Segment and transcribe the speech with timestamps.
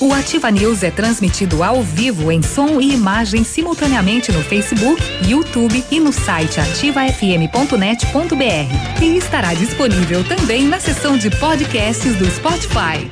[0.00, 5.84] O Ativa News é transmitido ao vivo em som e imagem simultaneamente no Facebook, YouTube
[5.90, 9.02] e no site ativafm.net.br.
[9.02, 13.10] E estará disponível também na seção de podcasts do Spotify.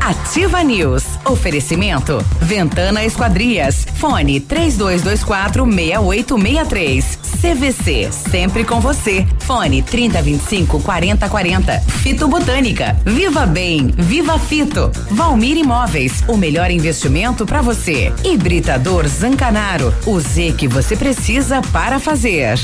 [0.00, 1.04] Ativa News.
[1.26, 2.24] Oferecimento.
[2.40, 3.86] Ventana Esquadrias.
[3.96, 7.19] Fone 3224 6863.
[7.40, 8.10] CVC.
[8.12, 9.26] Sempre com você.
[9.40, 11.80] Fone 3025 4040.
[11.80, 12.96] Fito Botânica.
[13.04, 13.88] Viva Bem.
[13.96, 14.90] Viva Fito.
[15.10, 16.22] Valmir Imóveis.
[16.28, 18.12] O melhor investimento para você.
[18.22, 19.94] Hibridador Zancanaro.
[20.06, 22.58] O Z que você precisa para fazer.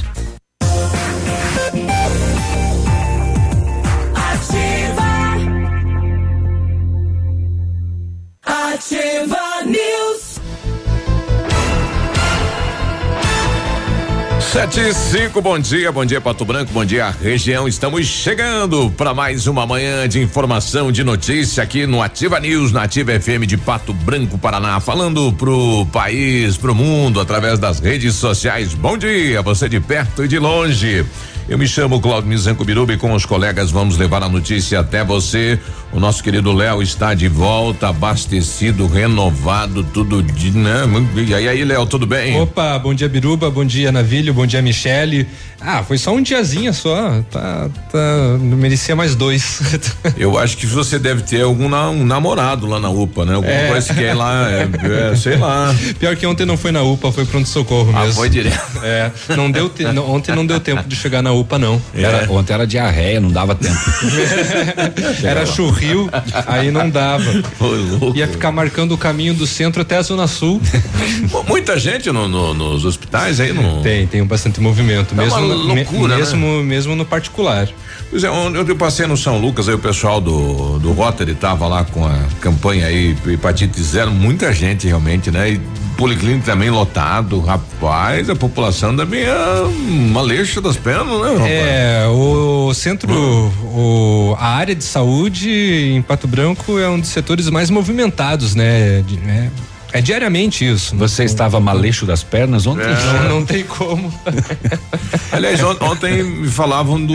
[14.57, 17.69] Sete e cinco, bom dia, bom dia Pato Branco, bom dia região.
[17.69, 22.85] Estamos chegando para mais uma manhã de informação, de notícia aqui no Ativa News, na
[22.85, 28.73] Ativa FM de Pato Branco, Paraná, falando pro país, pro mundo, através das redes sociais.
[28.73, 31.05] Bom dia, você de perto e de longe.
[31.49, 35.05] Eu me chamo Claudio Mizanco Biruba e com os colegas vamos levar a notícia até
[35.05, 35.57] você.
[35.93, 40.81] O nosso querido Léo está de volta, abastecido, renovado, tudo de, né?
[41.25, 42.39] E aí, aí Léo, tudo bem?
[42.41, 45.29] Opa, bom dia Biruba, bom dia Navilho, bom dia Michele.
[45.61, 49.61] Ah, foi só um diazinho só, tá, tá, não merecia mais dois.
[50.19, 53.35] Eu acho que você deve ter algum na, um namorado lá na UPA, né?
[53.35, 53.69] Alguma É.
[53.69, 54.69] coisa que é lá, é,
[55.13, 55.75] é, sei lá.
[55.99, 58.15] Pior que ontem não foi na UPA, foi pronto socorro Ah, mesmo.
[58.15, 58.81] foi direto.
[58.83, 61.81] É, não deu te- não, ontem não deu tempo de chegar na UPA não.
[61.95, 63.77] Era- ontem era diarreia, não dava tempo.
[65.23, 66.09] Era churril,
[66.47, 67.25] aí não dava.
[68.15, 70.61] Ia ficar marcando o caminho do centro até a zona sul.
[71.31, 73.83] Mu- Muita gente no- no- nos hospitais aí não.
[73.83, 76.17] Tem, tem bastante movimento, É mesmo, uma loucura, né?
[76.17, 77.69] mesmo, mesmo no particular.
[78.11, 81.67] Pois é, ontem eu passei no São Lucas, aí o pessoal do, do Rotary tava
[81.67, 85.51] lá com a campanha aí, hepatite zero, muita gente realmente, né?
[85.53, 85.61] E
[85.97, 89.35] policlínico também lotado, rapaz, a população também é
[89.89, 91.51] uma leixa das pernas, né, rapaz?
[91.51, 97.49] É, o centro, o, a área de saúde em Pato Branco é um dos setores
[97.51, 99.03] mais movimentados, né?
[99.07, 99.51] De- é,
[99.93, 100.95] é diariamente isso.
[100.97, 102.85] Você estava maleixo das pernas ontem?
[103.29, 104.13] Não, não tem como.
[105.33, 107.15] Aliás, on- ontem me falavam do.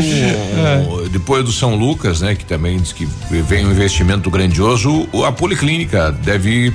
[1.11, 2.33] Depois do São Lucas, né?
[2.35, 5.07] Que também diz que vem um investimento grandioso.
[5.25, 6.73] A Policlínica deve,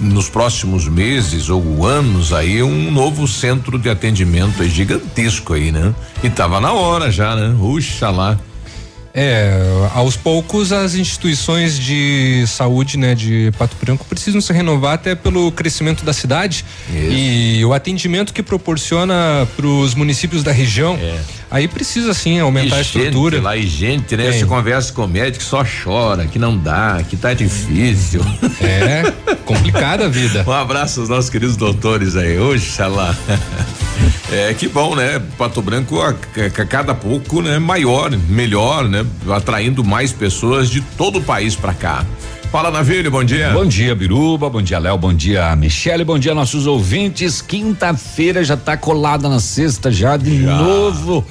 [0.00, 5.94] nos próximos meses ou anos aí, um novo centro de atendimento aí gigantesco aí, né?
[6.22, 7.54] E tava na hora já, né?
[7.58, 8.38] Puxa lá.
[9.14, 9.50] É,
[9.94, 15.50] aos poucos as instituições de saúde, né, de Pato Branco precisam se renovar até pelo
[15.50, 20.96] crescimento da cidade e o atendimento que proporciona para os municípios da região.
[21.50, 23.40] Aí precisa sim aumentar a E gente estrutura.
[23.40, 24.30] lá e gente, né?
[24.30, 24.38] Tem.
[24.40, 28.20] Você conversa com o médico só chora, que não dá, que tá difícil.
[28.60, 29.10] É,
[29.46, 30.44] complicada a vida.
[30.46, 33.14] Um abraço aos nossos queridos doutores aí, oxalá.
[34.30, 35.20] É, que bom, né?
[35.38, 37.58] Pato Branco a, a cada pouco, né?
[37.58, 39.04] Maior, melhor, né?
[39.34, 42.04] Atraindo mais pessoas de todo o país pra cá.
[42.50, 43.50] Fala, Navilho, bom dia.
[43.50, 44.48] Bom dia, Biruba.
[44.48, 44.96] Bom dia, Léo.
[44.96, 46.02] Bom dia, Michele.
[46.02, 47.42] Bom dia, nossos ouvintes.
[47.42, 50.56] Quinta-feira já tá colada na sexta, já de Já.
[50.56, 51.26] novo.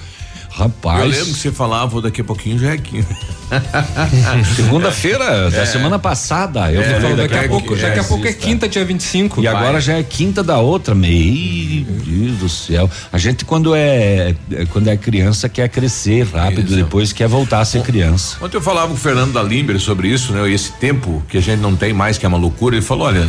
[0.58, 1.00] Rapaz.
[1.04, 3.16] Eu lembro que você falava, daqui a pouquinho já é quinta.
[4.56, 6.72] Segunda-feira da semana passada.
[6.72, 9.42] Eu É, falei Daqui a pouco, é, daqui a pouco é quinta, dia 25.
[9.42, 10.96] E agora já é quinta da outra.
[10.96, 12.90] Meu Deus do céu.
[13.12, 16.76] A gente, quando é, é- quando é criança, quer crescer rápido, Isso.
[16.76, 18.38] depois quer voltar a ser criança.
[18.42, 20.50] Ontem eu falava com o Fernando da Limber sobre isso, né?
[20.52, 22.76] Esse tempo que a gente não tem mais, que é uma loucura.
[22.76, 23.28] Ele falou: olha,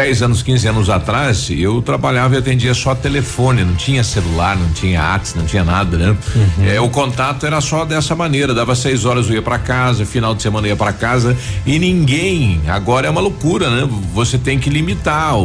[0.00, 4.70] 10 anos, 15 anos atrás, eu trabalhava e atendia só telefone, não tinha celular, não
[4.70, 6.16] tinha WhatsApp, não tinha nada, né?
[6.64, 8.54] É, o contato era só dessa maneira.
[8.54, 11.78] Dava seis horas eu ia para casa, final de semana eu ia para casa e
[11.78, 12.62] ninguém.
[12.66, 13.86] Agora é uma loucura, né?
[14.14, 15.42] Você tem que limitar o,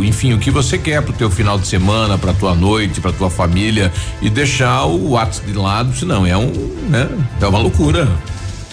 [0.00, 3.10] o- enfim, o que você quer pro teu final de semana, pra tua noite, pra
[3.10, 3.90] tua família
[4.20, 6.52] e deixar o WhatsApp de lado, senão é um,
[6.90, 7.08] né?
[7.40, 8.06] É uma loucura.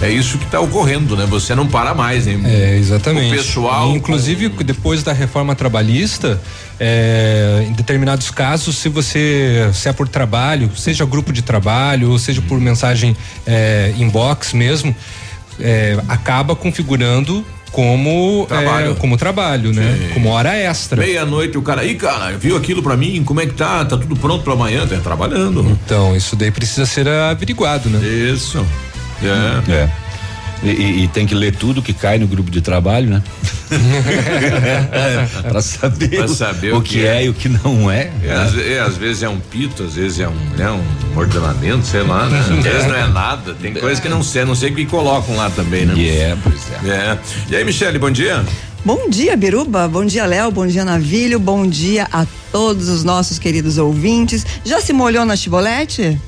[0.01, 1.25] É isso que tá ocorrendo, né?
[1.25, 2.41] Você não para mais, hein?
[2.45, 3.33] É, exatamente.
[3.33, 3.95] O pessoal.
[3.95, 6.39] Inclusive, depois da reforma trabalhista,
[6.79, 12.19] é, em determinados casos, se você se é por trabalho, seja grupo de trabalho, ou
[12.19, 13.15] seja por mensagem
[13.47, 14.93] é, inbox mesmo,
[15.59, 18.91] é, acaba configurando como Trabalho.
[18.91, 19.97] é, como trabalho, né?
[20.07, 20.13] Sim.
[20.13, 20.97] Como hora extra.
[21.01, 23.21] Meia-noite o cara, aí, cara, viu aquilo pra mim?
[23.23, 23.83] Como é que tá?
[23.83, 24.85] Tá tudo pronto pra amanhã?
[24.87, 25.77] Tá trabalhando.
[25.85, 27.99] Então, isso daí precisa ser averiguado, né?
[28.05, 28.65] Isso.
[29.23, 29.71] É.
[29.71, 29.89] É.
[30.63, 33.21] E, e, tem que ler tudo que cai no grupo de trabalho, né?
[35.47, 37.17] para saber, pra saber o, o que, é.
[37.17, 37.25] é.
[37.25, 38.09] e o que não é.
[38.23, 38.79] É, às, é.
[38.79, 42.39] às, vezes é um pito, às vezes é um, né, um ordenamento, sei lá, né?
[42.39, 43.53] Às vezes não é nada.
[43.53, 45.93] Tem coisas que não sei, não sei o que colocam lá também, né?
[45.95, 46.89] Yeah, pois é.
[46.89, 47.19] é.
[47.49, 48.43] E aí, Michele, bom dia.
[48.83, 49.87] Bom dia, Biruba.
[49.87, 50.51] Bom dia, Léo.
[50.51, 51.39] Bom dia, Navilho.
[51.39, 54.45] Bom dia a todos os nossos queridos ouvintes.
[54.63, 56.19] Já se molhou na chibolete?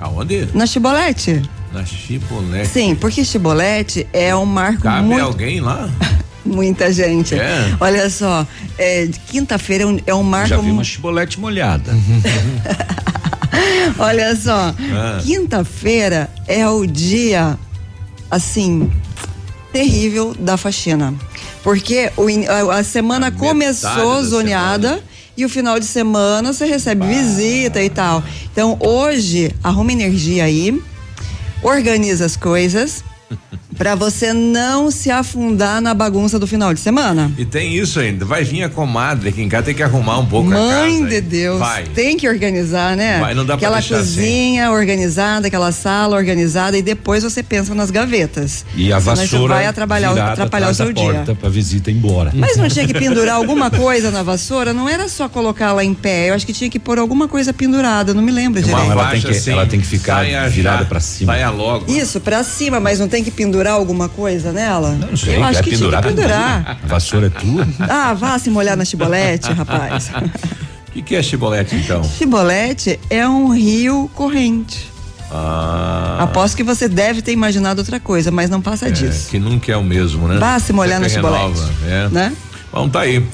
[0.00, 0.48] Aonde?
[0.52, 1.42] Na chibolete.
[1.72, 2.68] Na chibolete.
[2.68, 5.24] Sim, porque chibolete é um marco Cabe muito...
[5.24, 5.88] alguém lá?
[6.44, 7.34] Muita gente.
[7.34, 7.76] É.
[7.80, 8.46] Olha só,
[8.76, 10.48] é, quinta-feira é, um, é um marco.
[10.48, 11.92] Já vi uma chibolete molhada.
[13.98, 15.20] Olha só, ah.
[15.22, 17.56] quinta-feira é o dia,
[18.30, 18.90] assim,
[19.72, 21.14] terrível da faxina.
[21.62, 22.26] Porque o,
[22.70, 24.88] a, a semana a começou zoneada.
[24.88, 25.12] Semana.
[25.34, 27.06] E o final de semana você recebe bah.
[27.06, 28.22] visita e tal.
[28.52, 30.78] Então hoje, arruma energia aí,
[31.62, 33.04] organiza as coisas,
[33.76, 37.32] para você não se afundar na bagunça do final de semana.
[37.36, 40.26] E tem isso ainda, vai vir a comadre aqui em casa, tem que arrumar um
[40.26, 40.86] pouco Mãe a casa.
[40.86, 41.84] Mãe de Deus, vai.
[41.84, 43.20] tem que organizar, né?
[43.20, 44.76] Vai, não dá aquela pra cozinha assim.
[44.76, 48.64] organizada, aquela sala organizada e depois você pensa nas gavetas.
[48.74, 51.24] E a vassoura vai atrapalhar, atrapalhar o seu dia.
[51.38, 52.32] para visita ir embora.
[52.34, 54.72] Mas não tinha que pendurar alguma coisa na vassoura?
[54.72, 57.52] Não era só colocar lá em pé, eu acho que tinha que pôr alguma coisa
[57.52, 58.90] pendurada, não me lembro direito.
[58.90, 61.32] ela, tem que, assim, ela tem que ficar virada para cima.
[61.32, 61.90] Saia logo.
[61.90, 64.92] Isso, para cima, mas não tem que pendurar alguma coisa nela?
[64.92, 66.78] Não sei, eu acho que pendurar, tinha que pendurar.
[66.82, 67.66] A vassoura é tua?
[67.88, 70.10] Ah, vá se molhar na chibolete, rapaz.
[70.88, 72.02] O que, que é chibolete, então?
[72.04, 74.90] Chibolete é um rio corrente.
[75.30, 76.18] Ah.
[76.20, 79.30] Aposto que você deve ter imaginado outra coisa, mas não passa é, disso.
[79.30, 80.38] Que nunca é o mesmo, né?
[80.38, 81.60] Vá se molhar na chibolete.
[81.86, 82.08] É.
[82.10, 82.32] Né?
[82.70, 83.24] Bom, tá aí.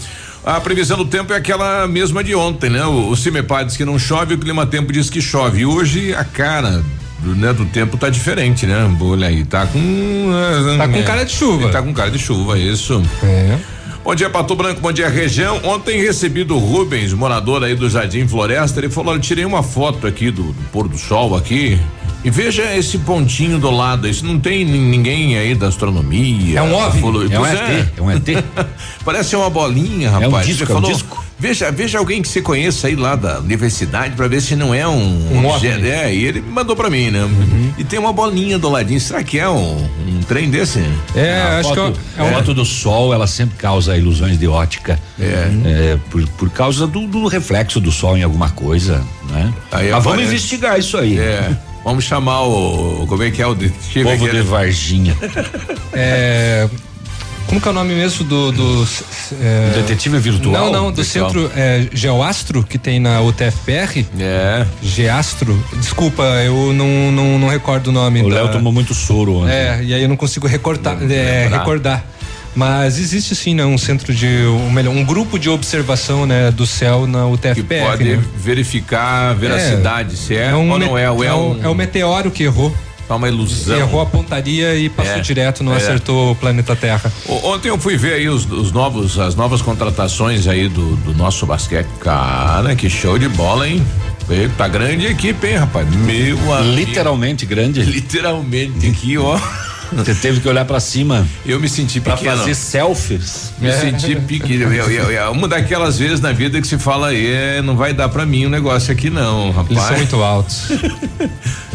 [0.44, 2.84] A previsão do tempo é aquela mesma de ontem, né?
[2.84, 5.60] O, o Cimepar diz que não chove, o Clima Tempo diz que chove.
[5.60, 6.82] E hoje a cara
[7.18, 8.76] do, né, do tempo tá diferente, né?
[9.00, 10.30] Olha aí, tá com.
[10.76, 11.68] Tá com cara de chuva.
[11.68, 13.02] Tá com cara de chuva, isso.
[13.22, 13.58] É.
[14.04, 15.60] Bom dia, Pato Branco, bom dia, região.
[15.64, 20.06] Ontem recebi do Rubens, morador aí do Jardim Floresta, ele falou: olha, tirei uma foto
[20.06, 21.78] aqui do, do pôr do sol aqui.
[22.24, 26.58] E veja esse pontinho do lado, isso não tem ninguém aí da astronomia.
[26.58, 27.88] É um OVNI, é um ET, é.
[27.96, 28.44] é um ET.
[29.04, 30.32] Parece uma bolinha, rapaz.
[30.32, 31.24] É um disco, Você é um disco.
[31.38, 34.86] Veja, veja alguém que você conheça aí lá da universidade para ver se não é
[34.88, 35.84] um, um objeto.
[35.84, 37.22] É, e ele mandou para mim, né?
[37.22, 37.72] Uhum.
[37.78, 39.00] E tem uma bolinha do ladinho.
[39.00, 40.84] Será que é um, um trem desse?
[41.14, 44.36] É, a acho foto, que é, é a foto do sol, ela sempre causa ilusões
[44.36, 44.98] de ótica.
[45.18, 45.48] É.
[45.64, 49.54] é por, por causa do, do, reflexo do sol em alguma coisa, né?
[49.70, 51.18] Aí Mas vamos investigar isso aí.
[51.18, 51.56] É.
[51.84, 53.06] Vamos chamar o.
[53.08, 54.04] Como é que é o detetive?
[54.04, 55.16] Povo de Varginha.
[55.94, 56.68] é.
[57.48, 58.52] Como que é o nome mesmo do.
[58.52, 58.88] do
[59.40, 60.52] é, detetive virtual?
[60.52, 61.30] Não, não, do virtual.
[61.30, 64.04] centro é, Geoastro, que tem na UTFPR.
[64.20, 64.66] É.
[64.82, 65.58] Geastro.
[65.76, 68.22] Desculpa, eu não, não, não recordo o nome.
[68.22, 69.52] O Léo tomou muito soro ontem.
[69.52, 72.04] É, e aí eu não consigo recortar, é, recordar.
[72.54, 76.66] Mas existe sim, né, um centro de um, melhor, um grupo de observação, né, do
[76.66, 77.54] céu na UTFPR.
[77.54, 78.24] Que pode né?
[78.36, 81.10] verificar a veracidade, é, se é, é um ou não é.
[81.10, 82.74] Ou é, é, um, é o meteoro que errou.
[83.08, 83.78] Tá uma ilusão.
[83.78, 85.78] Errou a pontaria e passou é, direto, não é.
[85.78, 87.10] acertou o planeta Terra.
[87.26, 91.46] Ontem eu fui ver aí os, os novos, as novas contratações aí do, do nosso
[91.46, 91.88] basquete.
[92.00, 93.82] Cara, que show de bola, hein?
[94.58, 95.88] Tá grande a equipe, hein, rapaz?
[95.88, 96.76] Meu amigo.
[96.76, 97.80] Literalmente grande.
[97.80, 99.38] Literalmente aqui, ó.
[99.92, 101.26] Você teve que olhar para cima.
[101.46, 102.22] Eu me senti pequeno.
[102.22, 103.52] Pra fazer selfies.
[103.58, 103.72] Me é.
[103.72, 104.72] senti pequeno.
[104.72, 108.08] Eu, eu, eu, uma daquelas vezes na vida que se fala, é, não vai dar
[108.08, 109.70] para mim um negócio aqui não, rapaz.
[109.70, 110.68] Eles são muito altos.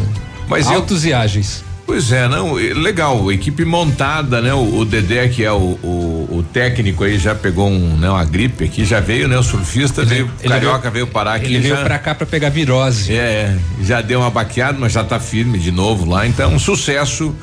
[0.54, 1.64] Mas Altos eu, e ágeis.
[1.86, 4.54] Pois é, não, legal, equipe montada, né?
[4.54, 8.24] O, o Dedé, que é o, o, o, técnico aí, já pegou um, né, uma
[8.24, 9.38] gripe aqui, já veio, né?
[9.38, 11.54] O surfista ele, veio, ele carioca veio, veio, parar aqui.
[11.54, 13.14] Ele já, veio pra cá pra pegar virose.
[13.14, 17.36] É, já deu uma baqueada, mas já tá firme de novo lá, então um sucesso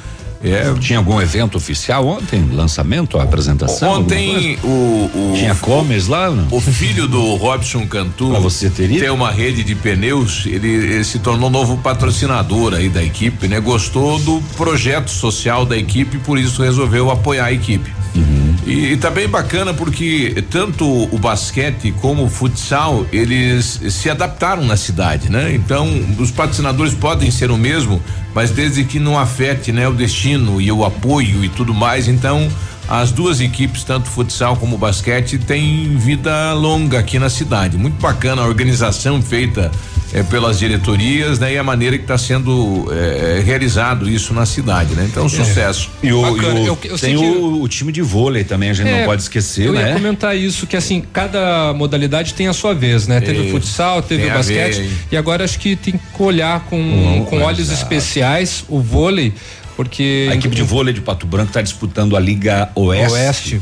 [0.42, 0.72] é.
[0.80, 2.48] Tinha algum evento oficial ontem?
[2.52, 4.00] Lançamento, apresentação?
[4.00, 6.30] Ontem o, o, Tinha comes lá?
[6.30, 6.48] Não?
[6.50, 9.00] O filho do Robson Cantu pra você teria?
[9.00, 13.60] tem uma rede de pneus, ele, ele, se tornou novo patrocinador aí da equipe, né?
[13.60, 17.92] Gostou do projeto social da equipe, por isso resolveu apoiar a equipe.
[18.14, 18.49] Uhum.
[18.66, 24.64] E, e tá bem bacana porque tanto o basquete como o futsal, eles se adaptaram
[24.64, 25.54] na cidade, né?
[25.54, 25.88] Então,
[26.18, 28.02] os patrocinadores podem ser o mesmo,
[28.34, 32.48] mas desde que não afete, né, o destino e o apoio e tudo mais, então
[32.88, 37.78] as duas equipes, tanto futsal como basquete, têm vida longa aqui na cidade.
[37.78, 39.70] Muito bacana a organização feita
[40.12, 41.54] é, pelas diretorias, né?
[41.54, 45.06] E a maneira que está sendo é, realizado isso na cidade, né?
[45.10, 45.90] Então, sucesso.
[46.02, 48.88] E o, e o eu, eu tem o, o, time de vôlei também, a gente
[48.88, 49.82] é, não pode esquecer, eu né?
[49.82, 53.20] Eu ia comentar isso, que assim, cada modalidade tem a sua vez, né?
[53.20, 57.24] Teve o futsal, teve o basquete, e agora acho que tem que olhar com, hum,
[57.28, 59.32] com olhos especiais o vôlei
[59.76, 63.14] porque a equipe de vôlei de Pato Branco está disputando a Liga Oeste.
[63.14, 63.60] Oeste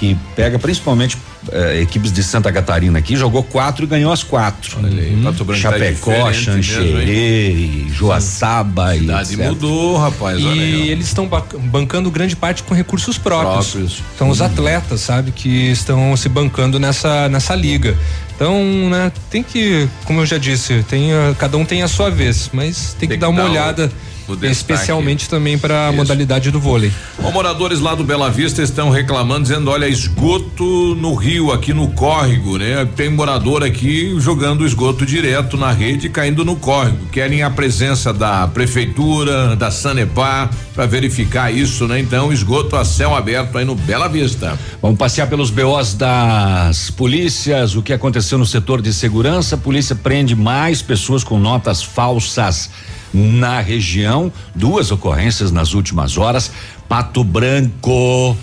[0.00, 1.18] que pega principalmente
[1.50, 4.78] eh, equipes de Santa Catarina aqui, jogou quatro e ganhou as quatro.
[4.78, 5.32] Olha aí, uhum.
[5.32, 10.38] Tá Chapecó, tá Xanxerê, Joaçaba e cidade mudou, rapaz.
[10.38, 11.28] E eles estão
[11.70, 13.70] bancando grande parte com recursos próprios.
[13.70, 14.02] próprios.
[14.14, 14.30] Então hum.
[14.30, 17.96] os atletas, sabe, que estão se bancando nessa nessa liga.
[18.34, 22.48] Então, né, tem que, como eu já disse, tem cada um tem a sua vez,
[22.54, 23.92] mas tem, tem que, que, dar uma olhada.
[24.30, 26.92] O Especialmente também para a modalidade do vôlei.
[27.18, 31.88] Os moradores lá do Bela Vista estão reclamando, dizendo: olha, esgoto no rio, aqui no
[31.88, 32.88] córrego, né?
[32.94, 37.06] Tem morador aqui jogando esgoto direto na rede, caindo no córrego.
[37.06, 41.98] Querem a presença da prefeitura, da Sanepar, para verificar isso, né?
[41.98, 44.58] Então, esgoto a céu aberto aí no Bela Vista.
[44.80, 49.56] Vamos passear pelos BOs das polícias, o que aconteceu no setor de segurança.
[49.56, 52.70] A polícia prende mais pessoas com notas falsas
[53.12, 54.32] na região.
[54.54, 56.50] Duas ocorrências nas últimas horas.
[56.88, 58.36] Pato Branco,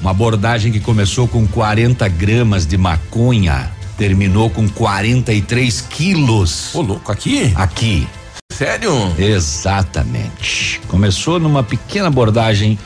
[0.00, 6.74] uma abordagem que começou com 40 gramas de maconha, terminou com 43 quilos.
[6.74, 7.52] Ô, louco, aqui?
[7.54, 8.06] Aqui.
[8.52, 8.92] Sério?
[9.18, 10.80] Exatamente.
[10.88, 12.78] Começou numa pequena abordagem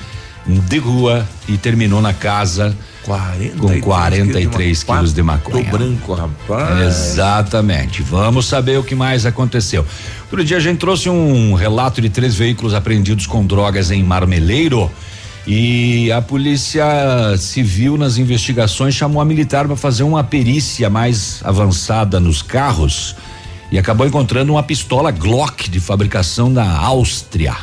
[0.47, 2.77] de rua e terminou na casa
[3.09, 5.71] 43 com 43 quilos de maconha.
[5.71, 6.81] branco, rapaz.
[6.81, 8.03] Exatamente.
[8.03, 9.85] Vamos saber o que mais aconteceu.
[10.25, 14.91] Outro dia a gente trouxe um relato de três veículos apreendidos com drogas em Marmeleiro.
[15.47, 16.85] E a polícia
[17.39, 23.17] civil nas investigações chamou a militar para fazer uma perícia mais avançada nos carros
[23.73, 27.57] e acabou encontrando uma pistola Glock de fabricação da Áustria.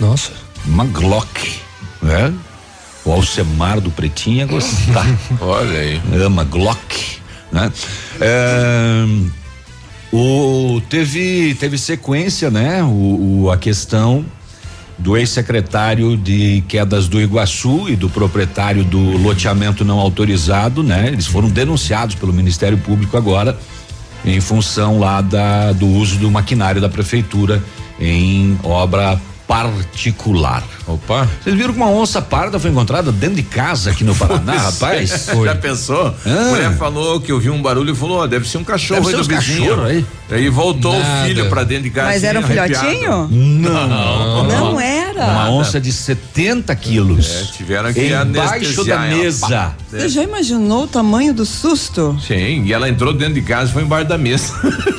[0.00, 0.30] Nossa.
[0.64, 1.60] Uma Glock,
[2.00, 2.32] né?
[3.04, 5.06] O Alcemar do Pretinho ia gostar.
[5.40, 6.00] Olha aí.
[6.24, 7.18] Ama Glock,
[7.50, 7.72] né?
[8.20, 9.04] É,
[10.12, 12.82] o teve teve sequência, né?
[12.82, 14.24] O, o a questão
[14.98, 21.08] do ex-secretário de quedas do Iguaçu e do proprietário do loteamento não autorizado, né?
[21.08, 23.58] Eles foram denunciados pelo Ministério Público agora
[24.24, 27.62] em função lá da do uso do maquinário da prefeitura
[28.00, 30.62] em obra particular.
[30.86, 31.28] Opa.
[31.40, 35.26] Vocês viram que uma onça parda foi encontrada dentro de casa aqui no Paraná, rapaz?
[35.32, 35.46] Foi.
[35.46, 36.14] Já pensou?
[36.26, 36.30] Ah.
[36.30, 39.16] A mulher falou que ouviu um barulho e falou: ó, deve ser um cachorro deve
[39.16, 39.84] aí do vizinho.
[39.84, 40.04] Aí.
[40.30, 41.22] aí voltou Nada.
[41.22, 42.08] o filho pra dentro de casa.
[42.08, 43.28] Mas era um filhotinho?
[43.30, 43.88] Não.
[43.88, 45.24] Não, não era.
[45.24, 47.30] Uma onça de 70 quilos.
[47.30, 49.74] É, tiveram que Embaixo da mesa.
[49.90, 52.16] Você já imaginou o tamanho do susto?
[52.26, 54.52] Sim, e ela entrou dentro de casa e foi embaixo da mesa.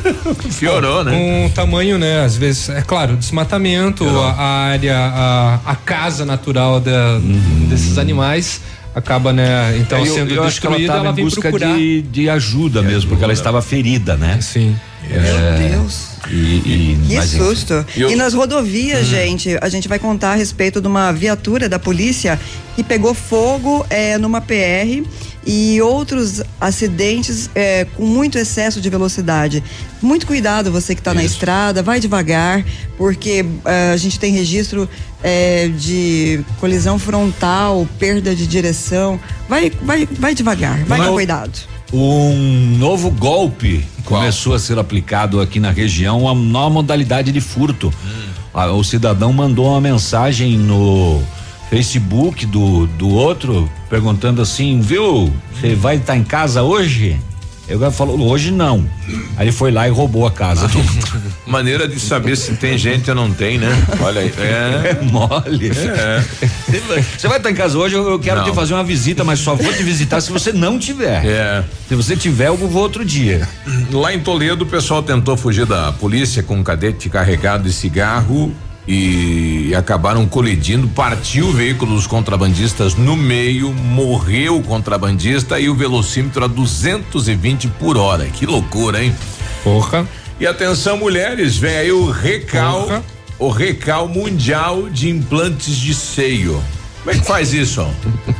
[0.60, 1.12] Piorou, né?
[1.12, 2.24] Com o tamanho, né?
[2.24, 7.68] Às vezes, é claro, desmatamento, a, a, área, a, a casa natural da, uhum.
[7.70, 8.62] desses animais
[8.96, 9.78] acaba, né?
[9.80, 12.98] Então eu, sendo eu destruída, ela, ela vem busca procurar de, de ajuda de mesmo,
[12.98, 13.10] ajuda.
[13.10, 14.40] porque ela estava ferida, né?
[14.42, 14.76] Sim.
[15.10, 16.14] É, Meu Deus.
[16.30, 17.86] E, e, que susto.
[17.96, 19.10] Eu, e nas rodovias, hum.
[19.10, 22.40] gente, a gente vai contar a respeito de uma viatura da polícia
[22.76, 25.04] que pegou fogo é, numa PR
[25.46, 29.62] e outros acidentes é, com muito excesso de velocidade.
[30.02, 32.64] Muito cuidado você que está na estrada, vai devagar,
[32.98, 34.88] porque é, a gente tem registro
[35.24, 39.20] é, de colisão frontal, perda de direção.
[39.48, 41.58] Vai, vai, vai devagar, vai com cuidado.
[41.92, 44.20] Um novo golpe Qual?
[44.20, 47.94] começou a ser aplicado aqui na região, uma nova modalidade de furto.
[48.04, 48.34] Hum.
[48.78, 51.24] O cidadão mandou uma mensagem no
[51.70, 57.20] Facebook do, do outro, perguntando assim, viu, você vai estar tá em casa hoje?
[57.68, 58.88] Eu falou, hoje não.
[59.38, 60.70] Aí ele foi lá e roubou a casa.
[61.48, 63.70] Maneira de saber se tem gente ou não tem, né?
[64.02, 64.34] Olha aí.
[64.38, 65.72] É, é mole.
[65.72, 66.24] É.
[67.18, 68.50] Você vai estar em casa hoje, eu quero não.
[68.50, 71.26] te fazer uma visita, mas só vou te visitar se você não tiver.
[71.26, 71.64] É.
[71.88, 73.48] Se você tiver, eu vou outro dia.
[73.92, 78.54] Lá em Toledo, o pessoal tentou fugir da polícia com um cadete carregado de cigarro
[78.88, 85.76] e acabaram colidindo, partiu o veículo dos contrabandistas no meio, morreu o contrabandista e o
[85.76, 88.26] velocímetro a 220 por hora.
[88.26, 89.16] Que loucura, hein?
[89.64, 90.08] Porra.
[90.40, 93.04] E atenção, mulheres, vem aí o recal, Porra.
[93.40, 96.62] o recal mundial de implantes de seio.
[97.04, 97.86] Como é que faz isso?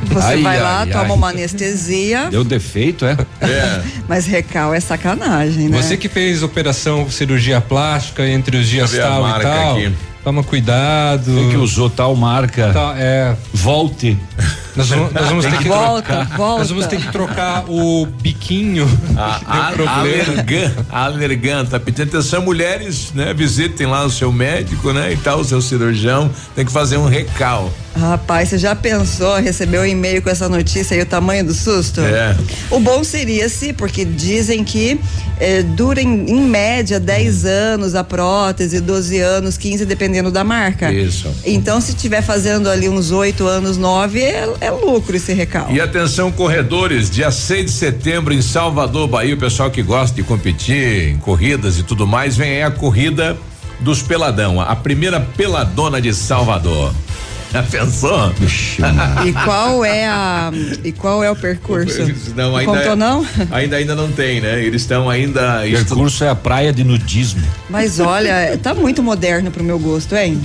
[0.08, 2.28] Você ai, vai ai, lá, ai, toma uma anestesia.
[2.30, 3.16] Deu defeito, é?
[3.40, 3.82] É.
[4.08, 5.82] Mas recal é sacanagem, né?
[5.82, 9.76] Você que fez operação cirurgia plástica entre os dias tal e tal.
[9.76, 9.92] Aqui.
[10.24, 11.34] Toma cuidado.
[11.34, 12.72] Você que usou tal marca.
[12.72, 13.36] Tá, é.
[13.52, 14.18] Volte.
[14.76, 16.36] Nós vamos, nós vamos ter que volta, trocar.
[16.36, 16.58] Volta.
[16.58, 18.88] Nós vamos ter que trocar o biquinho.
[19.16, 23.32] A, a, alergan, alergan, tá pedindo atenção, mulheres, né?
[23.32, 25.12] Visitem lá o seu médico, né?
[25.12, 26.30] E tal, o seu cirurgião.
[26.54, 27.72] Tem que fazer um recal.
[27.96, 32.00] Rapaz, você já pensou, recebeu um e-mail com essa notícia e o tamanho do susto?
[32.00, 32.36] É.
[32.68, 34.98] O bom seria se, porque dizem que
[35.38, 40.92] é, dura em, em, média 10 anos a prótese, 12 anos, 15, dependendo da marca.
[40.92, 41.32] Isso.
[41.44, 45.74] Então, se tiver fazendo ali uns 8 anos, 9, é, é lucro esse recalque.
[45.74, 50.22] E atenção, corredores, dia 6 de setembro em Salvador, Bahia, o pessoal que gosta de
[50.22, 53.36] competir em corridas e tudo mais, vem aí a corrida
[53.80, 56.94] dos Peladão, a primeira peladona de Salvador.
[57.52, 58.32] Já pensou?
[59.24, 60.50] e qual é a
[60.82, 62.02] e qual é o percurso?
[62.34, 63.24] Não, ainda Contou não?
[63.52, 64.60] Ainda ainda não tem, né?
[64.60, 65.60] Eles estão ainda.
[65.64, 67.42] O percurso é a praia de nudismo.
[67.70, 70.40] Mas olha, tá muito moderno pro meu gosto, hein?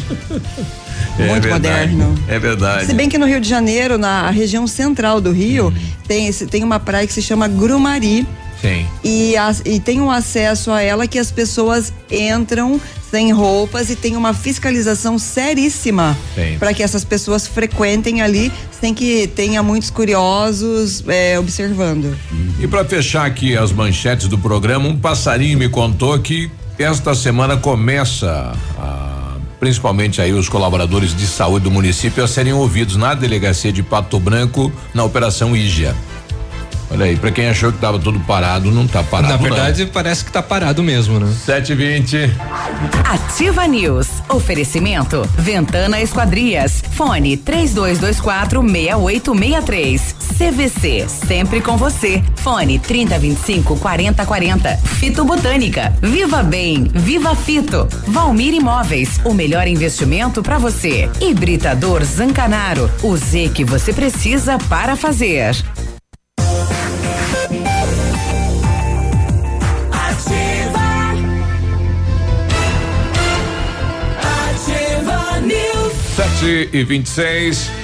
[1.18, 2.24] É muito verdade, moderno.
[2.28, 2.86] É verdade.
[2.86, 5.74] Se bem que no Rio de Janeiro, na região central do Rio, hum.
[6.08, 8.28] tem, esse, tem uma praia que se chama Grumari.
[8.62, 8.86] Sim.
[9.04, 14.16] E, e tem um acesso a ela que as pessoas entram sem roupas e tem
[14.16, 16.16] uma fiscalização seríssima
[16.60, 22.16] para que essas pessoas frequentem ali sem que tenha muitos curiosos é, observando.
[22.60, 27.58] E para fechar aqui as manchetes do programa, um passarinho me contou que esta semana
[27.58, 29.19] começa a,
[29.60, 34.20] principalmente aí os colaboradores de saúde do município a serem ouvidos na delegacia de Pato
[34.20, 35.96] Branco na operação Ígia.
[36.92, 39.34] Olha aí, pra quem achou que tava tudo parado, não tá parado.
[39.34, 39.92] Na verdade, não.
[39.92, 41.32] parece que tá parado mesmo, né?
[41.46, 42.32] 720.
[43.06, 44.08] Ativa News.
[44.28, 45.22] Oferecimento.
[45.38, 46.84] Ventana Esquadrias.
[46.94, 50.16] Fone 3224 6863.
[50.40, 51.06] CVC.
[51.08, 52.24] Sempre com você.
[52.38, 54.78] Fone 3025 4040.
[54.78, 55.94] Fito Botânica.
[56.02, 56.86] Viva Bem.
[56.86, 57.88] Viva Fito.
[58.08, 59.20] Valmir Imóveis.
[59.24, 61.08] O melhor investimento para você.
[61.22, 62.90] Hibridador Zancanaro.
[63.04, 65.56] O Z que você precisa para fazer.
[76.40, 77.79] Sete e vinte e seis.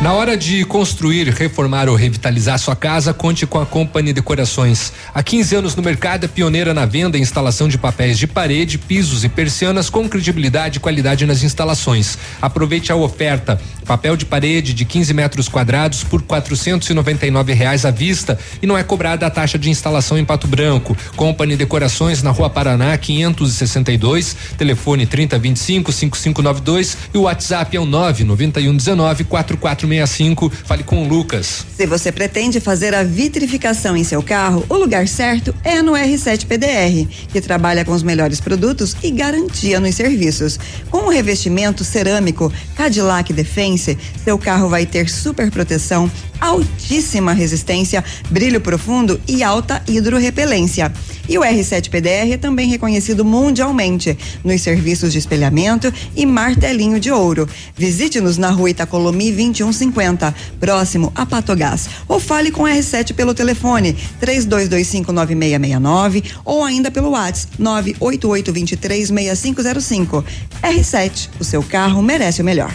[0.00, 4.92] Na hora de construir, reformar ou revitalizar sua casa, conte com a Company Decorações.
[5.12, 8.78] Há 15 anos no mercado, é pioneira na venda e instalação de papéis de parede,
[8.78, 12.16] pisos e persianas com credibilidade e qualidade nas instalações.
[12.40, 18.38] Aproveite a oferta: papel de parede de 15 metros quadrados por R$ reais à vista
[18.62, 20.96] e não é cobrada a taxa de instalação em Pato Branco.
[21.16, 29.24] Company Decorações na Rua Paraná 562, telefone 3025 5592 e o WhatsApp é o 99119
[29.24, 30.50] 44 65.
[30.64, 31.64] Fale com o Lucas.
[31.76, 36.46] Se você pretende fazer a vitrificação em seu carro, o lugar certo é no R7
[36.46, 40.58] PDR, que trabalha com os melhores produtos e garantia nos serviços.
[40.90, 48.60] Com o revestimento cerâmico Cadillac Defense, seu carro vai ter super proteção, altíssima resistência, brilho
[48.60, 50.92] profundo e alta hidrorrepelência.
[51.28, 57.10] E o R7 PDR é também reconhecido mundialmente nos serviços de espelhamento e martelinho de
[57.10, 57.46] ouro.
[57.76, 61.86] Visite-nos na rua Itacolomi 2150, próximo a Patogás.
[62.08, 70.24] Ou fale com o R7 pelo telefone 32259669 ou ainda pelo WhatsApp 988236505.
[70.62, 72.72] R7, o seu carro merece o melhor.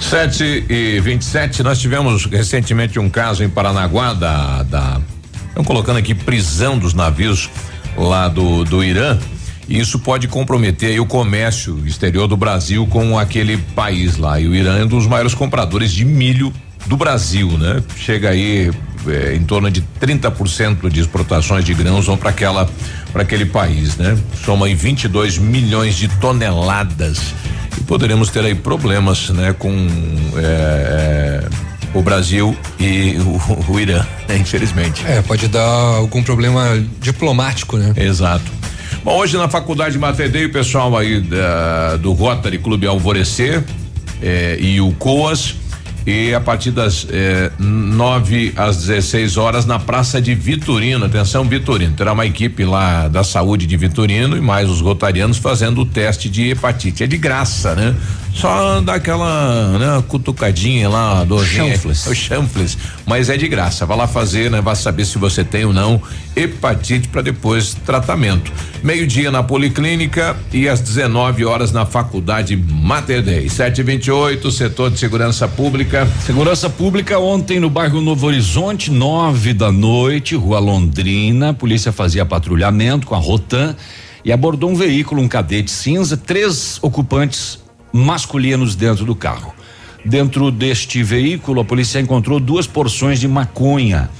[0.00, 5.00] 7 e 27 nós tivemos recentemente um caso em Paranaguá da, da
[5.48, 7.48] estão colocando aqui prisão dos navios
[7.96, 9.18] lá do, do Irã.
[9.68, 14.38] E isso pode comprometer o comércio exterior do Brasil com aquele país lá.
[14.38, 16.52] E o Irã é um dos maiores compradores de milho
[16.86, 17.82] do Brasil, né?
[17.96, 18.70] Chega aí
[19.06, 22.68] é, em torno de 30% de exportações de grãos vão para aquela
[23.12, 24.18] para aquele país, né?
[24.44, 27.32] Soma em 22 milhões de toneladas
[27.78, 29.70] e poderemos ter aí problemas, né, com
[30.36, 31.48] é, é,
[31.92, 33.40] o Brasil e o,
[33.72, 35.04] o Irã, né, infelizmente.
[35.06, 37.92] É, pode dar algum problema diplomático, né?
[37.96, 38.50] Exato.
[39.02, 43.62] Bom, hoje na Faculdade de Matedei, o pessoal aí da, do Rotary Clube Alvorecer
[44.22, 45.56] é, e o COAS
[46.06, 51.06] e a partir das eh, 9 às 16 horas na Praça de Vitorino.
[51.06, 51.94] Atenção, Vitorino.
[51.94, 56.28] Terá uma equipe lá da saúde de Vitorino e mais os rotarianos fazendo o teste
[56.28, 57.04] de hepatite.
[57.04, 57.94] É de graça, né?
[58.34, 62.06] Só dá aquela né, cutucadinha lá do chanfles.
[62.06, 62.76] O chanfles.
[63.06, 63.84] Mas é de graça.
[63.84, 64.60] Vai lá fazer, né?
[64.60, 66.00] Vai saber se você tem ou não
[66.34, 68.50] hepatite para depois tratamento.
[68.82, 73.48] Meio-dia na Policlínica e às 19 horas na Faculdade Mater Dei.
[73.48, 76.08] 728, setor de segurança pública.
[76.24, 81.50] Segurança pública ontem no bairro Novo Horizonte, nove da noite, Rua Londrina.
[81.50, 83.76] A polícia fazia patrulhamento com a Rotan
[84.24, 87.58] e abordou um veículo, um cadete cinza, três ocupantes
[87.92, 89.53] masculinos dentro do carro.
[90.04, 94.10] Dentro deste veículo, a polícia encontrou duas porções de maconha.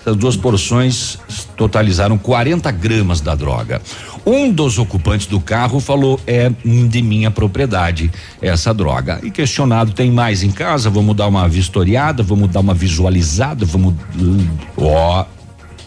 [0.00, 1.18] Essas duas porções
[1.56, 3.80] totalizaram 40 gramas da droga.
[4.26, 9.18] Um dos ocupantes do carro falou: é de minha propriedade essa droga.
[9.22, 10.90] E questionado: tem mais em casa?
[10.90, 13.94] Vamos dar uma vistoriada, vamos dar uma visualizada, vamos.
[14.76, 15.24] Ó,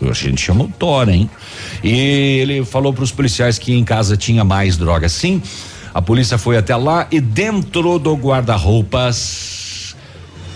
[0.02, 1.30] a gente chama o Tora, hein?
[1.84, 1.91] E
[2.41, 5.10] ele falou para os policiais que em casa tinha mais droga.
[5.10, 5.41] Sim,
[5.98, 9.96] a polícia foi até lá e dentro do guarda-roupas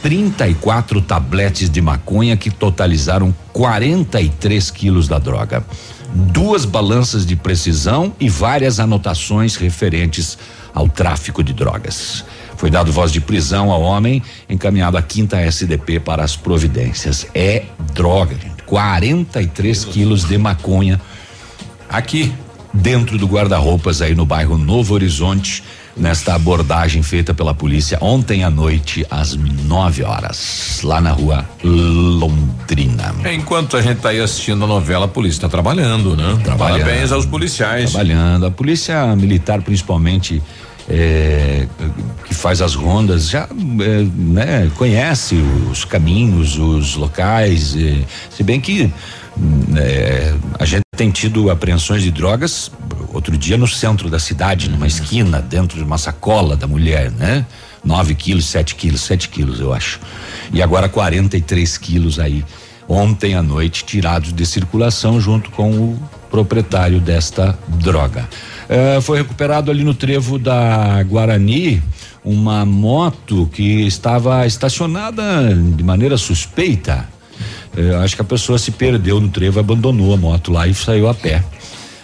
[0.04, 5.66] 34 tabletes de maconha que totalizaram 43 quilos da droga
[6.14, 10.38] duas balanças de precisão e várias anotações referentes
[10.76, 12.24] ao tráfico de drogas.
[12.56, 17.26] Foi dado voz de prisão ao homem, encaminhado à quinta SDP para as providências.
[17.34, 17.64] É
[17.96, 18.62] droga, gente.
[18.64, 21.02] 43 quilos de maconha
[21.90, 22.32] aqui
[22.74, 25.64] dentro do guarda-roupas aí no bairro Novo Horizonte
[25.96, 33.14] nesta abordagem feita pela polícia ontem à noite às 9 horas, lá na rua Londrina.
[33.34, 36.40] Enquanto a gente está aí assistindo a novela, a polícia está trabalhando, né?
[36.44, 37.92] Trabalhando, Parabéns aos policiais.
[37.92, 38.46] Trabalhando.
[38.46, 40.42] A polícia militar, principalmente.
[40.90, 41.68] É,
[42.26, 45.36] que faz as rondas já é, né, conhece
[45.72, 48.00] os caminhos, os locais, é,
[48.32, 48.92] se bem que
[49.78, 52.72] é, a gente tem tido apreensões de drogas
[53.14, 57.46] outro dia no centro da cidade, numa esquina, dentro de uma sacola da mulher, né?
[57.84, 60.00] 9 quilos, 7 quilos, 7 quilos, eu acho.
[60.54, 62.46] E agora 43 quilos aí,
[62.88, 68.28] ontem à noite, tirados de circulação junto com o proprietário desta droga.
[68.70, 71.82] É, foi recuperado ali no trevo da Guarani
[72.24, 75.24] uma moto que estava estacionada
[75.76, 77.10] de maneira suspeita.
[77.76, 81.08] É, acho que a pessoa se perdeu no trevo, abandonou a moto lá e saiu
[81.08, 81.44] a pé.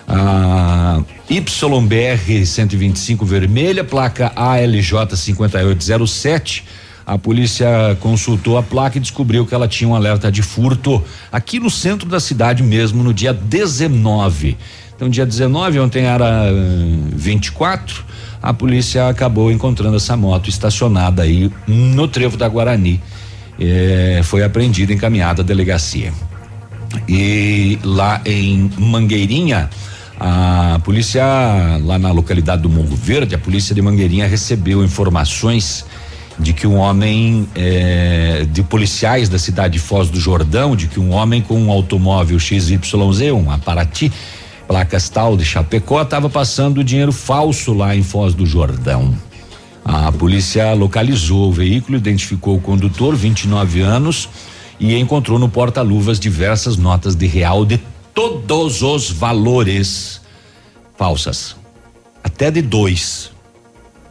[0.08, 6.64] A YBR 125 vermelha, placa ALJ 5807.
[7.06, 7.68] A polícia
[8.00, 12.08] consultou a placa e descobriu que ela tinha um alerta de furto aqui no centro
[12.08, 14.58] da cidade mesmo, no dia 19.
[14.96, 16.52] Então, dia 19, ontem era
[17.14, 18.04] 24,
[18.42, 23.02] a polícia acabou encontrando essa moto estacionada aí no trevo da Guarani.
[23.60, 26.14] É, foi apreendida encaminhada à delegacia.
[27.08, 29.70] E lá em Mangueirinha,
[30.20, 31.24] a polícia,
[31.84, 35.86] lá na localidade do Morro Verde, a polícia de Mangueirinha recebeu informações
[36.40, 41.00] de que um homem, eh, de policiais da cidade de Foz do Jordão, de que
[41.00, 42.80] um homem com um automóvel XYZ,
[43.34, 44.12] um Aparati,
[44.68, 49.16] placas tal de Chapecó, estava passando dinheiro falso lá em Foz do Jordão.
[49.88, 54.28] A polícia localizou o veículo, identificou o condutor, 29 anos,
[54.78, 57.80] e encontrou no porta-luvas diversas notas de real de
[58.14, 60.20] todos os valores
[60.98, 61.56] falsas.
[62.22, 63.32] Até de dois.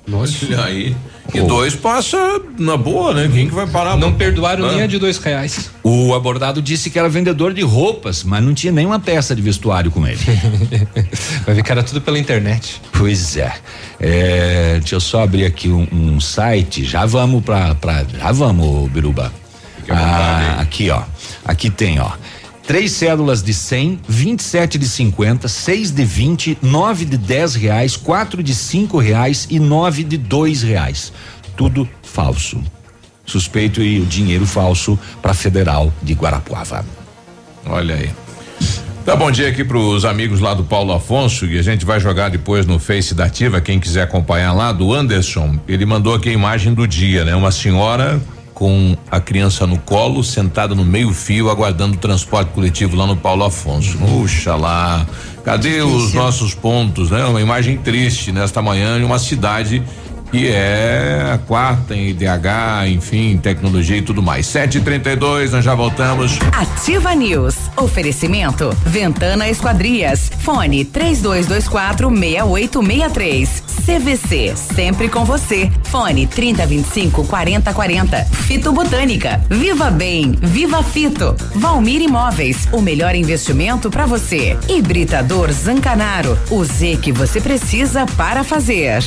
[0.07, 0.47] Nossa.
[0.47, 0.97] Olha aí.
[1.35, 1.47] E oh.
[1.47, 3.31] dois passa na boa, né?
[3.33, 3.97] Quem que vai parar?
[3.97, 4.73] Não perdoaram ah.
[4.73, 5.71] nem a de dois reais.
[5.83, 9.91] O abordado disse que era vendedor de roupas, mas não tinha nenhuma peça de vestuário
[9.91, 10.19] com ele.
[11.45, 12.81] vai ver que era tudo pela internet.
[12.93, 13.53] Pois é.
[14.01, 16.85] é deixa eu só abrir aqui um, um site.
[16.85, 19.33] Já vamos pra, pra já vamos, Biruba.
[19.89, 21.03] Ah, aqui, ó.
[21.45, 22.11] Aqui tem, ó.
[22.67, 28.43] Três cédulas de 100, 27 de 50, 6 de 20, 9 de 10 reais, 4
[28.43, 31.13] de 5 reais e 9 de 2 reais.
[31.57, 32.61] Tudo falso.
[33.25, 36.85] Suspeito e o dinheiro falso para Federal de Guarapuava.
[37.65, 38.11] Olha aí.
[39.05, 42.01] Tá bom dia aqui para os amigos lá do Paulo Afonso e a gente vai
[42.01, 45.57] jogar depois no Face da Ativa, quem quiser acompanhar lá, do Anderson.
[45.69, 47.37] Ele mandou aqui a imagem do dia, né?
[47.37, 48.21] Uma senhora
[48.57, 53.45] com a criança no colo, sentada no meio-fio, aguardando o transporte coletivo lá no Paulo
[53.45, 53.99] Afonso.
[53.99, 55.07] Puxa lá.
[55.45, 57.23] Cadê os nossos pontos, né?
[57.27, 59.83] Uma imagem triste nesta manhã em uma cidade
[60.31, 64.47] que é a quarta em IDH, enfim, tecnologia e tudo mais.
[64.47, 66.39] 7h32, nós já voltamos.
[66.53, 67.57] Ativa News.
[67.77, 68.71] Oferecimento.
[68.85, 70.31] Ventana Esquadrias.
[70.41, 73.63] Fone 3224 6863.
[73.87, 74.55] CVC.
[74.57, 75.71] Sempre com você.
[75.85, 78.25] Fone 3025 4040.
[78.25, 79.41] Fito Botânica.
[79.49, 80.33] Viva Bem.
[80.43, 81.37] Viva Fito.
[81.55, 82.69] Valmir Imóveis.
[82.73, 84.59] O melhor investimento para você.
[84.69, 86.37] Hibridador Zancanaro.
[86.51, 89.05] O Z que você precisa para fazer.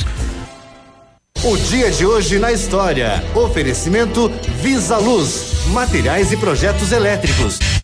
[1.42, 3.24] O dia de hoje na história.
[3.34, 7.79] Oferecimento Visa Luz, materiais e projetos elétricos.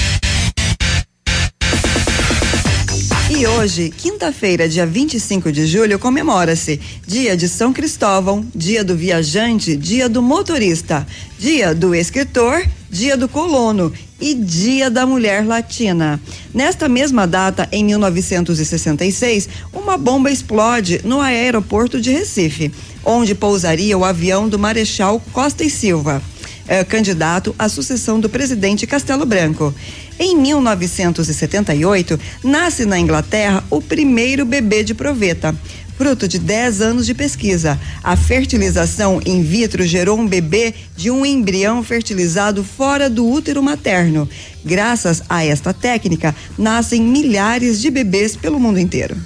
[3.38, 9.76] E hoje, quinta-feira, dia 25 de julho, comemora-se Dia de São Cristóvão, Dia do Viajante,
[9.76, 11.06] Dia do Motorista,
[11.38, 16.18] Dia do Escritor, Dia do Colono e Dia da Mulher Latina.
[16.54, 22.72] Nesta mesma data, em 1966, uma bomba explode no aeroporto de Recife
[23.04, 26.22] onde pousaria o avião do Marechal Costa e Silva.
[26.68, 29.72] é, candidato à sucessão do presidente Castelo Branco.
[30.18, 35.54] Em 1978, nasce na Inglaterra o primeiro bebê de proveta.
[35.96, 41.24] Fruto de 10 anos de pesquisa, a fertilização in vitro gerou um bebê de um
[41.24, 44.28] embrião fertilizado fora do útero materno.
[44.62, 49.16] Graças a esta técnica, nascem milhares de bebês pelo mundo inteiro.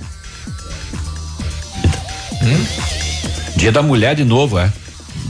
[2.43, 2.91] Hum?
[3.57, 4.73] Dia da Mulher de novo, é?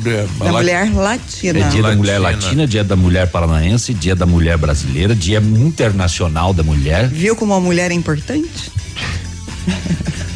[0.05, 1.59] É, da mulher latina.
[1.59, 6.53] É dia da mulher latina, dia da mulher paranaense, dia da mulher brasileira, dia internacional
[6.53, 7.09] da mulher.
[7.09, 8.71] Viu como a mulher é importante?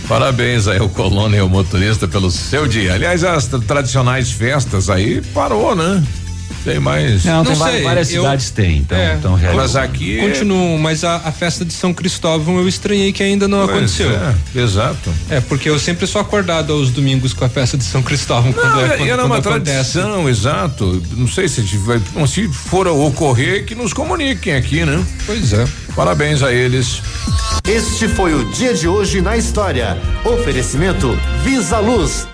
[0.08, 2.94] Parabéns aí ao colono e ao motorista pelo seu dia.
[2.94, 6.02] Aliás, as tradicionais festas aí parou, né?
[6.64, 7.24] Tem mais.
[7.24, 10.18] Não, não tem sei, várias eu, cidades tem, então, é, então Mas aqui.
[10.18, 14.10] Continuo, mas a, a, festa de São Cristóvão eu estranhei que ainda não pois aconteceu.
[14.10, 15.12] É, exato.
[15.28, 18.50] É, porque eu sempre sou acordado aos domingos com a festa de São Cristóvão.
[18.50, 21.02] Não, quando é, quando, era uma tradição, exato.
[21.12, 25.04] Não sei se, se for ocorrer, que nos comuniquem aqui, né?
[25.26, 25.66] Pois é.
[25.94, 27.02] Parabéns a eles.
[27.64, 29.98] Este foi o dia de hoje na história.
[30.24, 32.33] Oferecimento Visa Luz.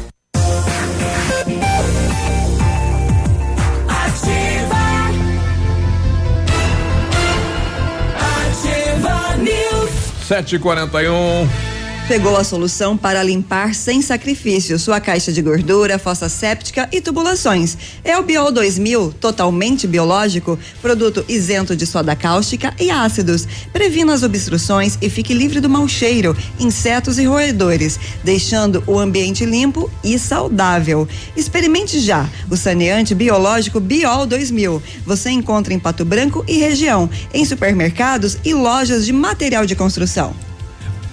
[10.31, 11.60] 7h41
[12.11, 17.77] pegou a solução para limpar sem sacrifício sua caixa de gordura, fossa séptica e tubulações.
[18.03, 23.47] É o Biol 2000, totalmente biológico, produto isento de soda cáustica e ácidos.
[23.71, 29.45] Previna as obstruções e fique livre do mau cheiro, insetos e roedores, deixando o ambiente
[29.45, 31.07] limpo e saudável.
[31.37, 34.83] Experimente já o saneante biológico Biol 2000.
[35.05, 40.50] Você encontra em Pato Branco e região, em supermercados e lojas de material de construção.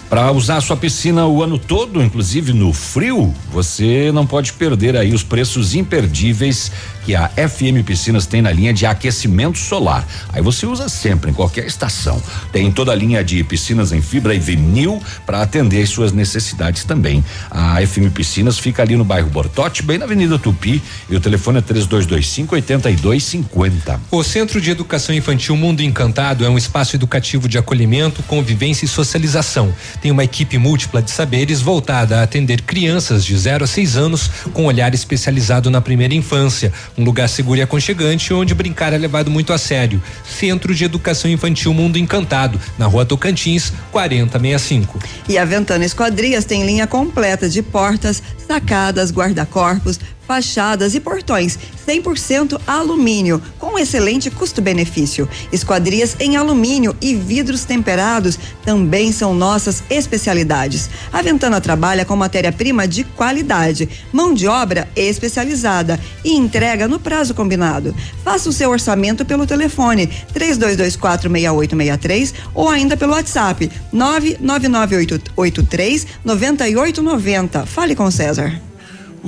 [0.08, 5.12] Para usar sua piscina o ano todo, inclusive no frio, você não pode perder aí
[5.12, 6.72] os preços imperdíveis
[7.08, 10.06] que a FM Piscinas tem na linha de aquecimento solar.
[10.30, 12.22] Aí você usa sempre, em qualquer estação.
[12.52, 16.84] Tem toda a linha de piscinas em fibra e vinil para atender as suas necessidades
[16.84, 17.24] também.
[17.50, 21.60] A FM Piscinas fica ali no bairro Bortote, bem na Avenida Tupi, e o telefone
[21.60, 24.00] é 3225 8250.
[24.10, 28.88] O Centro de Educação Infantil Mundo Encantado é um espaço educativo de acolhimento, convivência e
[28.88, 29.74] socialização.
[30.02, 34.30] Tem uma equipe múltipla de saberes voltada a atender crianças de 0 a 6 anos
[34.52, 39.30] com olhar especializado na primeira infância um lugar seguro e aconchegante onde brincar é levado
[39.30, 40.02] muito a sério.
[40.24, 44.98] Centro de Educação Infantil Mundo Encantado, na Rua Tocantins, 4065.
[45.28, 52.60] E a Ventana Esquadrias tem linha completa de portas, sacadas, guarda-corpos, fachadas e portões 100%
[52.66, 55.26] alumínio, com excelente custo-benefício.
[55.50, 60.90] Esquadrias em alumínio e vidros temperados também são nossas especialidades.
[61.10, 67.32] A Ventana trabalha com matéria-prima de qualidade, mão de obra especializada e entrega no prazo
[67.32, 67.96] combinado.
[68.22, 77.64] Faça o seu orçamento pelo telefone 32246863 ou ainda pelo WhatsApp 99983 9890.
[77.64, 78.67] Fale com César.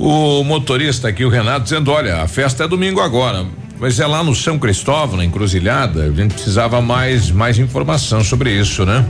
[0.01, 3.45] O motorista aqui, o Renato, dizendo: olha, a festa é domingo agora.
[3.79, 8.51] Mas é lá no São Cristóvão, na encruzilhada, a gente precisava mais, mais informação sobre
[8.51, 9.05] isso, né?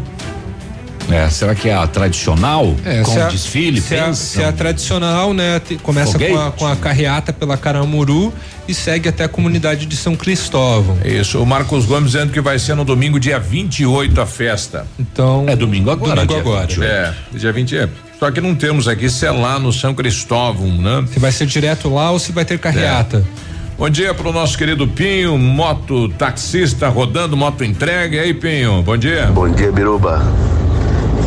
[1.09, 2.75] É, será que é a tradicional?
[2.85, 3.81] É, com o desfile?
[3.81, 5.61] Se, é, se é a tradicional, né?
[5.81, 8.33] Começa com a, com a, carreata pela Caramuru
[8.67, 10.97] e segue até a comunidade de São Cristóvão.
[11.05, 14.85] Isso, o Marcos Gomes dizendo que vai ser no domingo, dia 28, a festa.
[14.99, 15.45] Então.
[15.47, 16.25] É domingo agora.
[16.25, 16.67] Domingo agora.
[16.67, 16.83] 28.
[16.83, 17.89] É, dia 20 é.
[18.21, 21.03] Só que não temos aqui se é lá no São Cristóvão, né?
[21.11, 23.17] Se vai ser direto lá ou se vai ter carreata.
[23.17, 23.75] É.
[23.75, 28.17] Bom dia para o nosso querido Pinho, moto taxista rodando, moto entregue.
[28.17, 29.25] E aí, Pinho, bom dia.
[29.33, 30.21] Bom dia, Biruba.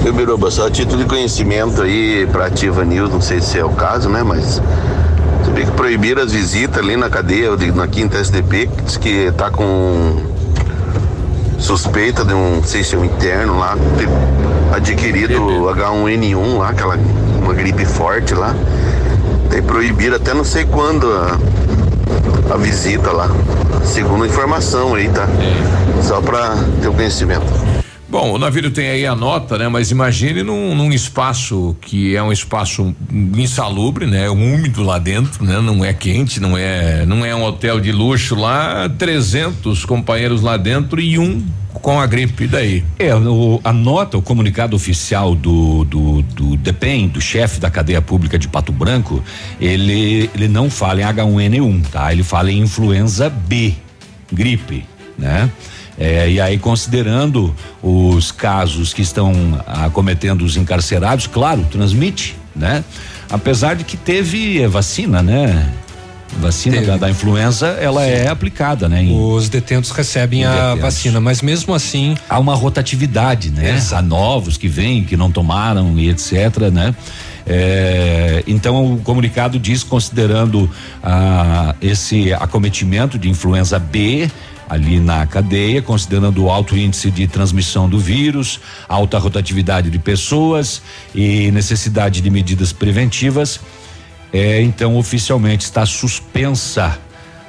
[0.04, 3.70] Eu, Biruba, só título de conhecimento aí para Ativa News, não sei se é o
[3.70, 4.22] caso, né?
[4.22, 4.62] Mas
[5.42, 9.33] você vê que proibiram as visitas ali na cadeia, na quinta SDP, que diz que
[9.33, 10.22] tá com
[11.59, 13.76] suspeita de um, não sei se é um interno lá,
[14.75, 16.99] adquirido H1N1 lá, aquela
[17.43, 18.55] uma gripe forte lá.
[19.51, 21.39] Daí proibiram até não sei quando a,
[22.53, 23.29] a visita lá.
[23.85, 25.29] Segundo informação aí, tá?
[26.03, 27.45] Só pra ter o conhecimento.
[28.09, 29.69] Bom, o navio tem aí a nota, né?
[29.69, 34.31] Mas imagine num, num, espaço que é um espaço insalubre, né?
[34.31, 35.61] Úmido lá dentro, né?
[35.61, 40.57] Não é quente, não é, não é um hotel de luxo lá, 300 companheiros lá
[40.57, 41.45] dentro e um
[41.85, 42.83] com a gripe daí.
[42.99, 48.01] É, o, a nota, o comunicado oficial do do, do DEPEN, do chefe da cadeia
[48.01, 49.23] pública de Pato Branco,
[49.61, 52.11] ele ele não fala em H1N1, tá?
[52.11, 53.75] Ele fala em influenza B,
[54.33, 54.87] gripe,
[55.18, 55.51] né?
[55.99, 59.33] É, e aí, considerando os casos que estão
[59.66, 62.83] acometendo os encarcerados, claro, transmite, né?
[63.31, 65.70] Apesar de que teve vacina, né?
[66.39, 68.11] Vacina da, da, influenza, ela Sim.
[68.11, 69.03] é aplicada, né?
[69.03, 70.81] Em, Os detentos recebem a detentos.
[70.81, 72.17] vacina, mas mesmo assim.
[72.29, 73.77] Há uma rotatividade, né?
[73.77, 73.97] Exato.
[73.97, 76.95] Há novos que vêm, que não tomaram e etc, né?
[77.47, 80.69] É, então o comunicado diz considerando
[81.03, 84.31] ah, esse acometimento de influenza B,
[84.69, 90.83] ali na cadeia, considerando o alto índice de transmissão do vírus, alta rotatividade de pessoas
[91.15, 93.61] e necessidade de medidas preventivas.
[94.35, 96.99] É, então, oficialmente está suspensa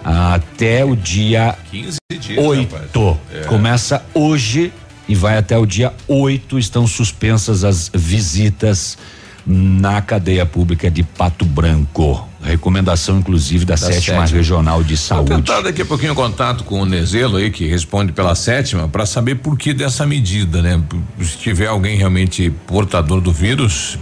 [0.04, 3.18] até o dia 15 dias, 8.
[3.34, 3.40] É.
[3.46, 4.72] Começa hoje
[5.10, 6.60] e vai até o dia 8.
[6.60, 9.00] Estão suspensas as visitas
[9.48, 12.30] na cadeia pública de Pato Branco.
[12.40, 15.32] Recomendação, inclusive, da, da sétima, sétima, regional de saúde.
[15.32, 19.08] Vou tentar daqui a pouquinho contato com o Nezelo aí, que responde pela sétima, para
[19.08, 20.80] saber por que dessa medida, né?
[21.20, 23.98] Se tiver alguém realmente portador do vírus,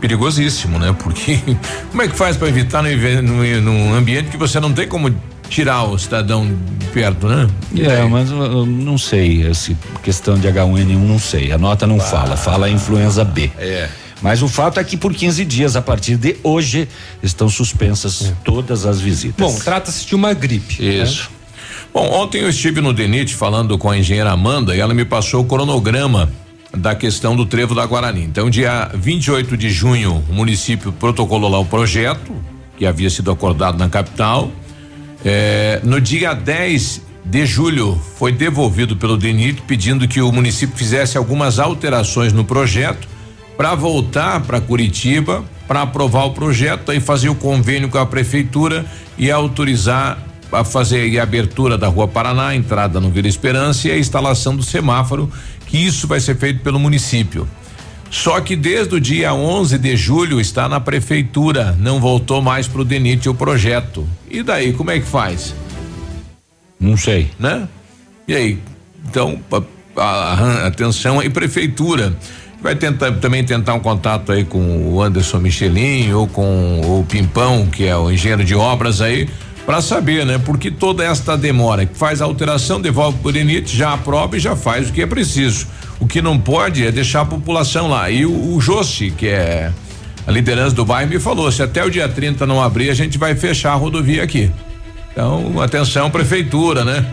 [0.00, 0.94] perigosíssimo, né?
[0.98, 1.38] Porque
[1.90, 5.14] como é que faz para evitar no, num ambiente que você não tem como
[5.48, 6.46] tirar o cidadão
[6.78, 7.48] de perto, né?
[7.76, 11.52] É, mas eu não sei, essa questão de H1N1 não sei.
[11.52, 13.50] A nota não ah, fala, fala influenza B.
[13.58, 13.88] É.
[14.22, 16.88] Mas o fato é que por 15 dias, a partir de hoje,
[17.22, 18.34] estão suspensas é.
[18.44, 19.36] todas as visitas.
[19.38, 20.82] Bom, trata-se de uma gripe.
[20.82, 21.02] Né?
[21.02, 21.30] Isso.
[21.30, 21.36] Né?
[21.92, 25.42] Bom, ontem eu estive no DENIT falando com a engenheira Amanda e ela me passou
[25.42, 26.30] o cronograma
[26.76, 28.24] da questão do trevo da Guarani.
[28.24, 32.32] Então, dia 28 de junho, o município protocolou lá o projeto
[32.76, 34.50] que havia sido acordado na capital.
[35.24, 41.18] É, no dia 10 de julho, foi devolvido pelo DENIT pedindo que o município fizesse
[41.18, 43.06] algumas alterações no projeto
[43.56, 48.84] para voltar para Curitiba para aprovar o projeto e fazer o convênio com a prefeitura
[49.16, 50.18] e autorizar
[50.50, 54.56] a fazer a abertura da Rua Paraná, a entrada no Vila Esperança e a instalação
[54.56, 55.30] do semáforo,
[55.70, 57.48] que isso vai ser feito pelo município.
[58.10, 62.80] Só que desde o dia 11 de julho está na prefeitura, não voltou mais para
[62.80, 64.06] o DENIT o projeto.
[64.28, 65.54] E daí, como é que faz?
[66.78, 67.30] Não sei.
[67.38, 67.68] Né?
[68.26, 68.58] E aí?
[69.08, 69.38] Então,
[69.96, 72.16] a, a, atenção aí, prefeitura.
[72.60, 77.66] Vai tentar também tentar um contato aí com o Anderson Michelin ou com o Pimpão,
[77.66, 79.28] que é o engenheiro de obras aí,
[79.70, 80.36] para saber, né?
[80.36, 84.56] Porque toda esta demora, que faz a alteração, devolve por DENIT, já aprova e já
[84.56, 85.68] faz o que é preciso.
[86.00, 88.10] O que não pode é deixar a população lá.
[88.10, 89.70] E o, o Jossi, que é
[90.26, 93.16] a liderança do bairro, me falou: se até o dia 30 não abrir, a gente
[93.16, 94.50] vai fechar a rodovia aqui.
[95.12, 97.04] Então, atenção, prefeitura, né?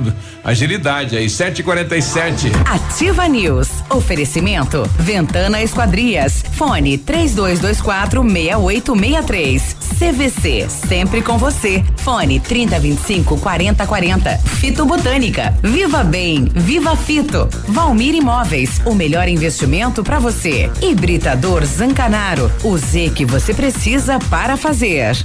[0.44, 2.52] Agilidade aí, 747.
[2.66, 3.70] Ativa News.
[3.90, 4.84] Oferecimento.
[4.98, 6.44] Ventana Esquadrias.
[6.54, 9.76] Fone 3224 6863.
[9.98, 10.68] CVC.
[10.70, 11.84] Sempre com você.
[11.98, 14.38] Fone 3025 4040.
[14.38, 15.58] Fito Botânica.
[15.64, 16.46] Viva Bem.
[16.54, 17.50] Viva Fito.
[17.68, 18.80] Valmir Imóveis.
[18.86, 20.72] O melhor investimento para você.
[20.82, 22.52] Hibridador Zancanaro.
[22.64, 25.18] O Z que você precisa para fazer.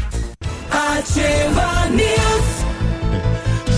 [0.71, 2.52] Ativa News.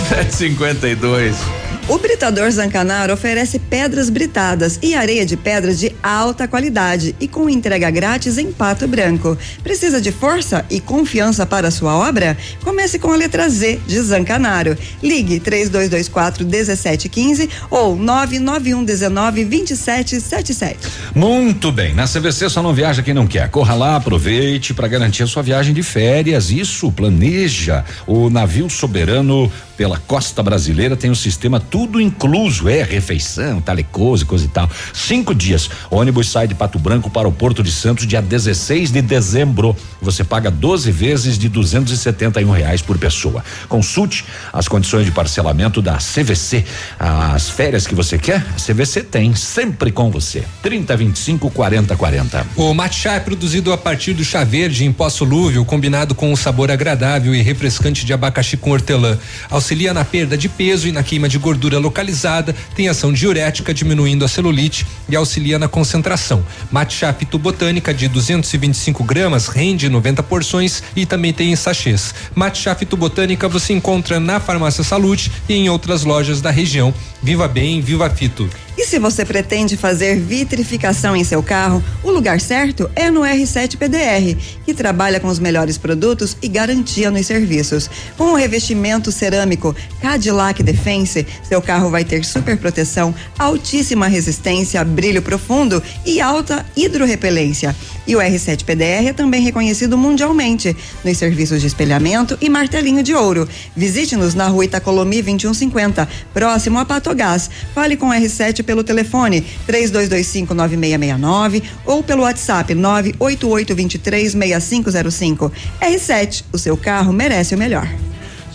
[0.09, 1.65] 752.
[1.87, 7.47] O Britador Zancanaro oferece pedras britadas e areia de pedra de alta qualidade e com
[7.47, 9.37] entrega grátis em Pato Branco.
[9.63, 12.39] Precisa de força e confiança para a sua obra?
[12.63, 14.79] Comece com a letra Z de Zancanaro.
[15.03, 20.79] Ligue 3224 1715 ou 991 19 2777.
[21.15, 21.95] Muito bem.
[21.95, 23.51] Na CVC só não viaja quem não quer.
[23.51, 26.51] Corra lá, aproveite para garantir a sua viagem de férias.
[26.51, 27.85] Isso, planeja.
[28.07, 34.45] O navio soberano pela costa brasileira tem um sistema tudo incluso, é refeição, talecose, coisa
[34.45, 34.71] e tal.
[34.93, 35.69] Cinco dias.
[35.91, 39.77] O ônibus sai de Pato Branco para o Porto de Santos dia 16 de dezembro.
[40.01, 43.45] Você paga 12 vezes de 271 reais por pessoa.
[43.69, 46.65] Consulte as condições de parcelamento da CVC.
[46.99, 50.45] As férias que você quer, a CVC tem sempre com você.
[50.63, 52.47] 30 25 40 40.
[52.57, 56.37] O matcha é produzido a partir do chá verde em pó solúvel, combinado com um
[56.37, 59.19] sabor agradável e refrescante de abacaxi com hortelã.
[59.51, 63.73] Ao auxilia na perda de peso e na queima de gordura localizada, tem ação diurética,
[63.73, 66.45] diminuindo a celulite e auxilia na concentração.
[66.71, 72.15] Matcha fitobotânica de 225 gramas rende 90 porções e também tem em sachês.
[72.35, 76.93] Matcha fitobotânica você encontra na Farmácia Saúde e em outras lojas da região.
[77.23, 78.51] Viva bem, viva fito.
[78.77, 83.77] E se você pretende fazer vitrificação em seu carro, o lugar certo é no R7
[83.77, 87.89] PDR, que trabalha com os melhores produtos e garantia nos serviços.
[88.19, 95.23] Com o revestimento cerâmico Cadillac Defense, seu carro vai ter super proteção, altíssima resistência, brilho
[95.23, 97.77] profundo e alta hidrorrepelência.
[98.07, 103.15] E o R7 PDR é também reconhecido mundialmente nos serviços de espelhamento e martelinho de
[103.15, 103.49] ouro.
[103.75, 107.49] Visite-nos na rua Itacolomi 2150, próximo a Patogás.
[107.75, 115.53] Fale com o R7 pelo telefone 32259669 ou pelo WhatsApp 988236505.
[115.81, 117.89] R7, o seu carro merece o melhor.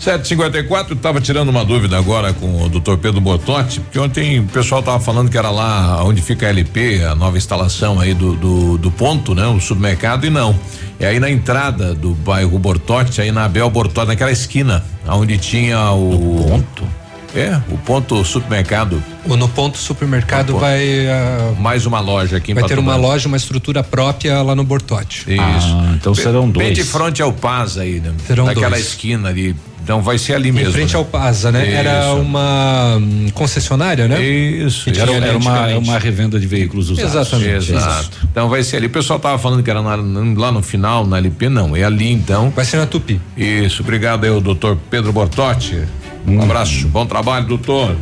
[0.00, 4.80] 754, estava tirando uma dúvida agora com o doutor Pedro Bortotti, porque ontem o pessoal
[4.80, 8.78] estava falando que era lá onde fica a LP, a nova instalação aí do, do,
[8.78, 9.46] do ponto, né?
[9.46, 10.58] O supermercado, e não.
[10.98, 15.92] É aí na entrada do bairro Bortotti, aí na Abel Bortotti, naquela esquina, onde tinha
[15.92, 16.46] o.
[16.48, 16.99] ponto?
[17.34, 19.00] É, o ponto supermercado.
[19.24, 20.60] O no ponto supermercado ponto.
[20.60, 20.80] vai.
[21.06, 23.06] Uh, Mais uma loja aqui em Vai ter uma Branco.
[23.08, 25.20] loja, uma estrutura própria lá no Bortote.
[25.32, 25.36] Isso.
[25.38, 26.74] Ah, então serão Bem dois.
[26.74, 28.12] de frente ao Paz aí, né?
[28.26, 28.86] Serão Naquela dois.
[28.88, 29.54] esquina ali.
[29.82, 30.68] Então vai ser ali mesmo.
[30.70, 30.98] em frente né?
[30.98, 31.72] ao Pasa, né?
[31.72, 32.16] Era Isso.
[32.16, 34.20] uma hum, concessionária, né?
[34.22, 34.88] Isso.
[34.90, 35.00] Isso.
[35.00, 37.12] Era, era uma, uma revenda de veículos usados.
[37.14, 37.72] Exatamente.
[37.72, 38.10] Exato.
[38.30, 38.86] Então vai ser ali.
[38.86, 39.96] O pessoal tava falando que era na-
[40.36, 41.74] lá no final, na LP, não.
[41.74, 42.50] É ali então.
[42.50, 43.20] Vai ser na Tupi.
[43.36, 43.82] Isso.
[43.82, 45.82] Obrigado aí, o doutor Pedro Bortotti.
[46.26, 46.86] Um abraço.
[46.88, 47.96] Bom trabalho, doutor.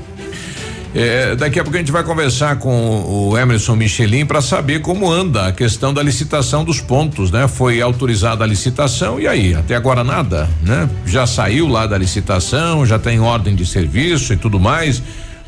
[0.95, 5.11] É, daqui a pouco a gente vai conversar com o Emerson Michelin para saber como
[5.11, 7.47] anda a questão da licitação dos pontos, né?
[7.47, 10.89] Foi autorizada a licitação e aí, até agora nada, né?
[11.05, 15.03] Já saiu lá da licitação, já tem ordem de serviço e tudo mais.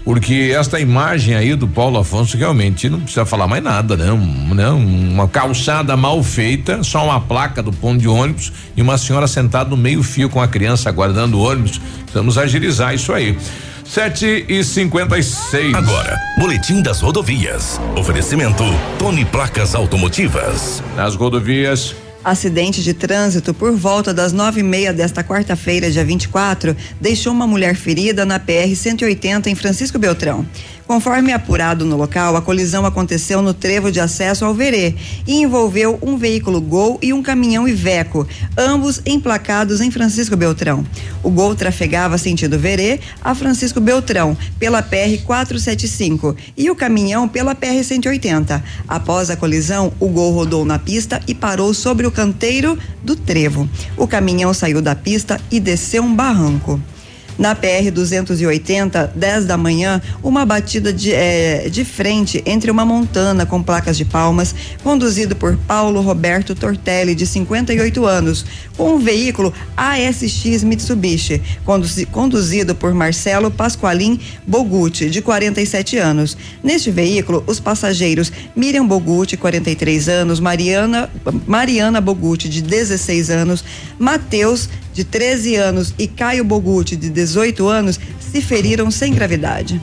[0.04, 4.10] Porque esta imagem aí do Paulo Afonso realmente não precisa falar mais nada, né?
[4.10, 4.68] Um, né?
[4.70, 9.68] Uma calçada mal feita, só uma placa do ponto de ônibus e uma senhora sentada
[9.68, 11.80] no meio fio com a criança aguardando o ônibus.
[12.14, 13.36] Vamos agilizar isso aí.
[13.92, 15.74] Sete e cinquenta e seis.
[15.74, 17.80] Agora, Boletim das Rodovias.
[17.98, 18.62] Oferecimento
[19.00, 20.80] Tony Placas Automotivas.
[20.94, 21.96] Nas rodovias.
[22.22, 27.48] Acidente de trânsito por volta das nove e meia desta quarta-feira, dia 24, deixou uma
[27.48, 30.46] mulher ferida na PR 180 em Francisco Beltrão.
[30.90, 35.96] Conforme apurado no local, a colisão aconteceu no trevo de acesso ao Verê e envolveu
[36.02, 38.26] um veículo Gol e um caminhão Iveco,
[38.58, 40.84] ambos emplacados em Francisco Beltrão.
[41.22, 47.54] O Gol trafegava sentido Verê a Francisco Beltrão pela PR 475 e o caminhão pela
[47.54, 48.60] PR 180.
[48.88, 53.70] Após a colisão, o Gol rodou na pista e parou sobre o canteiro do trevo.
[53.96, 56.80] O caminhão saiu da pista e desceu um barranco.
[57.38, 63.46] Na PR 280, 10 da manhã, uma batida de, eh, de frente entre uma montana
[63.46, 68.44] com placas de palmas, conduzido por Paulo Roberto Tortelli, de 58 anos,
[68.76, 76.36] com um veículo ASX Mitsubishi, conduzi- conduzido por Marcelo Pasqualin Bogutti, de 47 anos.
[76.62, 81.08] Neste veículo, os passageiros Miriam Bogutti, 43 anos, Mariana,
[81.46, 83.64] Mariana Bogutti, de 16 anos,
[83.98, 89.80] Matheus, de 13 anos, e Caio Bogutti, de 18 anos, se feriram sem gravidade.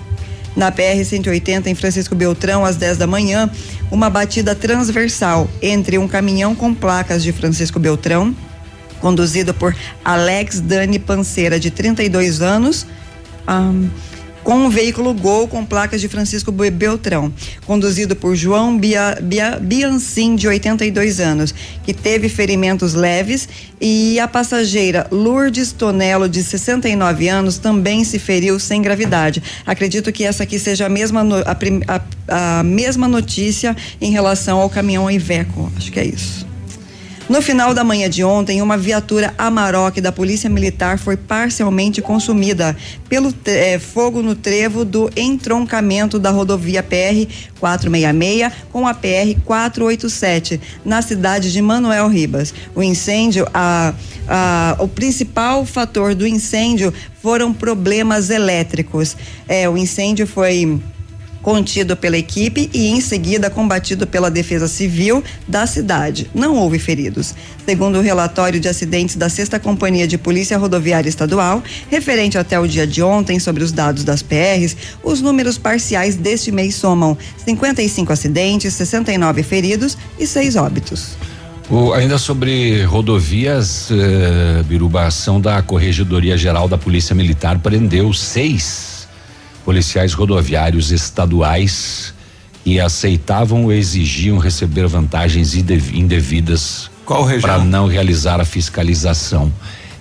[0.55, 3.49] Na PR 180 em Francisco Beltrão, às 10 da manhã,
[3.91, 8.36] uma batida transversal entre um caminhão com placas de Francisco Beltrão,
[8.99, 12.88] conduzido por Alex Dani Panceira, de 32 anos,
[13.45, 13.88] ahn,
[14.48, 17.34] com um veículo Gol com placas de Francisco Be- Beltrão,
[17.66, 23.50] conduzido por João Bia, Bia, Biancin, de 82 anos, que teve ferimentos leves,
[23.82, 29.43] e a passageira Lourdes Tonelo, de 69 anos, também se feriu sem gravidade.
[29.66, 31.58] Acredito que essa aqui seja a mesma, no- a,
[32.30, 35.70] a- a mesma notícia em relação ao caminhão Iveco.
[35.76, 36.47] Acho que é isso.
[37.30, 42.73] No final da manhã de ontem, uma viatura Amarok da Polícia Militar foi parcialmente consumida
[43.09, 47.28] pelo eh, fogo no trevo do entroncamento da rodovia PR
[47.59, 52.53] 466 com a PR 487, na cidade de Manuel Ribas.
[52.73, 53.93] O incêndio, a,
[54.25, 59.17] a- o principal fator do incêndio foram problemas elétricos.
[59.49, 60.80] Eh, o incêndio foi
[61.48, 66.30] contido pela equipe e em seguida combatido pela Defesa Civil da cidade.
[66.36, 67.34] Não houve feridos.
[67.66, 72.68] Segundo o relatório de acidentes da Sexta Companhia de Polícia Rodoviária Estadual, referente até o
[72.68, 78.12] dia de ontem sobre os dados das PRs, os números parciais deste mês somam 55
[78.12, 81.16] acidentes, 69 feridos e 6 óbitos.
[81.70, 88.97] O, ainda sobre rodovias, eh, Biruba, ação da Corregedoria Geral da Polícia Militar prendeu seis
[89.68, 92.13] policiais rodoviários estaduais
[92.63, 96.89] que aceitavam ou exigiam receber vantagens indevidas
[97.41, 99.51] para não realizar a fiscalização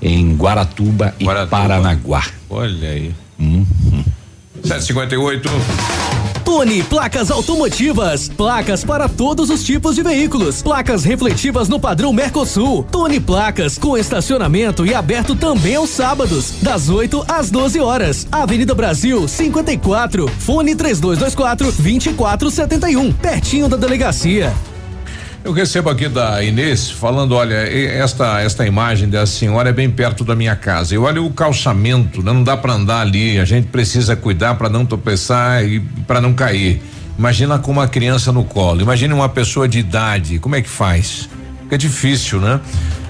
[0.01, 1.45] em Guaratuba, Guaratuba.
[1.45, 2.25] e Paranaguá.
[2.49, 3.13] Olha aí.
[3.41, 3.67] Uhum.
[4.63, 5.51] 758.
[6.47, 8.29] Tony Placas Automotivas.
[8.29, 10.63] Placas para todos os tipos de veículos.
[10.63, 12.85] Placas refletivas no padrão Mercosul.
[12.85, 18.29] Tony Placas com estacionamento e aberto também aos sábados, das 8 às 12 horas.
[18.31, 20.29] Avenida Brasil 54.
[20.39, 23.13] Fone 3224 2471.
[23.15, 24.55] Pertinho da delegacia.
[25.47, 30.25] Eu recebo aqui da Inês falando, olha, esta esta imagem da senhora é bem perto
[30.25, 30.93] da minha casa.
[30.93, 32.33] E olha o calçamento, né?
[32.33, 36.35] não dá para andar ali, a gente precisa cuidar para não tropeçar e para não
[36.35, 36.83] cair.
[37.17, 41.29] Imagina com uma criança no colo, imagine uma pessoa de idade, como é que faz?
[41.63, 42.61] Fica difícil, né?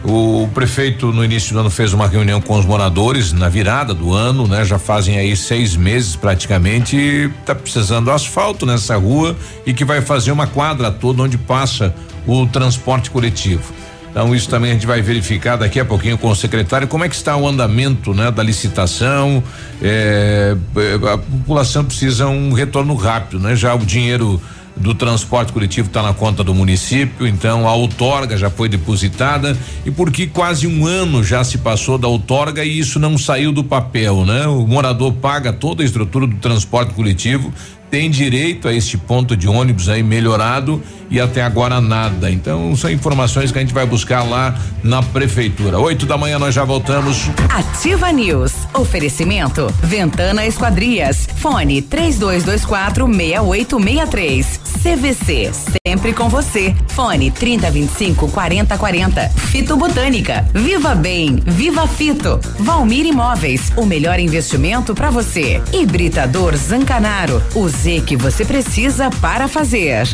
[0.05, 4.12] O prefeito no início do ano fez uma reunião com os moradores na virada do
[4.12, 4.62] ano, né?
[4.62, 9.34] Já fazem aí seis meses praticamente e tá precisando asfalto nessa rua
[9.64, 11.95] e que vai fazer uma quadra toda onde passa
[12.27, 13.72] o transporte coletivo.
[14.11, 17.09] Então isso também a gente vai verificar daqui a pouquinho com o secretário como é
[17.09, 19.43] que está o andamento, né, da licitação.
[19.83, 23.55] É, é a população precisa um retorno rápido, né?
[23.55, 24.41] Já o dinheiro
[24.77, 29.91] do transporte coletivo está na conta do município, então a outorga já foi depositada e
[29.91, 34.24] porque quase um ano já se passou da outorga e isso não saiu do papel,
[34.24, 34.47] né?
[34.47, 37.53] O morador paga toda a estrutura do transporte coletivo,
[37.97, 42.30] tem direito a este ponto de ônibus aí melhorado e até agora nada.
[42.30, 45.78] Então são informações que a gente vai buscar lá na prefeitura.
[45.78, 47.30] Oito da manhã nós já voltamos.
[47.49, 48.53] Ativa News.
[48.74, 51.26] Oferecimento Ventana Esquadrias.
[51.36, 54.61] Fone 3224 6863.
[54.82, 55.51] CVC.
[55.86, 56.74] Sempre com você.
[56.88, 59.28] Fone 3025 4040.
[59.30, 60.47] Fito Botânica.
[60.55, 61.40] Viva Bem.
[61.44, 62.38] Viva Fito.
[62.59, 63.72] Valmir Imóveis.
[63.76, 65.62] O melhor investimento para você.
[65.72, 67.42] Hibridador Zancanaro.
[67.55, 70.09] O Que você precisa para fazer.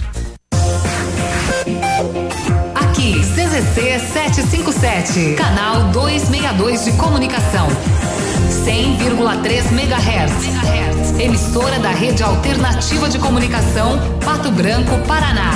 [2.75, 7.67] Aqui, CZC 757, canal 262 de comunicação.
[8.67, 11.19] 100,3 MHz.
[11.19, 15.53] Emissora da Rede Alternativa de Comunicação, Pato Branco, Paraná.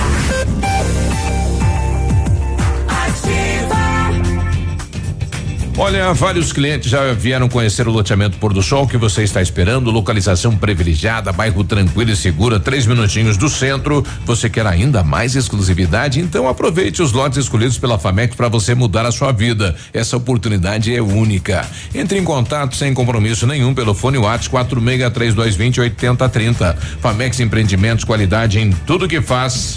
[5.79, 9.91] Olha, vários clientes já vieram conhecer o loteamento Pôr do Sol que você está esperando.
[9.91, 14.03] Localização privilegiada, bairro tranquilo e segura, três minutinhos do centro.
[14.25, 16.19] Você quer ainda mais exclusividade?
[16.19, 19.77] Então aproveite os lotes escolhidos pela Famex para você mudar a sua vida.
[19.93, 21.69] Essa oportunidade é única.
[21.95, 26.73] Entre em contato sem compromisso nenhum pelo fone WhatsApp 463220 8030.
[27.03, 29.77] Famex Empreendimentos, qualidade em tudo que faz.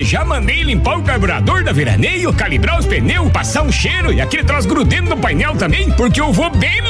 [0.00, 4.44] Já mandei limpar o carburador da Veraneio, calibrar os pneus, passar um cheiro e aquele
[4.44, 6.80] troço grudento no painel também, porque eu vou bem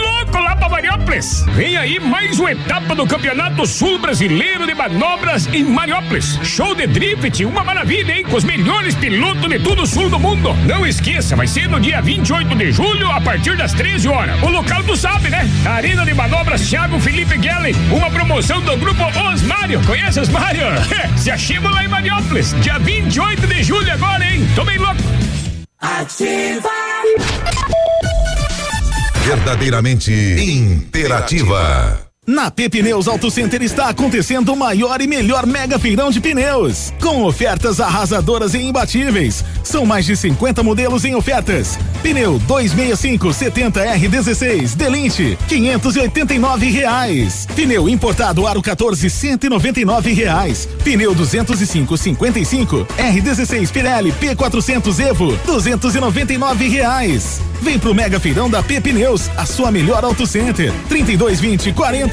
[0.58, 1.44] pra Mariópolis.
[1.54, 6.38] Vem aí mais uma etapa do Campeonato Sul Brasileiro de Manobras em Mariópolis.
[6.42, 8.24] Show de drift, uma maravilha, hein?
[8.24, 10.54] Com os melhores pilotos de todo o sul do mundo.
[10.66, 14.42] Não esqueça, vai ser no dia 28 de julho, a partir das 13 horas.
[14.42, 15.48] O local tu sabe, né?
[15.66, 19.80] Arena de Manobras Thiago Felipe Gellen, uma promoção do grupo Os Mário.
[19.86, 20.66] Conhece os Mário?
[21.16, 24.46] Se achima lá em Mariópolis, dia 20 28 de julho agora, hein?
[24.54, 25.00] Tô bem louco.
[25.80, 26.68] Ativa.
[29.28, 30.10] Verdadeiramente
[30.40, 32.07] imperativa.
[32.28, 37.22] Na Pneus Auto Center está acontecendo o maior e melhor mega feirão de pneus, com
[37.22, 39.42] ofertas arrasadoras e imbatíveis.
[39.64, 41.78] São mais de 50 modelos em ofertas.
[42.02, 47.46] Pneu 265 70 R16 Delinte 589 reais.
[47.56, 50.68] Pneu importado Aro 14 199 reais.
[50.84, 57.40] Pneu 205 55 R16 Pirelli P400 Evo 299 reais.
[57.60, 60.72] Vem pro Mega Feirão da Pneus, a sua melhor auto center.
[60.88, 61.72] 3220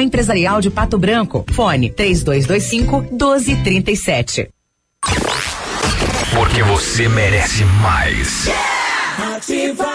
[0.00, 1.44] Empresarial de Pato Branco.
[1.52, 4.48] Fone 3225 1237.
[6.34, 8.48] Porque você merece mais.
[9.36, 9.86] Ativa.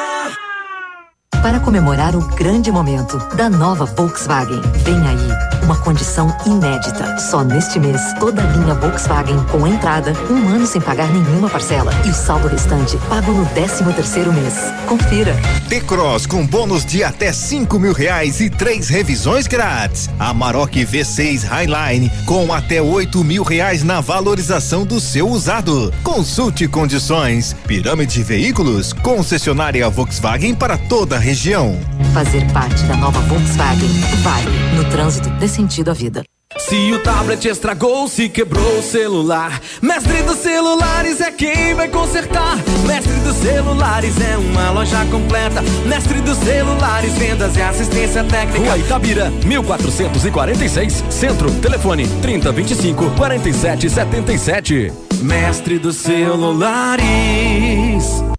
[1.41, 7.20] Para comemorar o grande momento da nova Volkswagen, vem aí uma condição inédita.
[7.20, 11.91] Só neste mês, toda a linha Volkswagen com entrada, um ano sem pagar nenhuma parcela
[12.05, 14.53] e o saldo restante pago no 13 terceiro mês.
[14.88, 15.36] Confira.
[15.68, 20.09] T-Cross com bônus de até cinco mil reais e três revisões grátis.
[20.18, 25.93] Amarok V6 Highline com até oito mil reais na valorização do seu usado.
[26.01, 27.53] Consulte condições.
[27.68, 31.78] Pirâmide Veículos, concessionária Volkswagen para toda a região.
[32.13, 33.89] Fazer parte da nova Volkswagen
[34.24, 34.57] vale.
[34.78, 36.23] No trânsito dê sentido à vida.
[36.59, 42.57] Se o tablet estragou, se quebrou o celular, Mestre dos Celulares é quem vai consertar.
[42.85, 45.61] Mestre dos Celulares é uma loja completa.
[45.85, 48.59] Mestre dos Celulares, vendas e assistência técnica.
[48.59, 54.93] Rua Itabira, 1446, Centro, telefone 3025 4777.
[55.21, 57.03] Mestre dos Celulares.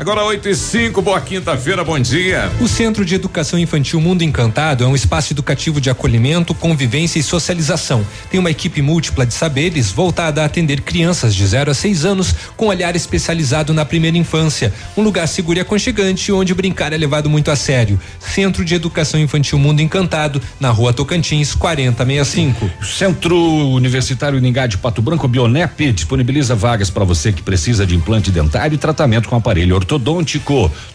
[0.00, 2.50] Agora 8 e 5, boa quinta-feira, bom dia.
[2.58, 7.22] O Centro de Educação Infantil Mundo Encantado é um espaço educativo de acolhimento, convivência e
[7.22, 8.02] socialização.
[8.30, 12.34] Tem uma equipe múltipla de saberes voltada a atender crianças de 0 a 6 anos
[12.56, 14.72] com olhar especializado na primeira infância.
[14.96, 18.00] Um lugar seguro e aconchegante onde brincar é levado muito a sério.
[18.18, 22.70] Centro de Educação Infantil Mundo Encantado, na rua Tocantins, 4065.
[22.82, 23.36] Centro
[23.74, 28.76] Universitário Uningá de Pato Branco Bionep disponibiliza vagas para você que precisa de implante dentário
[28.76, 29.89] e tratamento com aparelho ortodôntico.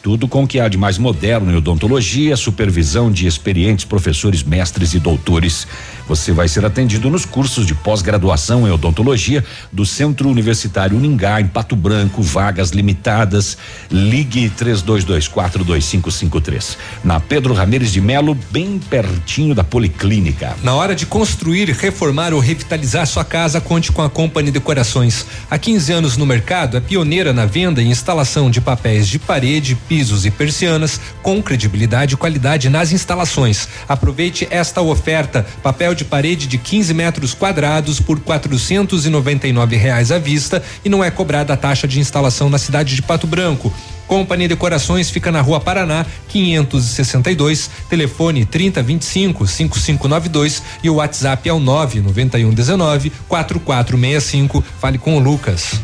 [0.02, 4.94] Tudo com o que há de mais moderno em odontologia, supervisão de experientes professores, mestres
[4.94, 5.68] e doutores.
[6.08, 11.48] Você vai ser atendido nos cursos de pós-graduação em odontologia do Centro Universitário Uningá, em
[11.48, 13.58] Pato Branco, vagas limitadas.
[13.90, 16.78] Ligue 32242553.
[17.04, 20.56] Na Pedro Ramires de Melo, bem pertinho da Policlínica.
[20.62, 25.26] Na hora de construir, reformar ou revitalizar sua casa, conte com a Company Decorações.
[25.50, 29.76] Há 15 anos no mercado, é pioneira na venda e instalação de papéis de parede,
[29.88, 33.68] pisos e persianas com credibilidade e qualidade nas instalações.
[33.90, 40.62] Aproveite esta oferta: papel de parede de 15 metros quadrados por 499 reais à vista
[40.84, 43.74] e não é cobrada a taxa de instalação na cidade de Pato Branco.
[44.08, 51.60] Companhia Decorações fica na Rua Paraná, 562, telefone 3025 5592 e o WhatsApp é o
[51.60, 54.64] 99119 4465.
[54.80, 55.80] Fale com o Lucas.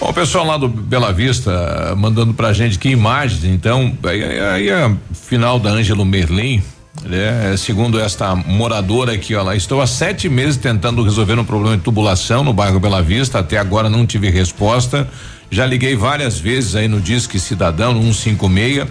[0.00, 4.70] Bom, o pessoal lá do Bela Vista mandando pra gente que imagens, então, aí, aí
[4.70, 6.62] a final da Ângelo Merlin,
[7.04, 7.56] né?
[7.56, 11.82] Segundo esta moradora aqui, ó, lá, estou há sete meses tentando resolver um problema de
[11.82, 15.08] tubulação no bairro Bela Vista, até agora não tive resposta.
[15.50, 18.86] Já liguei várias vezes aí no Disque Cidadão, no 156.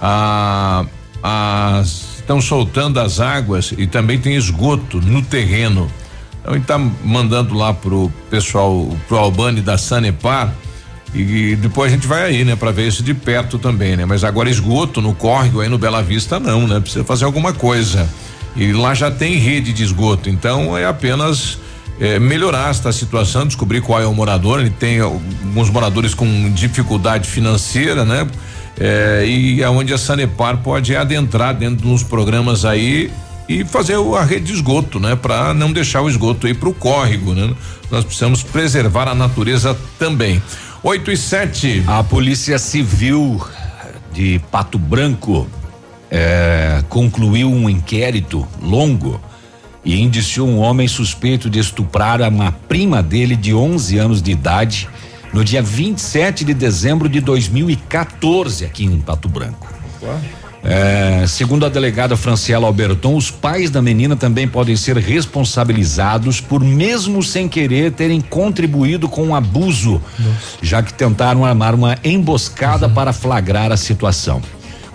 [0.00, 0.84] Ah,
[1.22, 5.90] as, estão soltando as águas e também tem esgoto no terreno.
[6.40, 10.52] Então a gente tá mandando lá pro pessoal, pro Albani da Sanepar
[11.14, 14.04] e depois a gente vai aí, né, para ver isso de perto também, né?
[14.04, 16.80] Mas agora esgoto no córrego aí no Bela Vista não, né?
[16.80, 18.08] Precisa fazer alguma coisa.
[18.56, 21.58] E lá já tem rede de esgoto, então é apenas
[22.00, 24.60] é, melhorar esta situação, descobrir qual é o morador.
[24.60, 28.26] Ele tem alguns moradores com dificuldade financeira, né?
[28.78, 33.10] É, e aonde a Sanepar pode adentrar dentro dos programas aí
[33.48, 35.14] e fazer a rede de esgoto, né?
[35.14, 37.52] Para não deixar o esgoto aí para o córrego, né?
[37.90, 40.42] Nós precisamos preservar a natureza também.
[40.84, 41.84] 8 e 7.
[41.86, 43.42] A Polícia Civil
[44.12, 45.48] de Pato Branco
[46.10, 49.18] eh, concluiu um inquérito longo
[49.82, 54.86] e indiciou um homem suspeito de estuprar uma prima dele de 11 anos de idade
[55.32, 59.66] no dia 27 de dezembro de 2014 aqui em Pato Branco.
[60.66, 66.64] É, segundo a delegada Franciela Alberton, os pais da menina também podem ser responsabilizados por,
[66.64, 70.58] mesmo sem querer, terem contribuído com o abuso, Nossa.
[70.62, 72.94] já que tentaram armar uma emboscada uhum.
[72.94, 74.40] para flagrar a situação.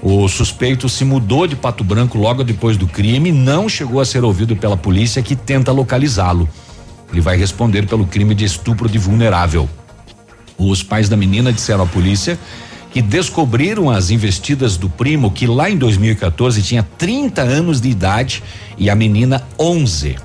[0.02, 4.24] O suspeito se mudou de Pato Branco logo depois do crime, não chegou a ser
[4.24, 6.50] ouvido pela polícia que tenta localizá-lo.
[7.12, 9.70] Ele vai responder pelo crime de estupro de vulnerável.
[10.58, 12.40] Os pais da menina disseram à polícia
[12.92, 18.44] que descobriram as investidas do primo, que lá em 2014 tinha 30 anos de idade
[18.78, 20.16] e a menina 11.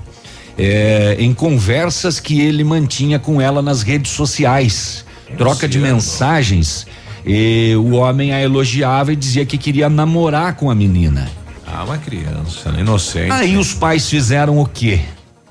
[0.56, 5.04] É, em conversas que ele mantinha com ela nas redes sociais,
[5.36, 6.86] troca de mensagens.
[7.26, 11.28] E o homem a elogiava e dizia que queria namorar com a menina.
[11.66, 13.32] Ah, uma criança, inocente.
[13.32, 15.00] Aí os pais fizeram o quê?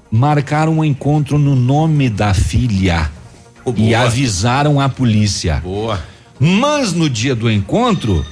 [0.09, 3.11] Marcaram um encontro no nome da filha
[3.65, 5.59] oh, e avisaram a polícia.
[5.63, 6.12] Boa.
[6.43, 8.25] Mas no dia do encontro,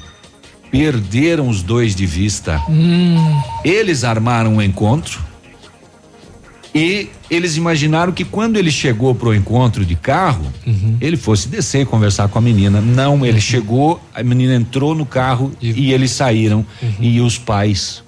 [0.70, 2.62] perderam os dois de vista.
[2.70, 3.41] Hum.
[3.64, 5.20] Eles armaram o um encontro
[6.74, 10.97] e eles imaginaram que quando ele chegou pro encontro de carro, uhum.
[11.01, 12.80] ele fosse descer e conversar com a menina.
[12.80, 13.41] Não, ele uhum.
[13.41, 16.95] chegou, a menina entrou no carro e, e eles saíram uhum.
[16.99, 18.03] e os pais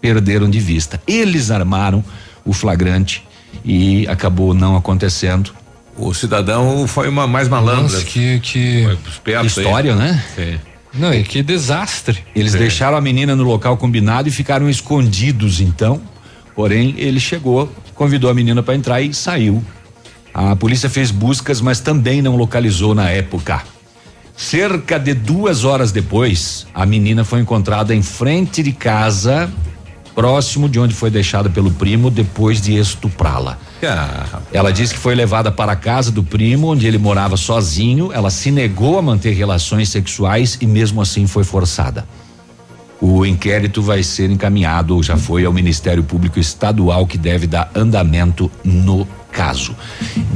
[0.00, 1.00] perderam de vista.
[1.06, 2.04] Eles armaram
[2.44, 3.24] o flagrante
[3.64, 5.52] e acabou não acontecendo.
[6.00, 7.82] O cidadão foi uma mais malandra.
[7.82, 8.86] Nossa, que, que
[9.44, 9.98] história, aí.
[9.98, 10.24] né?
[10.34, 10.58] Sim.
[10.94, 12.24] Não, e que desastre.
[12.34, 12.58] Eles Sim.
[12.58, 16.00] deixaram a menina no local combinado e ficaram escondidos então.
[16.56, 19.62] Porém, ele chegou, convidou a menina para entrar e saiu.
[20.32, 23.62] A polícia fez buscas, mas também não localizou na época.
[24.36, 29.50] Cerca de duas horas depois, a menina foi encontrada em frente de casa,
[30.20, 33.56] próximo de onde foi deixada pelo primo depois de estuprá-la.
[33.82, 38.12] Ah, ela disse que foi levada para a casa do primo, onde ele morava sozinho.
[38.12, 42.06] Ela se negou a manter relações sexuais e, mesmo assim, foi forçada.
[43.00, 47.70] O inquérito vai ser encaminhado, ou já foi, ao Ministério Público Estadual, que deve dar
[47.74, 49.74] andamento no caso.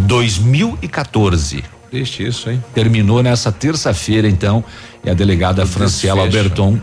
[0.06, 1.62] 2014.
[1.90, 2.64] Triste isso, hein?
[2.72, 4.64] Terminou nessa terça-feira, então,
[5.04, 6.80] e a delegada Franciela Alberton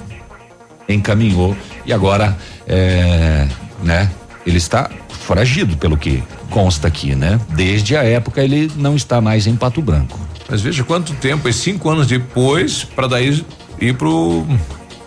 [0.88, 1.58] encaminhou.
[1.86, 2.38] E agora,
[2.72, 3.47] é,
[3.84, 4.09] né?
[4.45, 7.39] Ele está foragido, pelo que consta aqui, né?
[7.49, 10.19] Desde a época ele não está mais em Pato Branco.
[10.49, 13.45] Mas veja quanto tempo, é cinco anos depois, para daí
[13.80, 14.45] ir pro.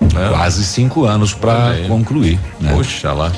[0.01, 0.29] Né?
[0.29, 2.39] Quase cinco anos para concluir.
[2.61, 2.73] Né?
[2.73, 3.33] Poxa lá.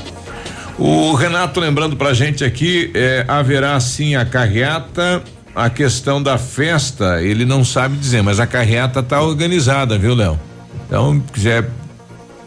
[0.77, 5.23] O Renato lembrando pra gente aqui, é, haverá sim a carreata,
[5.55, 10.39] a questão da festa, ele não sabe dizer, mas a carreata tá organizada, viu, Léo?
[10.85, 11.67] Então, quiser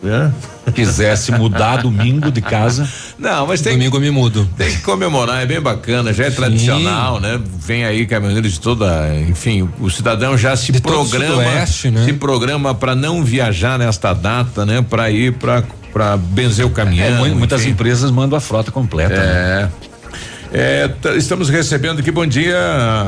[0.05, 0.31] é?
[0.75, 2.89] Quisesse mudar domingo de casa.
[3.19, 3.73] Não, mas tem.
[3.73, 4.49] Domingo eu me mudo.
[4.57, 6.37] Tem que comemorar, é bem bacana, já é Sim.
[6.37, 7.41] tradicional, né?
[7.59, 9.15] Vem aí caminhoneiros de toda.
[9.29, 11.43] Enfim, o cidadão já se de programa.
[11.43, 11.67] né?
[11.67, 14.85] Se programa para não viajar nesta data, né?
[14.89, 17.27] Para ir para para benzer o caminhão.
[17.27, 17.71] É, muitas enfim.
[17.71, 19.17] empresas mandam a frota completa.
[19.17, 19.23] Né?
[19.23, 19.63] É.
[19.63, 19.71] Né?
[20.53, 22.59] É, estamos recebendo aqui, bom dia.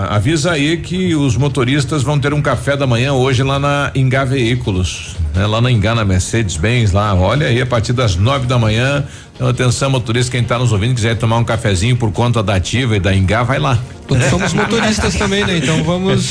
[0.08, 4.24] Avisa aí que os motoristas vão ter um café da manhã hoje lá na Engá
[4.24, 5.44] Veículos, né?
[5.44, 7.12] Lá na Engá, na Mercedes-Benz, lá.
[7.14, 9.04] Olha aí, a partir das nove da manhã.
[9.34, 12.96] Então, atenção, motorista, quem está nos ouvindo, quiser tomar um cafezinho por conta da Ativa
[12.96, 13.76] e da Engá, vai lá.
[14.06, 15.56] Todos somos motoristas também, né?
[15.56, 16.28] Então vamos,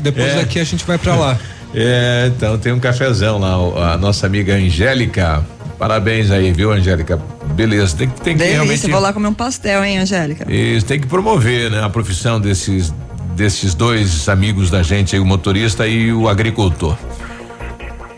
[0.00, 0.36] depois é.
[0.36, 1.38] daqui a gente vai para lá.
[1.74, 5.44] É, então tem um cafezão lá, a nossa amiga Angélica
[5.78, 7.20] Parabéns aí, viu, Angélica?
[7.54, 8.90] Beleza, tem, tem que Delícia, realmente.
[8.90, 10.50] vou lá comer um pastel, hein, Angélica?
[10.50, 12.92] Isso, tem que promover, né, a profissão desses
[13.34, 16.96] desses dois amigos da gente aí, o motorista e o agricultor.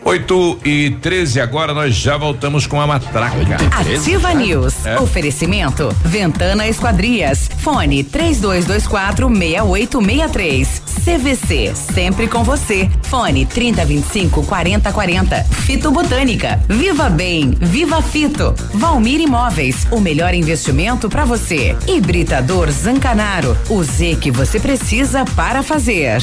[0.07, 3.57] 8 e 13 agora nós já voltamos com a matraca.
[3.73, 4.87] Ativa News.
[4.87, 5.01] É.
[5.01, 7.51] Oferecimento Ventana Esquadrias.
[7.59, 10.83] Fone 3224 6863.
[11.05, 12.89] CVC, sempre com você.
[13.03, 15.43] Fone 3025 4040.
[15.43, 16.61] Fito Botânica.
[16.69, 18.55] Viva Bem, Viva Fito.
[18.75, 21.77] Valmir Imóveis, o melhor investimento para você.
[21.89, 26.23] Hibridador Zancanaro, o Z que você precisa para fazer.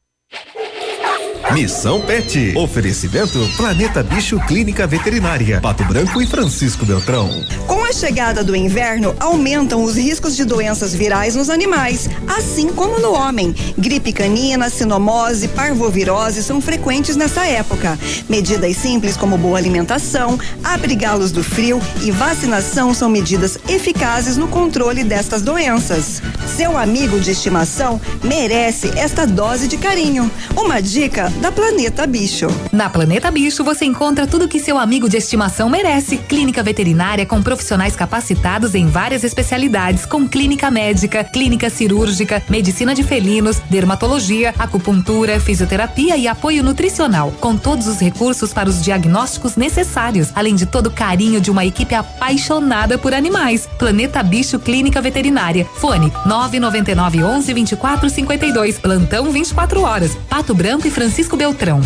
[1.52, 2.56] Missão Pet.
[2.56, 5.60] Oferecimento Planeta Bicho Clínica Veterinária.
[5.60, 7.28] Pato Branco e Francisco Beltrão.
[7.66, 12.98] Com a chegada do inverno aumentam os riscos de doenças virais nos animais, assim como
[12.98, 13.54] no homem.
[13.76, 17.98] Gripe canina, sinomose, parvovirose são frequentes nessa época.
[18.30, 25.04] Medidas simples como boa alimentação, abrigá-los do frio e vacinação são medidas eficazes no controle
[25.04, 26.22] destas doenças.
[26.56, 30.30] Seu amigo de estimação merece esta dose de carinho.
[30.56, 32.46] Uma dica da Planeta Bicho.
[32.72, 36.16] Na Planeta Bicho você encontra tudo que seu amigo de estimação merece.
[36.16, 43.02] Clínica veterinária com profissionais capacitados em várias especialidades, com clínica médica, clínica cirúrgica, medicina de
[43.02, 50.30] felinos, dermatologia, acupuntura, fisioterapia e apoio nutricional, com todos os recursos para os diagnósticos necessários,
[50.34, 53.68] além de todo o carinho de uma equipe apaixonada por animais.
[53.78, 55.66] Planeta Bicho Clínica Veterinária.
[55.76, 58.78] Fone 999 11 24 52.
[58.78, 60.16] Plantão 24 horas.
[60.28, 61.80] Pato Branco e Francisco Beltrão.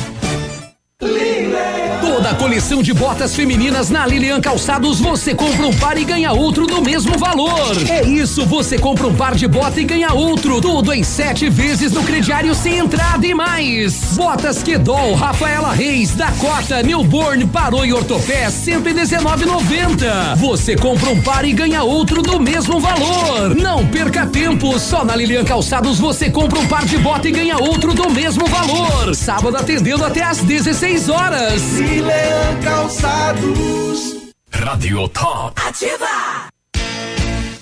[2.46, 6.80] Coleção de botas femininas na Lilian Calçados você compra um par e ganha outro no
[6.80, 7.76] mesmo valor.
[7.90, 10.60] É isso, você compra um par de bota e ganha outro.
[10.60, 14.14] Tudo em sete vezes no crediário sem entrada e mais.
[14.14, 20.36] Botas Quedol, Rafaela Reis, Dakota, Newborn, Parou e Ortopé, 119,90.
[20.36, 23.56] Você compra um par e ganha outro no mesmo valor.
[23.56, 27.58] Não perca tempo, só na Lilian Calçados você compra um par de bota e ganha
[27.58, 29.16] outro do mesmo valor.
[29.16, 31.80] Sábado atendendo até às 16 horas.
[31.80, 34.34] Leão Calçados.
[34.52, 35.60] Radio Top.
[35.66, 36.35] Ativa!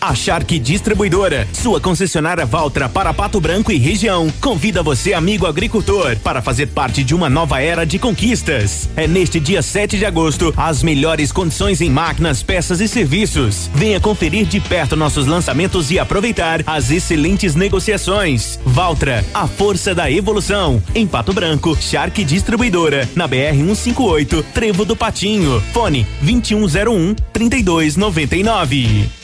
[0.05, 6.15] A Shark Distribuidora, sua concessionária Valtra para Pato Branco e região, convida você, amigo agricultor,
[6.19, 8.87] para fazer parte de uma nova era de conquistas.
[8.97, 13.71] É neste dia 7 de agosto, as melhores condições em máquinas, peças e serviços.
[13.75, 18.61] Venha conferir de perto nossos lançamentos e aproveitar as excelentes negociações.
[18.63, 20.83] Valtra, a força da evolução.
[20.95, 25.63] Em Pato Branco, Shark Distribuidora, na BR 158, Trevo do Patinho.
[25.73, 29.24] Fone 2101 3299.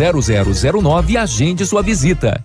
[0.01, 2.43] 0009 e agende sua visita.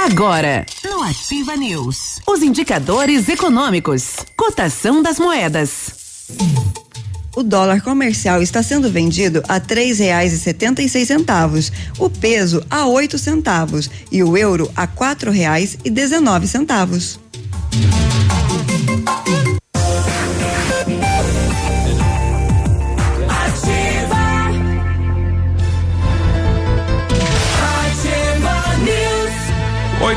[0.00, 6.28] Agora, no Ativa News, os indicadores econômicos, cotação das moedas.
[7.34, 12.08] O dólar comercial está sendo vendido a três reais e setenta e seis centavos, o
[12.08, 17.18] peso a oito centavos e o euro a quatro reais e dezenove centavos.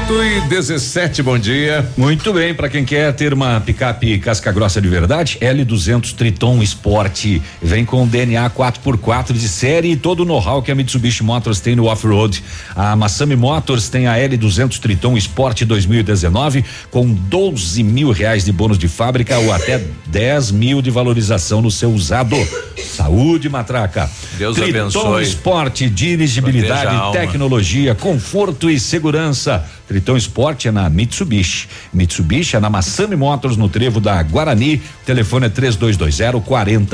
[0.09, 1.87] 8 e 17, bom dia.
[1.95, 7.39] Muito bem, para quem quer ter uma picape casca grossa de verdade, L200 Triton Sport.
[7.61, 11.75] Vem com DNA 4x4 de série e todo o know-how que a Mitsubishi Motors tem
[11.75, 12.43] no off-road.
[12.75, 18.79] A Massami Motors tem a L200 Triton Sport 2019 com 12 mil reais de bônus
[18.79, 22.35] de fábrica ou até 10 mil de valorização no seu usado.
[22.77, 24.09] Saúde, matraca.
[24.37, 25.23] Deus Triton abençoe.
[25.23, 29.63] Sport, dirigibilidade, tecnologia, conforto e segurança.
[29.91, 31.67] Triton Pitão Esporte é na Mitsubishi.
[31.93, 34.81] Mitsubishi é na Massami Motors, no trevo da Guarani.
[35.05, 36.87] Telefone é 3220 4000.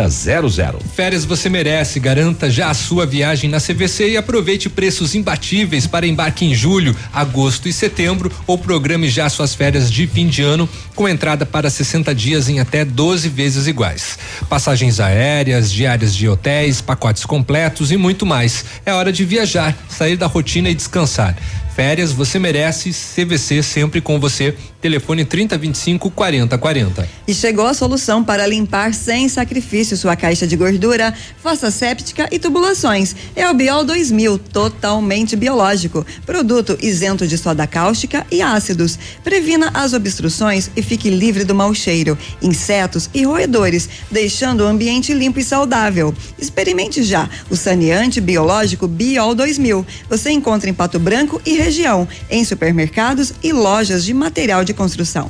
[0.95, 6.05] Férias você merece, garanta já a sua viagem na CVC e aproveite preços imbatíveis para
[6.05, 10.69] embarque em julho, agosto e setembro ou programe já suas férias de fim de ano
[10.93, 14.19] com entrada para 60 dias em até 12 vezes iguais.
[14.49, 18.65] Passagens aéreas, diárias de hotéis, pacotes completos e muito mais.
[18.85, 21.35] É hora de viajar, sair da rotina e descansar.
[21.77, 24.55] Férias você merece, CVC sempre com você.
[24.81, 27.07] Telefone 3025 4040.
[27.27, 32.39] E chegou a solução para limpar sem sacrifício sua caixa de gordura, fossa séptica e
[32.39, 33.15] tubulações.
[33.35, 36.03] É o Biol 2000, totalmente biológico.
[36.25, 38.97] Produto isento de soda cáustica e ácidos.
[39.23, 45.13] Previna as obstruções e fique livre do mau cheiro, insetos e roedores, deixando o ambiente
[45.13, 46.11] limpo e saudável.
[46.39, 49.85] Experimente já o saneante biológico Biol 2000.
[50.09, 55.29] Você encontra em Pato Branco e região, em supermercados e lojas de material de construção.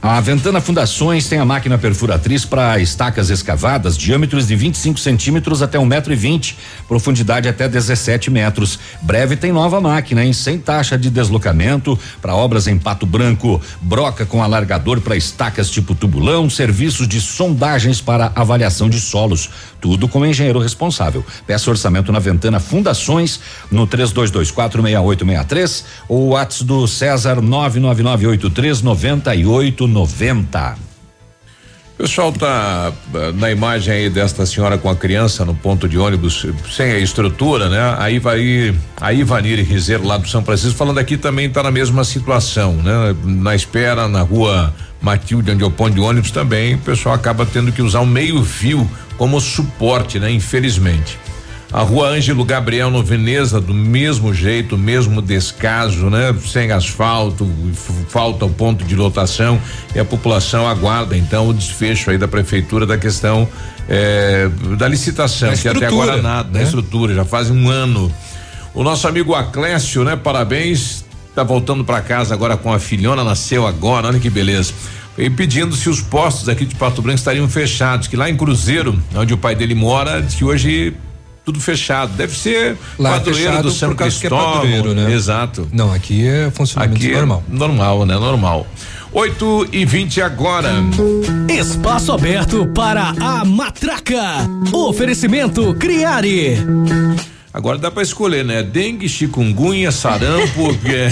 [0.00, 5.76] A Ventana Fundações tem a máquina perfuratriz para estacas escavadas, diâmetros de 25 centímetros até
[5.76, 8.78] um metro e vinte, profundidade até 17 metros.
[9.02, 10.32] Breve tem nova máquina, hein?
[10.32, 15.96] Sem taxa de deslocamento para obras em Pato Branco, broca com alargador para estacas tipo
[15.96, 19.50] tubulão, serviços de sondagens para avaliação de solos,
[19.80, 21.24] tudo com o engenheiro responsável.
[21.46, 30.87] Peça orçamento na Ventana Fundações no 32246863 ou o WhatsApp do César 99983 98 90.
[30.87, 30.87] O
[31.98, 36.46] pessoal tá eh, na imagem aí desta senhora com a criança no ponto de ônibus
[36.70, 37.96] sem a estrutura, né?
[37.98, 42.04] Aí vai a Ivanir Rizeiro lá do São Francisco falando aqui também tá na mesma
[42.04, 43.16] situação, né?
[43.24, 47.44] Na espera na rua Matilde onde é o ponto de ônibus também, o pessoal acaba
[47.44, 50.30] tendo que usar um meio fio como suporte, né?
[50.30, 51.18] Infelizmente.
[51.70, 56.34] A rua Ângelo Gabriel no Veneza, do mesmo jeito, mesmo descaso, né?
[56.46, 57.46] Sem asfalto,
[58.08, 59.60] falta o ponto de lotação
[59.94, 63.46] e a população aguarda então o desfecho aí da prefeitura da questão
[63.86, 64.48] eh,
[64.78, 66.60] da licitação, que até agora nada, né?
[66.60, 68.10] da estrutura, já faz um ano.
[68.74, 70.16] O nosso amigo Aclécio, né?
[70.16, 71.04] Parabéns,
[71.34, 74.72] tá voltando para casa agora com a filhona, nasceu agora, olha que beleza.
[75.18, 78.98] E pedindo se os postos aqui de Pato Branco estariam fechados, que lá em Cruzeiro,
[79.14, 80.94] onde o pai dele mora, diz que hoje
[81.48, 82.12] tudo fechado.
[82.12, 84.52] Deve ser Lá é padroeiro fechado do São é Cristóvão.
[84.52, 85.10] padroeiro, né?
[85.10, 85.66] Exato.
[85.72, 87.42] Não, aqui é funcionamento Aqui normal.
[87.50, 88.14] É normal, né?
[88.18, 88.66] Normal.
[89.10, 90.70] 8 e 20 agora.
[91.48, 94.46] Espaço aberto para a matraca.
[94.70, 96.58] Oferecimento Criare.
[97.50, 98.62] Agora dá pra escolher, né?
[98.62, 100.76] Dengue, chikungunya, sarampo.
[100.84, 101.10] é.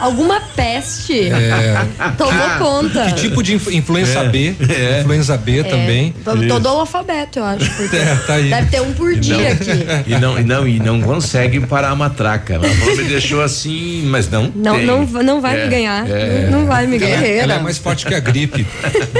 [0.00, 1.86] Alguma peste É.
[2.16, 3.04] tomou conta.
[3.06, 4.54] Que tipo de influ- influenza É, B?
[4.68, 5.00] é.
[5.00, 6.14] Influenza B É, também.
[6.24, 7.70] todo- Todo o alfabeto, eu acho.
[7.94, 8.48] É, tá aí.
[8.50, 9.70] Deve ter um por dia não, aqui.
[10.06, 12.54] E não, e não, e não consegue parar a matraca.
[12.54, 14.50] Ela falou, me deixou assim, mas não.
[14.54, 14.86] Não, tem.
[14.86, 16.10] não, não vai É, me ganhar.
[16.10, 16.48] é.
[16.50, 17.24] Não, não vai me ganhar.
[17.24, 18.66] Ela é mais forte que a gripe.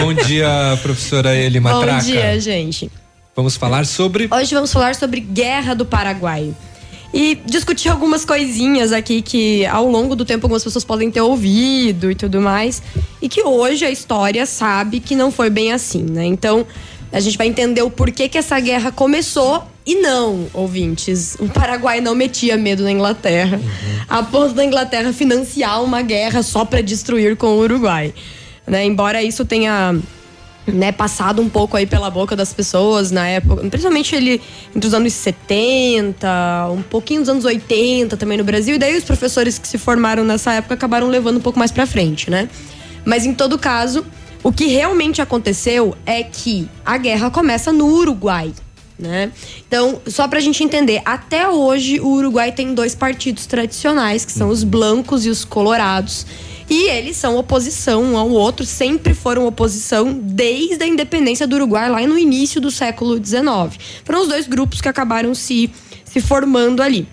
[0.01, 0.49] Bom dia,
[0.83, 1.93] professora Eli Matraca.
[1.93, 2.91] Bom dia, gente.
[3.37, 4.29] Vamos falar sobre.
[4.31, 6.53] Hoje vamos falar sobre Guerra do Paraguai.
[7.13, 12.11] E discutir algumas coisinhas aqui que ao longo do tempo algumas pessoas podem ter ouvido
[12.11, 12.83] e tudo mais.
[13.21, 16.25] E que hoje a história sabe que não foi bem assim, né?
[16.25, 16.67] Então
[17.13, 19.65] a gente vai entender o porquê que essa guerra começou.
[19.85, 23.61] E não, ouvintes, o Paraguai não metia medo na Inglaterra,
[24.09, 28.15] a ponto da Inglaterra financiar uma guerra só para destruir com o Uruguai.
[28.67, 28.85] Né?
[28.85, 29.99] Embora isso tenha
[30.67, 34.41] né, passado um pouco aí pela boca das pessoas na época, principalmente ele
[34.75, 39.05] entre os anos 70, um pouquinho dos anos 80 também no Brasil, e daí os
[39.05, 42.49] professores que se formaram nessa época acabaram levando um pouco mais pra frente, né?
[43.05, 44.05] Mas em todo caso,
[44.43, 48.53] o que realmente aconteceu é que a guerra começa no Uruguai.
[48.99, 49.33] Né?
[49.67, 54.51] Então, só pra gente entender, até hoje o Uruguai tem dois partidos tradicionais, que são
[54.51, 56.27] os blancos e os colorados.
[56.71, 61.91] E eles são oposição um ao outro, sempre foram oposição desde a independência do Uruguai,
[61.91, 63.77] lá no início do século XIX.
[64.05, 65.69] Foram os dois grupos que acabaram se,
[66.05, 67.09] se formando ali.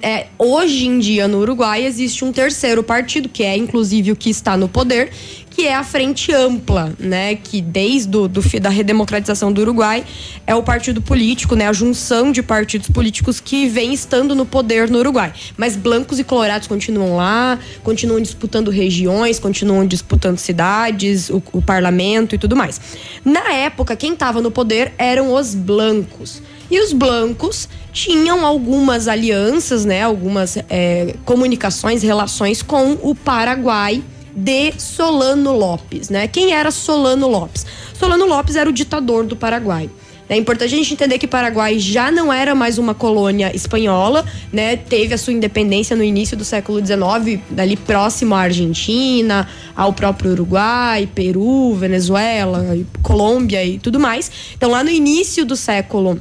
[0.00, 4.30] É, hoje em dia no Uruguai existe um terceiro partido, que é inclusive o que
[4.30, 5.10] está no poder,
[5.58, 7.34] que é a Frente Ampla, né?
[7.34, 10.04] Que desde do, do, da redemocratização do Uruguai
[10.46, 11.66] é o partido político, né?
[11.66, 15.32] A junção de partidos políticos que vem estando no poder no Uruguai.
[15.56, 22.36] Mas blancos e colorados continuam lá, continuam disputando regiões, continuam disputando cidades, o, o parlamento
[22.36, 22.80] e tudo mais.
[23.24, 26.40] Na época, quem estava no poder eram os blancos.
[26.70, 30.04] E os blancos tinham algumas alianças, né?
[30.04, 34.04] Algumas é, comunicações, relações com o Paraguai
[34.38, 36.28] de Solano Lopes, né?
[36.28, 37.66] Quem era Solano Lopes?
[37.94, 39.90] Solano Lopes era o ditador do Paraguai.
[40.28, 44.76] É importante a gente entender que Paraguai já não era mais uma colônia espanhola, né?
[44.76, 50.32] Teve a sua independência no início do século XIX, ali próximo à Argentina, ao próprio
[50.32, 54.30] Uruguai, Peru, Venezuela, Colômbia e tudo mais.
[54.54, 56.20] Então, lá no início do século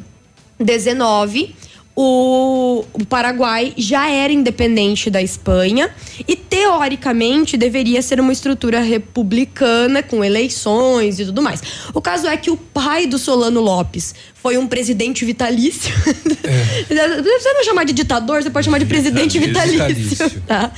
[0.58, 1.54] XIX,
[2.00, 5.90] o, o Paraguai já era independente da Espanha
[6.28, 11.60] e, teoricamente, deveria ser uma estrutura republicana com eleições e tudo mais.
[11.96, 15.92] O caso é que o pai do Solano Lopes foi um presidente vitalício.
[16.88, 19.88] Você não chamar de ditador, você pode chamar de presidente vitalício.
[19.88, 20.42] Vitalício.
[20.46, 20.72] tá?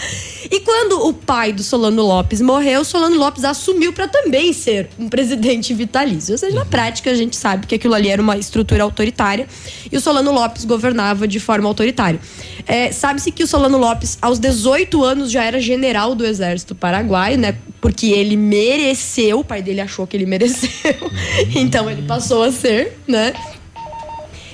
[0.49, 5.07] E quando o pai do Solano Lopes morreu, Solano Lopes assumiu para também ser um
[5.07, 6.32] presidente vitalício.
[6.32, 9.47] Ou seja, na prática, a gente sabe que aquilo ali era uma estrutura autoritária
[9.91, 12.20] e o Solano Lopes governava de forma autoritária.
[12.68, 17.38] É, Sabe-se que o Solano Lopes, aos 18 anos, já era general do exército paraguaio,
[17.38, 17.55] né?
[17.82, 20.70] Porque ele mereceu, o pai dele achou que ele mereceu.
[21.55, 23.34] então ele passou a ser, né?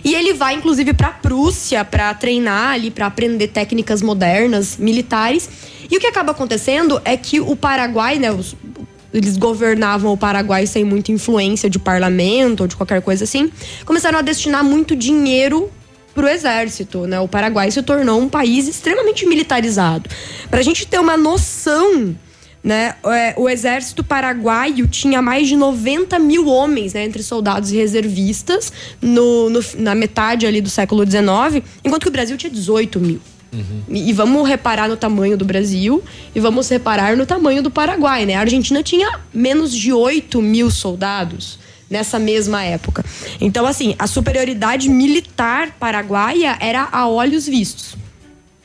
[0.04, 5.50] E ele vai, inclusive, para Prússia para treinar ali, para aprender técnicas modernas, militares.
[5.90, 8.56] E o que acaba acontecendo é que o Paraguai, né, os-
[9.12, 13.52] eles governavam o Paraguai sem muita influência de parlamento ou de qualquer coisa assim,
[13.84, 15.72] começaram a destinar muito dinheiro
[16.16, 17.20] pro exército, né?
[17.20, 20.10] O Paraguai se tornou um país extremamente militarizado.
[20.50, 22.16] Pra gente ter uma noção,
[22.64, 22.96] né?
[23.06, 27.04] é, o exército paraguaio tinha mais de 90 mil homens, né?
[27.04, 32.12] Entre soldados e reservistas no, no- na metade ali do século XIX, enquanto que o
[32.12, 33.20] Brasil tinha 18 mil.
[33.90, 36.04] E e vamos reparar no tamanho do Brasil
[36.34, 38.36] e vamos reparar no tamanho do Paraguai, né?
[38.36, 41.58] A Argentina tinha menos de 8 mil soldados
[41.90, 43.04] nessa mesma época.
[43.40, 47.96] Então, assim, a superioridade militar paraguaia era a olhos vistos.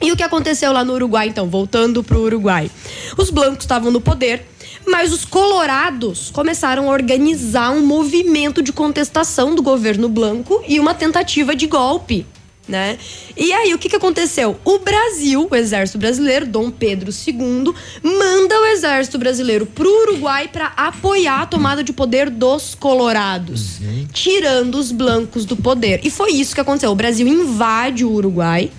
[0.00, 1.48] E o que aconteceu lá no Uruguai, então?
[1.48, 2.70] Voltando pro Uruguai.
[3.18, 4.46] Os blancos estavam no poder,
[4.86, 10.94] mas os colorados começaram a organizar um movimento de contestação do governo branco e uma
[10.94, 12.26] tentativa de golpe.
[12.70, 12.98] Né?
[13.36, 14.56] E aí, o que, que aconteceu?
[14.64, 20.66] O Brasil, o exército brasileiro, Dom Pedro II, manda o exército brasileiro pro Uruguai para
[20.76, 23.80] apoiar a tomada de poder dos colorados,
[24.12, 26.00] tirando os blancos do poder.
[26.04, 26.92] E foi isso que aconteceu.
[26.92, 28.70] O Brasil invade o Uruguai,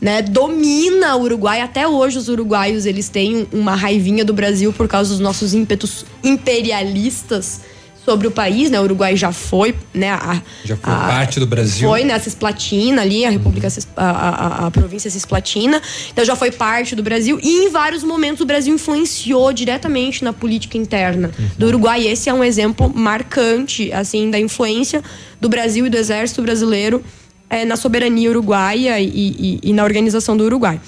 [0.00, 1.60] né, domina o Uruguai.
[1.60, 6.04] Até hoje os uruguaios eles têm uma raivinha do Brasil por causa dos nossos ímpetos
[6.22, 7.62] imperialistas
[8.04, 8.80] sobre o país, né?
[8.80, 10.10] O Uruguai já foi, né?
[10.10, 11.88] A, Já foi a- parte do Brasil.
[11.88, 15.80] Foi nessa Cisplatina ali, a República a, a, a- província Cisplatina.
[16.10, 20.32] Então já foi parte do Brasil e em vários momentos o Brasil influenciou diretamente na
[20.32, 22.06] política interna do Uruguai.
[22.06, 25.02] Esse é um exemplo marcante, assim, da influência
[25.40, 27.02] do Brasil e do Exército Brasileiro
[27.50, 30.80] eh, na soberania uruguaia e, e- e na organização do Uruguai.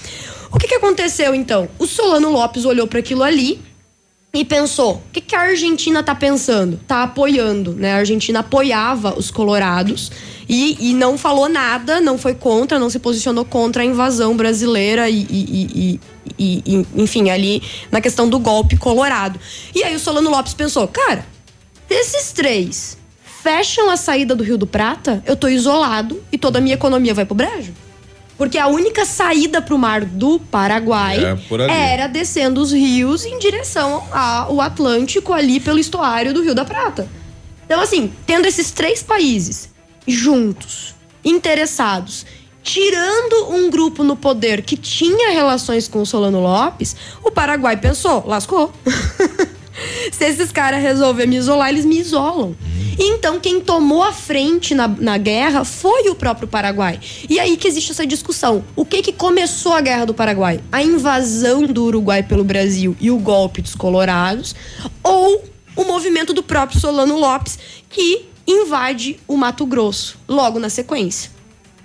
[0.50, 1.68] O que, que aconteceu então?
[1.78, 3.60] O Solano Lopes olhou para aquilo ali
[4.32, 6.80] e pensou: o que, que a Argentina tá pensando?
[6.86, 7.92] Tá apoiando, né?
[7.94, 10.10] A Argentina apoiava os colorados
[10.48, 15.08] e, e não falou nada, não foi contra, não se posicionou contra a invasão brasileira
[15.08, 16.00] e, e-
[16.38, 19.38] e- enfim, ali na questão do golpe colorado.
[19.74, 21.26] E aí o Solano Lopes pensou: cara,
[21.88, 22.98] se esses três
[23.42, 27.12] fecham a saída do Rio do Prata, eu tô isolado e toda a minha economia
[27.12, 27.72] vai pro brejo.
[28.36, 31.18] Porque a única saída pro mar do Paraguai
[31.70, 36.64] É, era descendo os rios em direção ao Atlântico, ali pelo estuário do Rio da
[36.64, 37.08] Prata.
[37.64, 39.70] Então, assim, tendo esses três países
[40.06, 42.26] juntos, interessados,
[42.62, 48.24] tirando um grupo no poder que tinha relações com o Solano Lopes, o Paraguai pensou:
[48.26, 48.72] lascou.
[50.12, 52.54] Se esses caras resolverem me isolar, eles me isolam.
[52.98, 57.00] Então, quem tomou a frente na, na guerra foi o próprio Paraguai.
[57.28, 58.64] E aí que existe essa discussão.
[58.76, 60.60] O que que começou a Guerra do Paraguai?
[60.70, 64.54] A invasão do Uruguai pelo Brasil e o golpe dos colorados?
[65.02, 71.30] Ou o movimento do próprio Solano Lopes, que invade o Mato Grosso, logo na sequência?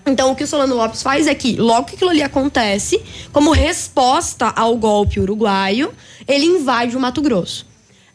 [0.06, 3.02] Então, o que o Solano Lopes faz é que, logo que aquilo ali acontece,
[3.34, 5.94] como resposta ao golpe uruguaio,
[6.26, 7.66] ele invade o Mato Grosso.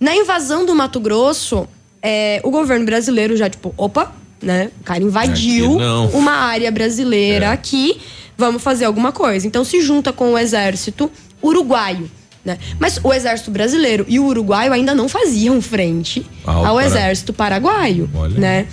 [0.00, 1.68] Na invasão do Mato Grosso,
[2.02, 4.70] é, o governo brasileiro já, tipo, opa, né?
[4.80, 5.78] O cara invadiu
[6.12, 8.00] uma área brasileira aqui,
[8.36, 9.46] vamos fazer alguma coisa.
[9.46, 12.10] Então, se junta com o exército uruguaio.
[12.44, 12.58] Né?
[12.76, 18.10] Mas o exército brasileiro e o uruguaio ainda não faziam frente Ao ao exército paraguaio,
[18.12, 18.36] Olha.
[18.36, 18.66] né?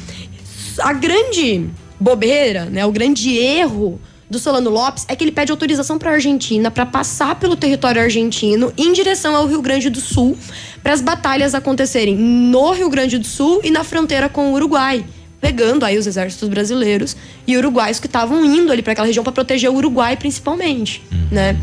[0.79, 1.69] A grande
[1.99, 3.99] bobeira, né, o grande erro
[4.29, 8.01] do Solano Lopes é que ele pede autorização para a Argentina para passar pelo território
[8.01, 10.37] argentino em direção ao Rio Grande do Sul,
[10.83, 15.03] para as batalhas acontecerem no Rio Grande do Sul e na fronteira com o Uruguai,
[15.41, 17.15] pegando aí os exércitos brasileiros
[17.47, 21.01] e uruguaios que estavam indo ali para aquela região para proteger o Uruguai principalmente,
[21.31, 21.57] né?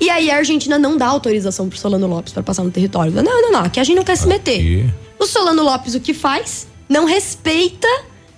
[0.00, 3.10] E aí a Argentina não dá autorização pro Solano Lopes para passar no território.
[3.12, 4.92] Não, não, não, aqui a gente não quer se meter.
[5.18, 6.66] O Solano Lopes o que faz?
[6.88, 7.88] Não respeita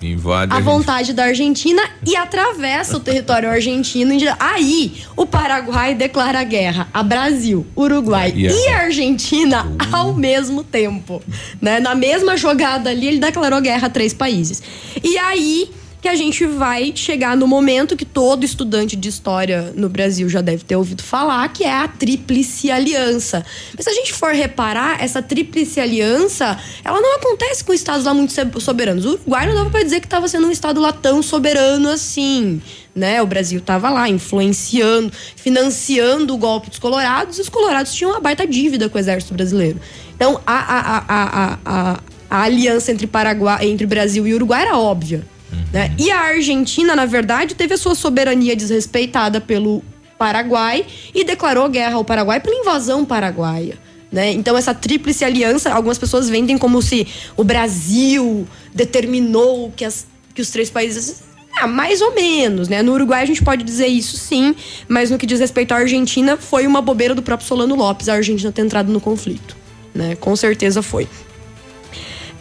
[0.01, 4.13] Invade a a vontade da Argentina e atravessa o território argentino.
[4.39, 11.21] Aí, o Paraguai declara guerra a Brasil, Uruguai E e Argentina ao mesmo tempo.
[11.61, 11.79] Né?
[11.79, 14.61] Na mesma jogada ali, ele declarou guerra a três países.
[15.03, 15.69] E aí
[15.99, 20.41] que a gente vai chegar no momento que todo estudante de história no Brasil já
[20.41, 23.43] deve ter ouvido falar, que é a Tríplice Aliança.
[23.75, 28.13] Mas se a gente for reparar, essa Tríplice Aliança, ela não acontece com estados lá
[28.13, 29.05] muito so- soberanos.
[29.05, 32.61] O Uruguai não dava pra dizer que estava sendo um estado lá tão soberano assim.
[32.95, 33.21] Né?
[33.21, 38.19] O Brasil estava lá influenciando, financiando o golpe dos colorados, e os colorados tinham uma
[38.19, 39.79] baita dívida com o exército brasileiro.
[40.15, 41.99] Então, a, a, a, a, a,
[42.29, 45.23] a aliança entre, Paraguai, entre Brasil e Uruguai era óbvia.
[45.71, 45.93] Né?
[45.97, 49.83] E a Argentina, na verdade, teve a sua soberania desrespeitada pelo
[50.17, 53.77] Paraguai e declarou guerra ao Paraguai pela invasão paraguaia.
[54.11, 54.31] Né?
[54.31, 60.41] Então, essa tríplice aliança, algumas pessoas vendem como se o Brasil determinou que, as, que
[60.41, 61.23] os três países.
[61.59, 62.83] Ah, mais ou menos, né?
[62.83, 64.55] No Uruguai a gente pode dizer isso sim,
[64.87, 68.13] mas no que diz respeito à Argentina, foi uma bobeira do próprio Solano Lopes a
[68.13, 69.57] Argentina ter entrado no conflito.
[69.93, 70.15] Né?
[70.15, 71.07] Com certeza foi.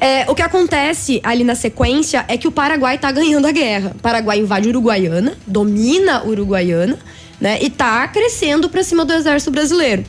[0.01, 3.93] É, o que acontece ali na sequência é que o Paraguai tá ganhando a guerra.
[3.95, 6.99] O Paraguai invade Uruguaiana, domina Uruguaiana,
[7.41, 7.59] né?
[7.63, 10.05] E tá crescendo pra cima do exército brasileiro.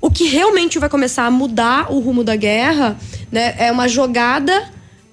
[0.00, 2.96] O que realmente vai começar a mudar o rumo da guerra,
[3.30, 3.54] né?
[3.58, 4.64] É uma jogada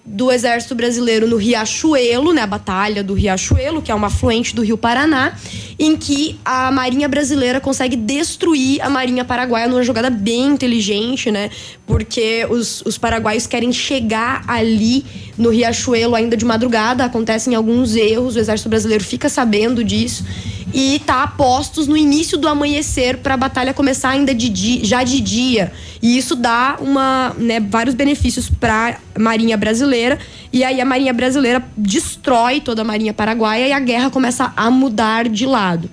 [0.10, 4.64] do exército brasileiro no Riachuelo, né, a batalha do Riachuelo, que é uma afluente do
[4.64, 5.34] Rio Paraná,
[5.78, 11.52] em que a Marinha brasileira consegue destruir a Marinha paraguaia numa jogada bem inteligente, né?
[11.86, 15.06] Porque os, os paraguaios querem chegar ali
[15.38, 20.26] no Riachuelo ainda de madrugada, acontecem alguns erros, o exército brasileiro fica sabendo disso
[20.74, 25.04] e tá postos no início do amanhecer para a batalha começar ainda de dia, já
[25.04, 25.72] de dia.
[26.02, 30.20] E isso dá uma, né, vários benefícios para a Marinha brasileira.
[30.54, 34.70] E aí a Marinha brasileira destrói toda a Marinha paraguaia e a guerra começa a
[34.70, 35.90] mudar de lado.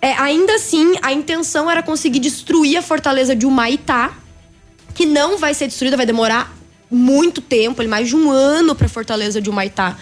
[0.00, 4.12] É, ainda assim, a intenção era conseguir destruir a fortaleza de Humaitá,
[4.94, 6.56] que não vai ser destruída, vai demorar
[6.90, 9.96] muito tempo, mais de um ano para a fortaleza de Humaitá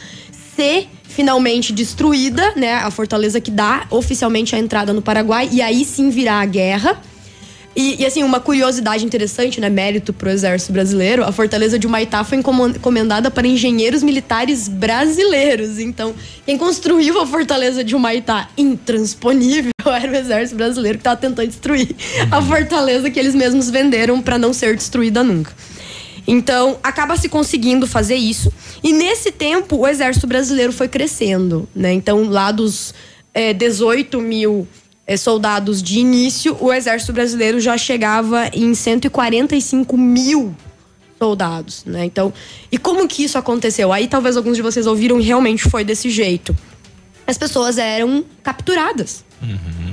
[0.57, 2.75] ser finalmente destruída, né?
[2.75, 7.01] A fortaleza que dá oficialmente a entrada no Paraguai e aí sim virá a guerra.
[7.77, 9.69] E, e, assim, uma curiosidade interessante, né?
[9.69, 15.79] Mérito pro exército brasileiro, a fortaleza de Humaitá foi encomendada para engenheiros militares brasileiros.
[15.79, 16.15] Então,
[16.47, 21.95] quem construiu a fortaleza de Humaitá intransponível era o exército brasileiro que estava tentando destruir
[22.31, 25.53] a fortaleza que eles mesmos venderam para não ser destruída nunca.
[26.27, 28.51] Então, acaba se conseguindo fazer isso.
[28.83, 31.93] E nesse tempo, o exército brasileiro foi crescendo, né?
[31.93, 32.95] Então, lá dos
[33.35, 34.67] eh, 18 mil
[35.07, 40.55] eh, soldados de início, o exército brasileiro já chegava em 145 mil
[41.19, 42.05] soldados, né?
[42.05, 42.33] Então,
[42.71, 43.93] e como que isso aconteceu?
[43.93, 46.57] Aí talvez alguns de vocês ouviram realmente foi desse jeito.
[47.27, 49.26] As pessoas eram capturadas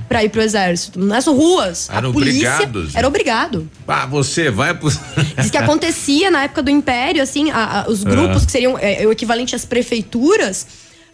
[0.08, 1.00] para ir pro exército.
[1.00, 2.96] Nas ruas, Eram a polícia obrigados.
[2.96, 3.70] era obrigado.
[3.88, 4.90] Ah, você vai pro.
[5.40, 8.46] Diz que acontecia na época do Império, assim, a- a- os grupos É.
[8.46, 10.66] que seriam é, o equivalente às prefeituras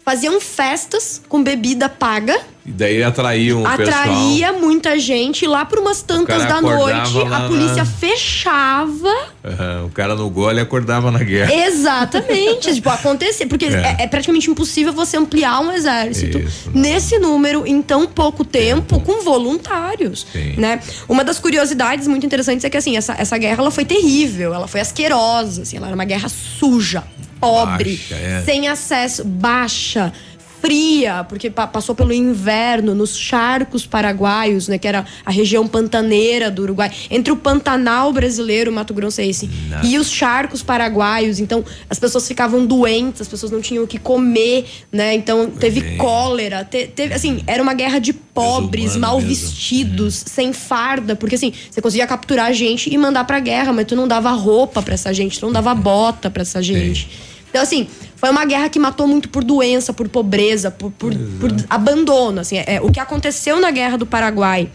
[0.04, 2.36] faziam festas com bebida paga,
[2.66, 7.48] E daí atraiam o atraía muita gente e lá por umas tantas da noite a
[7.48, 8.92] polícia na- fechava.
[8.92, 9.30] pessoal.
[9.44, 11.52] Aham, o cara no gole acordava na guerra.
[11.54, 13.96] Exatamente, tipo, acontecer, porque É.
[13.98, 14.02] é.
[14.04, 19.22] é praticamente impossível você ampliar um exército Isso, nesse número em tão pouco tempo com
[19.22, 20.54] voluntários, Sim.
[20.56, 20.80] né?
[21.08, 24.66] Uma das curiosidades muito interessantes é que assim, essa, essa guerra ela foi terrível, ela
[24.68, 27.02] foi asquerosa, assim, ela era uma guerra suja,
[27.40, 28.42] pobre, Baixa, é.
[28.44, 30.12] sem acesso, baixa,
[30.60, 36.50] fria, porque pa- passou pelo inverno nos charcos paraguaios, né, que era a região pantaneira
[36.50, 39.86] do Uruguai, entre o Pantanal brasileiro, Mato Grossense, Nossa.
[39.86, 41.38] e os charcos paraguaios.
[41.40, 45.14] Então, as pessoas ficavam doentes, as pessoas não tinham o que comer, né?
[45.14, 45.96] Então, teve Bem.
[45.96, 49.28] cólera, te- teve assim, era uma guerra de pobres, mal mesmo.
[49.30, 53.96] vestidos, sem farda, porque assim, você conseguia capturar gente e mandar pra guerra, mas tu
[53.96, 57.08] não dava roupa pra essa gente, tu não dava bota pra essa gente.
[57.50, 61.50] Então, assim, foi uma guerra que matou muito por doença, por pobreza, por, por, por
[61.68, 62.40] abandono.
[62.40, 64.70] Assim, é, o que aconteceu na Guerra do Paraguai,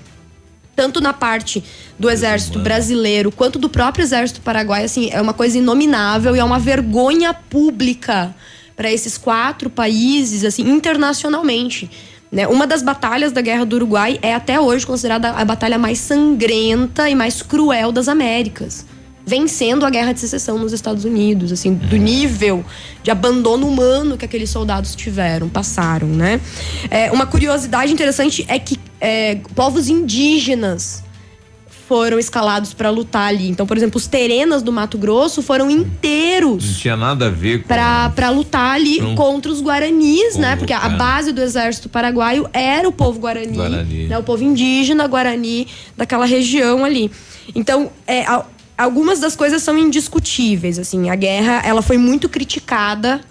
[0.76, 1.64] tanto na parte
[1.98, 6.44] do exército brasileiro quanto do próprio exército paraguaio, assim, é uma coisa inominável e é
[6.44, 8.36] uma vergonha pública
[8.76, 11.90] para esses quatro países, assim, internacionalmente.
[12.30, 12.46] Né?
[12.48, 17.10] Uma das batalhas da Guerra do Uruguai é até hoje considerada a batalha mais sangrenta
[17.10, 18.86] e mais cruel das Américas
[19.26, 22.64] vencendo a guerra de secessão nos Estados Unidos, assim, do nível
[23.02, 26.40] de abandono humano que aqueles soldados tiveram, passaram, né?
[26.92, 31.04] É, uma curiosidade interessante é que é, povos indígenas
[31.88, 33.48] foram escalados para lutar ali.
[33.48, 37.62] Então, por exemplo, os terenas do Mato Grosso foram inteiros Não tinha nada a ver
[37.62, 37.68] com.
[37.68, 40.56] pra, pra lutar ali um- contra os guaranis, né?
[40.56, 40.96] Porque a cara.
[40.98, 44.08] base do exército paraguaio era o povo guarani, Guarani.
[44.08, 44.18] né?
[44.18, 47.12] O povo indígena guarani daquela região ali.
[47.54, 51.10] Então, é, al- algumas das coisas são indiscutíveis, assim.
[51.10, 53.22] A guerra, ela foi muito criticada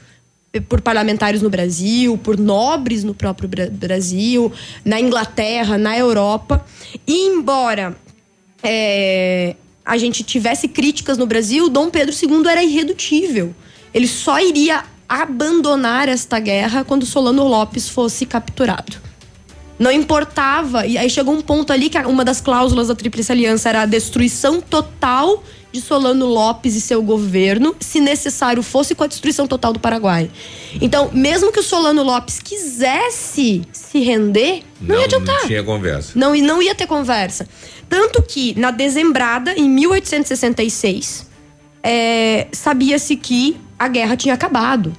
[0.69, 4.53] por parlamentares no Brasil, por nobres no próprio Bra- Brasil,
[4.85, 6.65] na Inglaterra, na Europa.
[7.07, 7.97] E embora
[8.63, 13.55] é, a gente tivesse críticas no Brasil, Dom Pedro II era irredutível.
[13.93, 19.04] Ele só iria abandonar esta guerra quando Solano Lopes fosse capturado.
[19.79, 23.69] Não importava, e aí chegou um ponto ali que uma das cláusulas da Tríplice Aliança
[23.69, 25.43] era a destruição total
[25.75, 30.31] de Solano Lopes e seu governo, se necessário fosse com a destruição total do Paraguai.
[30.81, 35.41] Então, mesmo que o Solano Lopes quisesse se render, não, ia adiantar.
[35.41, 36.13] Não tinha conversa.
[36.15, 37.49] Não, não ia ter conversa.
[37.89, 41.27] Tanto que, na dezembrada, em 1866,
[41.83, 44.93] é, sabia-se que a guerra tinha acabado.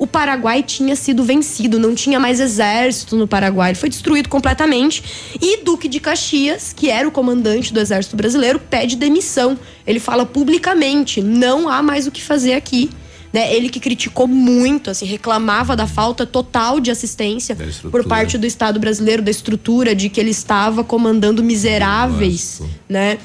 [0.00, 5.04] O Paraguai tinha sido vencido, não tinha mais exército no Paraguai, ele foi destruído completamente.
[5.38, 9.58] E Duque de Caxias, que era o comandante do exército brasileiro, pede demissão.
[9.86, 12.88] Ele fala publicamente: não há mais o que fazer aqui.
[13.30, 13.54] Né?
[13.54, 17.54] Ele que criticou muito, assim, reclamava da falta total de assistência
[17.90, 23.18] por parte do Estado brasileiro, da estrutura, de que ele estava comandando miseráveis, né?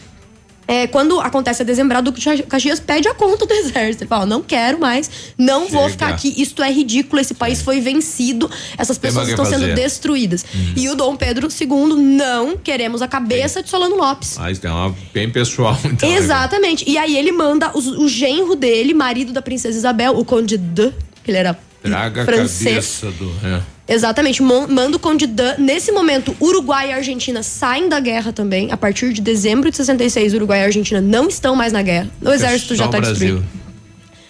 [0.68, 2.14] É, quando acontece a dezembrada, o
[2.48, 4.04] Caxias pede a conta do exército.
[4.04, 5.90] Ele fala: não quero mais, não vou Chega.
[5.92, 6.34] ficar aqui.
[6.42, 9.76] Isto é ridículo, esse país foi vencido, essas pessoas estão sendo fazer.
[9.76, 10.46] destruídas.
[10.76, 14.38] E o Dom Pedro II, não queremos a cabeça de Solano Lopes.
[14.40, 16.10] Ah, isso é uma bem pessoal, então.
[16.10, 16.16] né?
[16.18, 16.84] Exatamente.
[16.90, 20.92] E aí ele manda os- o genro dele, marido da princesa Isabel, o Conde de,
[21.24, 21.58] que ele era
[21.90, 22.70] Traga a francês.
[23.02, 23.32] cabeça do.
[23.44, 23.62] é.
[23.88, 25.56] Exatamente, mon- manda o Conde Dan.
[25.60, 28.72] Nesse momento, Uruguai e Argentina saem da guerra também.
[28.72, 32.10] A partir de dezembro de 66, Uruguai e Argentina não estão mais na guerra.
[32.22, 33.14] O exército Só já tá Brasil.
[33.38, 33.46] destruído.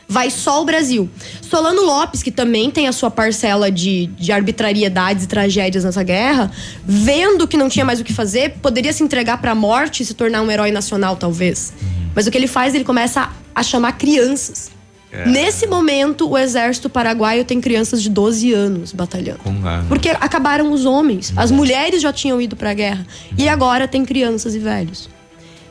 [0.08, 1.10] Vai só o Brasil.
[1.42, 6.52] Solano Lopes, que também tem a sua parcela de, de arbitrariedades e tragédias nessa guerra,
[6.86, 10.14] vendo que não tinha mais o que fazer, poderia se entregar pra morte e se
[10.14, 11.74] tornar um herói nacional, talvez.
[12.14, 14.70] Mas o que ele faz, ele começa a, a chamar crianças.
[15.16, 15.30] É.
[15.30, 19.40] Nesse momento, o exército paraguaio tem crianças de 12 anos batalhando.
[19.88, 21.32] Porque acabaram os homens.
[21.36, 23.06] As mulheres já tinham ido pra guerra.
[23.38, 25.10] E agora tem crianças e velhos.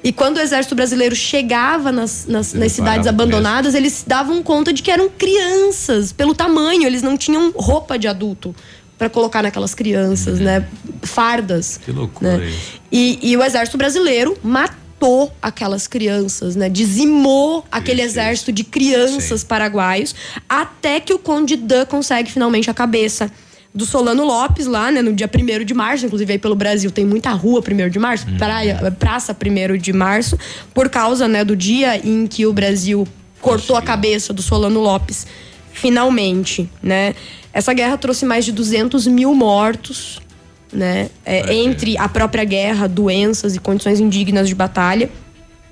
[0.03, 4.83] E quando o exército brasileiro chegava nas, nas, nas cidades abandonadas, eles davam conta de
[4.83, 8.55] que eram crianças, pelo tamanho, eles não tinham roupa de adulto
[8.99, 10.69] pra colocar naquelas crianças, né?
[11.03, 11.81] Fardas.
[11.83, 12.53] Que loucura né?
[12.93, 14.84] E, e o exército brasileiro matou
[15.43, 16.69] aquelas crianças, né?
[16.69, 20.15] Dizimou aquele exército de crianças paraguaios,
[20.49, 23.31] até que o Conde Dan consegue finalmente a cabeça
[23.75, 27.05] do Solano Lopes lá, né, no dia 1 de março, inclusive aí pelo Brasil tem
[27.05, 30.39] muita rua 1 de março, praia, praça 1 de março,
[30.73, 33.07] por causa, né, do dia em que o Brasil
[33.41, 35.27] cortou a cabeça do Solano Lopes,
[35.73, 37.17] finalmente, né.
[37.53, 40.21] Essa guerra trouxe mais de 200 mil mortos,
[40.75, 45.11] né, é, entre a própria guerra, doenças e condições indignas de batalha.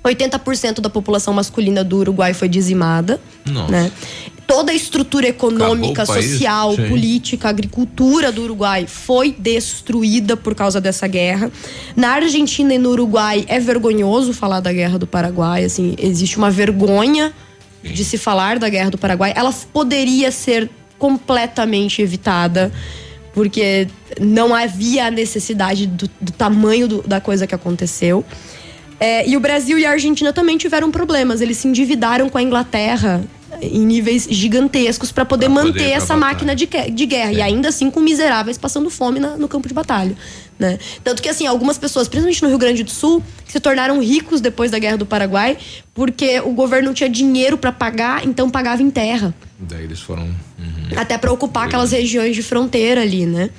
[0.04, 3.70] 80% da população masculina do Uruguai foi dizimada, Nossa.
[3.70, 3.92] né?
[4.46, 6.88] Toda a estrutura econômica, social, Sim.
[6.88, 11.50] política, agricultura do Uruguai foi destruída por causa dessa guerra.
[11.94, 16.50] Na Argentina e no Uruguai é vergonhoso falar da guerra do Paraguai, assim, existe uma
[16.50, 17.32] vergonha
[17.82, 19.32] de se falar da guerra do Paraguai.
[19.34, 20.68] Ela poderia ser
[20.98, 22.72] completamente evitada
[23.32, 23.88] porque
[24.20, 28.24] não havia a necessidade do, do tamanho do- da coisa que aconteceu.
[29.04, 31.40] É, e o Brasil e a Argentina também tiveram problemas.
[31.40, 33.22] Eles se endividaram com a Inglaterra
[33.60, 36.20] em níveis gigantescos para poder Pra poder manter pra essa batalha.
[36.20, 37.32] máquina de, de guerra.
[37.32, 40.16] E ainda assim com miseráveis passando fome na- no campo de batalha.
[40.58, 40.78] Né?
[41.02, 44.70] Tanto que, assim, algumas pessoas, principalmente no Rio Grande do Sul, se tornaram ricos depois
[44.70, 45.58] da Guerra do Paraguai
[45.92, 50.22] porque o governo não tinha dinheiro para pagar, então pagava em terra Daí eles foram.
[50.22, 50.88] uhum.
[50.96, 53.50] até para ocupar aquelas regiões de fronteira ali, né?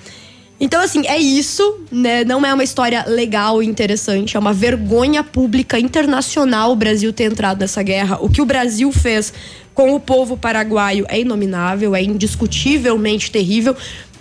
[0.63, 2.23] Então, assim, é isso, né?
[2.23, 7.25] Não é uma história legal e interessante, é uma vergonha pública internacional o Brasil ter
[7.25, 8.17] entrado nessa guerra.
[8.21, 9.33] O que o Brasil fez
[9.73, 13.75] com o povo paraguaio é inominável, é indiscutivelmente terrível.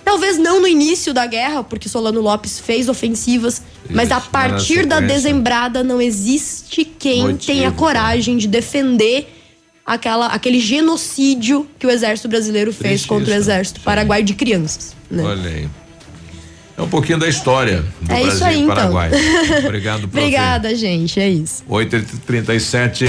[0.05, 4.85] Talvez não no início da guerra, porque Solano Lopes fez ofensivas, mas a Isso, partir
[4.85, 9.33] da dezembrada não existe quem Motivo, tenha coragem de defender
[9.87, 13.55] aquela, aquele genocídio que o exército brasileiro fez contra o isso, né?
[13.55, 14.97] exército paraguaio de crianças.
[15.09, 15.23] Né?
[15.23, 15.82] Olha aí.
[16.77, 18.75] É um pouquinho da história do É isso Brasil aí, e então.
[18.75, 19.11] Paraguai.
[19.65, 20.19] Obrigado, prof.
[20.19, 21.21] Obrigada, gente.
[21.21, 21.63] É isso.
[21.69, 23.09] 8h37.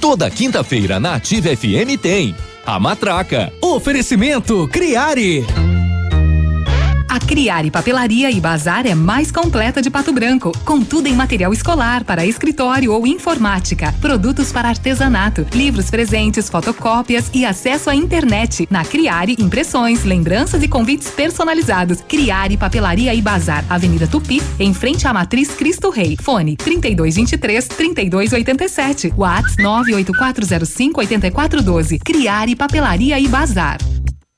[0.00, 2.34] Toda quinta-feira na Ativa FM tem
[2.64, 3.52] a Matraca.
[3.60, 5.44] Oferecimento Criare.
[7.14, 11.52] A Criare Papelaria e Bazar é mais completa de Pato Branco, com tudo em material
[11.52, 18.66] escolar para escritório ou informática, produtos para artesanato, livros presentes, fotocópias e acesso à internet.
[18.68, 22.00] Na Criare, impressões, lembranças e convites personalizados.
[22.00, 26.16] Criare Papelaria e Bazar, Avenida Tupi, em frente à Matriz Cristo Rei.
[26.20, 29.14] Fone 3223 3287.
[29.16, 31.98] WhatsApp 98405 8412.
[32.00, 33.78] Criare Papelaria e Bazar.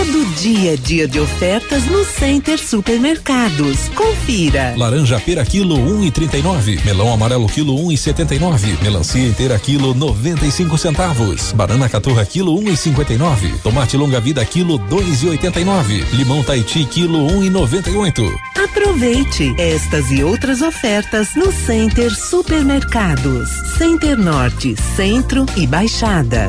[0.00, 3.90] Todo dia é dia de ofertas no Center Supermercados.
[3.94, 4.72] Confira.
[4.74, 6.80] Laranja pera quilo um e trinta e nove.
[6.86, 8.78] Melão amarelo quilo um e setenta e nove.
[8.82, 11.52] Melancia inteira quilo noventa e cinco centavos.
[11.52, 13.52] Banana caturra quilo um e cinquenta e nove.
[13.62, 16.02] Tomate longa vida quilo dois e oitenta e nove.
[16.14, 18.24] Limão Tahiti quilo um e noventa e oito.
[18.56, 23.50] Aproveite estas e outras ofertas no Center Supermercados.
[23.76, 26.48] Center Norte, Centro e Baixada.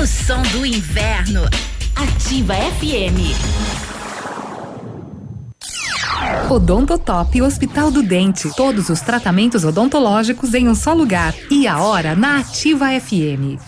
[0.00, 1.46] O som do inverno.
[1.96, 3.34] Ativa FM.
[6.50, 8.50] Odontotop Hospital do Dente.
[8.56, 11.34] Todos os tratamentos odontológicos em um só lugar.
[11.50, 13.58] E a hora na Ativa FM.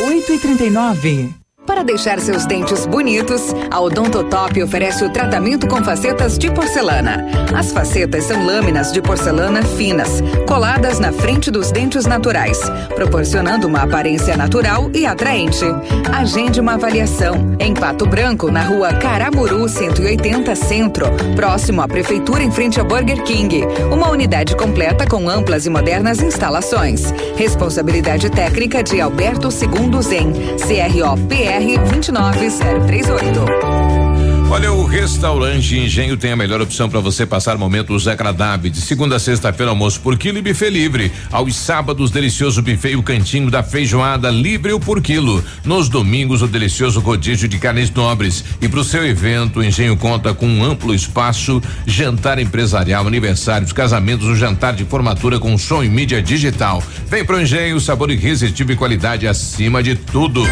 [0.00, 6.38] 8 e 39 Para deixar seus dentes bonitos, a Odontotop oferece o tratamento com facetas
[6.38, 7.26] de porcelana.
[7.56, 12.60] As facetas são lâminas de porcelana finas, coladas na frente dos dentes naturais,
[12.94, 15.64] proporcionando uma aparência natural e atraente.
[16.12, 22.50] Agende uma avaliação em Pato Branco, na rua Caramuru 180 Centro, próximo à Prefeitura em
[22.50, 23.64] frente ao Burger King.
[23.92, 27.12] Uma unidade completa com amplas e modernas instalações.
[27.36, 34.16] Responsabilidade técnica de Alberto Segundo Zen, CROPR 29038.
[34.48, 38.72] Olha, o restaurante Engenho tem a melhor opção para você passar momentos agradáveis.
[38.72, 41.10] De segunda a sexta-feira, almoço por quilo e buffet livre.
[41.32, 45.44] Aos sábados, delicioso buffet e o cantinho da feijoada livre ou por quilo.
[45.64, 48.44] Nos domingos, o delicioso rodízio de carnes nobres.
[48.60, 53.72] E para o seu evento, o Engenho conta com um amplo espaço, jantar empresarial, aniversários,
[53.72, 56.80] casamentos, um jantar de formatura com som e mídia digital.
[57.08, 60.46] Vem pro Engenho, sabor irresistível e qualidade acima de tudo.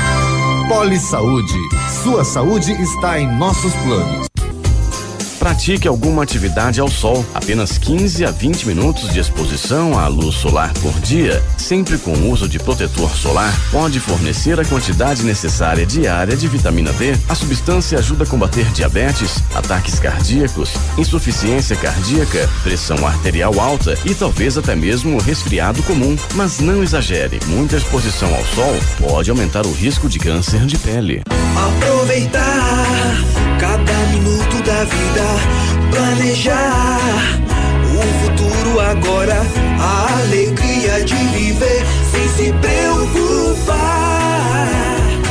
[0.68, 1.58] Poli Saúde.
[2.02, 4.33] Sua saúde está em nossos planos.
[5.38, 7.24] Pratique alguma atividade ao sol.
[7.34, 12.30] Apenas 15 a 20 minutos de exposição à luz solar por dia, sempre com o
[12.30, 17.14] uso de protetor solar, pode fornecer a quantidade necessária diária de vitamina D.
[17.28, 24.56] A substância ajuda a combater diabetes, ataques cardíacos, insuficiência cardíaca, pressão arterial alta e talvez
[24.56, 26.16] até mesmo resfriado comum.
[26.34, 31.22] Mas não exagere, muita exposição ao sol pode aumentar o risco de câncer de pele.
[31.56, 32.84] Aproveitar
[33.58, 35.23] cada minuto da vida,
[35.90, 36.98] planejar
[37.94, 39.36] o futuro agora,
[39.80, 43.94] a alegria de viver sem se preocupar.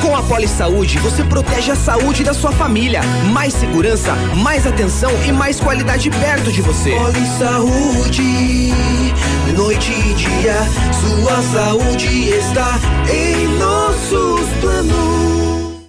[0.02, 3.02] Com a Poli Saúde, você protege a saúde da sua família.
[3.32, 4.14] Mais segurança,
[4.44, 6.91] mais atenção e mais qualidade perto de você.
[6.91, 8.74] Poli Saúde,
[9.56, 10.56] noite e dia,
[11.02, 12.80] sua saúde está
[13.11, 15.88] em nossos planos.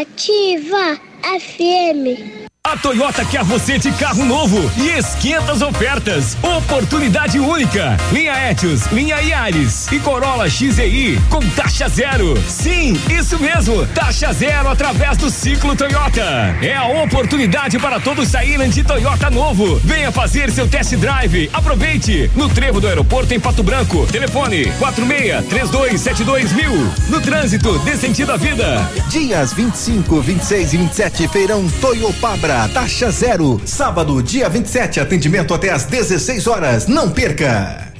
[0.00, 2.41] Ativa FM.
[2.72, 6.38] A Toyota quer você de carro novo e esquenta as ofertas.
[6.42, 7.98] Oportunidade única.
[8.10, 12.34] Linha Etios, linha Yaris e Corolla XEI com taxa zero.
[12.48, 13.86] Sim, isso mesmo.
[13.88, 16.56] Taxa zero através do ciclo Toyota.
[16.62, 19.78] É a oportunidade para todos saírem de Toyota novo.
[19.84, 21.50] Venha fazer seu test drive.
[21.52, 22.30] Aproveite.
[22.34, 24.06] No trevo do aeroporto em Pato Branco.
[24.06, 26.72] Telefone 46 3272 mil.
[27.10, 28.90] No trânsito, dê sentido à vida.
[29.10, 33.60] Dias 25, 26 e 27, feirão Toyopabra, taxa zero.
[33.64, 36.86] Sábado, dia 27, atendimento até às 16 horas.
[36.86, 37.91] Não perca!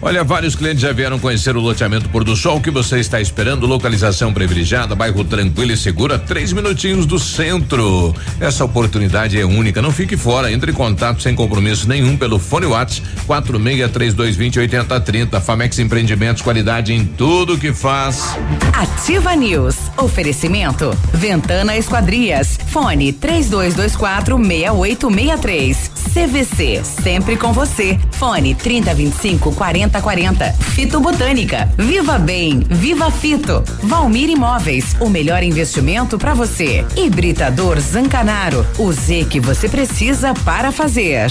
[0.00, 2.58] Olha, vários clientes já vieram conhecer o loteamento Pôr do Sol.
[2.58, 3.66] O que você está esperando?
[3.66, 8.14] Localização privilegiada, bairro tranquilo e seguro, a três minutinhos do centro.
[8.38, 9.82] Essa oportunidade é única.
[9.82, 10.52] Não fique fora.
[10.52, 15.40] Entre em contato sem compromisso nenhum pelo fone Whats 463220 8030.
[15.40, 18.36] Famex Empreendimentos, qualidade em tudo que faz.
[18.72, 19.76] Ativa News.
[19.96, 20.96] Oferecimento.
[21.12, 22.56] Ventana Esquadrias.
[22.68, 25.90] Fone 3224 6863.
[26.14, 26.82] CVC.
[26.84, 27.98] Sempre com você.
[28.12, 29.52] Fone 3025
[29.88, 30.52] 4040.
[30.74, 31.68] Fito Botânica.
[31.76, 32.60] Viva Bem.
[32.68, 33.62] Viva Fito.
[33.82, 34.96] Valmir Imóveis.
[35.00, 36.84] O melhor investimento para você.
[36.96, 38.64] Hibridador Zancanaro.
[38.78, 41.30] O Z que você precisa para fazer.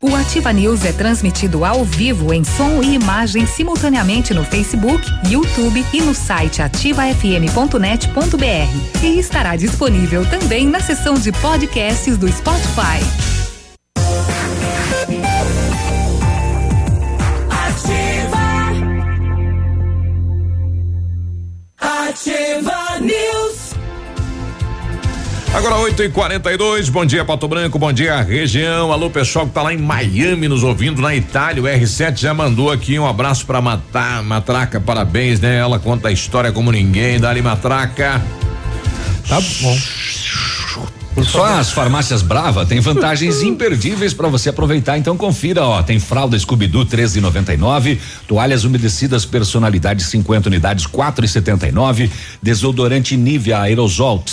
[0.00, 5.84] O Ativa News é transmitido ao vivo em som e imagem simultaneamente no Facebook, YouTube
[5.92, 9.02] e no site ativafm.net.br.
[9.02, 13.37] E estará disponível também na seção de podcasts do Spotify.
[22.18, 23.74] Ativa News.
[25.54, 28.90] Agora 8 e 42 bom dia Pato Branco, bom dia região.
[28.92, 31.62] Alô pessoal que tá lá em Miami nos ouvindo na Itália.
[31.62, 35.58] O R7 já mandou aqui um abraço pra matar, Matraca, parabéns, né?
[35.58, 37.20] Ela conta a história como ninguém.
[37.20, 38.20] Dali Matraca.
[39.28, 39.78] Tá bom.
[41.24, 46.38] Só as farmácias Brava tem vantagens imperdíveis para você aproveitar, então confira, ó, tem fralda
[46.38, 52.10] Scooby-Doo 13,99, toalhas umedecidas personalidade 50 unidades 4,79,
[52.42, 54.24] desodorante Nivea aerosol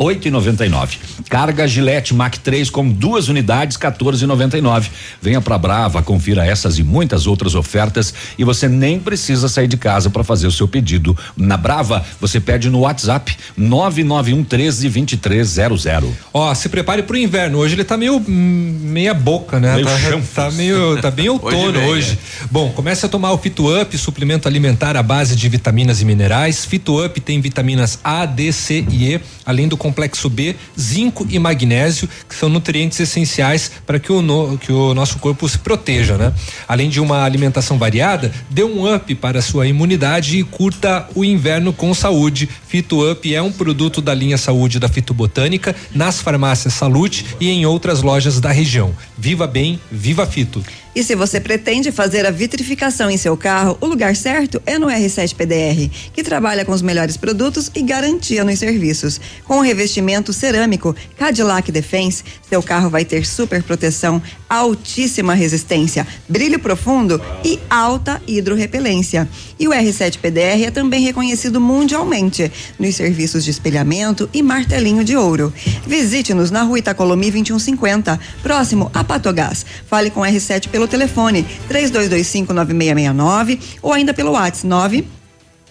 [0.00, 0.96] 8,99.
[1.28, 4.86] Carga Gillette Mac 3 com duas unidades 14,99.
[5.20, 9.76] Venha pra Brava, confira essas e muitas outras ofertas e você nem precisa sair de
[9.76, 11.16] casa para fazer o seu pedido.
[11.36, 15.86] Na Brava, você pede no WhatsApp 991 13 2300.
[16.32, 17.58] Ó, se prepare pro inverno.
[17.58, 19.74] Hoje ele tá meio hum, meia boca, né?
[19.74, 19.92] Meio tá,
[20.34, 22.18] tá meio, tá bem outono vem, hoje.
[22.50, 26.64] Bom, comece a tomar o Fito Up, suplemento alimentar à base de vitaminas e minerais.
[26.64, 31.38] Fito Up tem vitaminas A, D, C e E, além do complexo B, zinco e
[31.38, 36.32] magnésio, que são nutrientes essenciais para que o, que o nosso corpo se proteja, né?
[36.68, 41.24] Além de uma alimentação variada, dê um up para a sua imunidade e curta o
[41.24, 42.48] inverno com saúde.
[42.68, 47.66] Fito Up é um produto da linha Saúde da Fitobotânica nas farmácias Salute e em
[47.66, 48.94] outras lojas da região.
[49.18, 50.62] Viva bem, viva Fito.
[50.94, 54.88] E se você pretende fazer a vitrificação em seu carro, o lugar certo é no
[54.88, 59.20] R7 PDR, que trabalha com os melhores produtos e garantia nos serviços.
[59.44, 66.58] Com o revestimento cerâmico Cadillac Defense, seu carro vai ter super proteção, altíssima resistência, brilho
[66.58, 69.28] profundo e alta hidrorrepelência.
[69.60, 75.16] E o R7 PDR é também reconhecido mundialmente nos serviços de espelhamento e martelinho de
[75.16, 75.52] ouro.
[75.86, 79.64] Visite-nos na rua Itacolomi 2150, próximo a Patogás.
[79.86, 85.04] Fale com o R7 pelo telefone 32259669 ou ainda pelo WhatsApp 9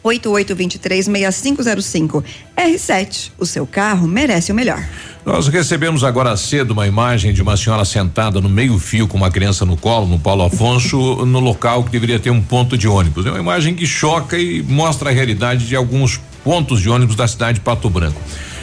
[0.04, 2.24] 88236505.
[2.58, 4.84] R7, o seu carro merece o melhor.
[5.26, 9.64] Nós recebemos agora cedo uma imagem de uma senhora sentada no meio-fio com uma criança
[9.66, 13.26] no colo, no Paulo Afonso, no local que deveria ter um ponto de ônibus.
[13.26, 17.28] É uma imagem que choca e mostra a realidade de alguns pontos de ônibus da
[17.28, 18.20] cidade de Pato Branco.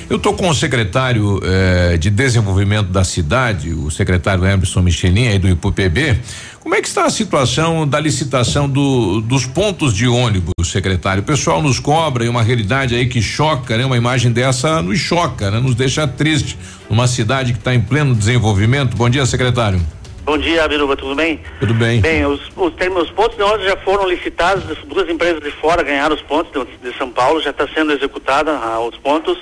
[0.09, 5.39] Eu estou com o secretário eh, de desenvolvimento da cidade, o secretário Emerson Michelin, aí
[5.39, 6.21] do IPUPB.
[6.61, 11.23] Como é que está a situação da licitação do- dos pontos de ônibus, secretário?
[11.25, 13.85] O pessoal nos cobra e uma realidade aí que choca, né?
[13.85, 15.59] Uma imagem dessa nos choca, né?
[15.59, 16.57] Nos deixa triste.
[16.89, 18.97] Numa cidade que está em pleno desenvolvimento.
[18.97, 19.81] Bom dia, secretário.
[20.25, 21.41] Bom dia, Biruba, tudo bem?
[21.59, 22.01] Tudo bem.
[22.01, 25.51] Bem, os, os, termos- os pontos de ônibus já foram licitados, as duas empresas de
[25.51, 29.37] fora ganharam os pontos de, de São Paulo, já está sendo executada ah, os pontos.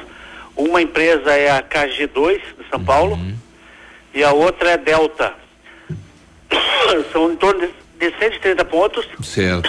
[0.56, 3.18] Uma empresa é a KG2 de São Paulo
[4.14, 5.34] e a outra é Delta.
[7.12, 7.70] São em torno de,
[8.10, 9.68] de 130 pontos Certo.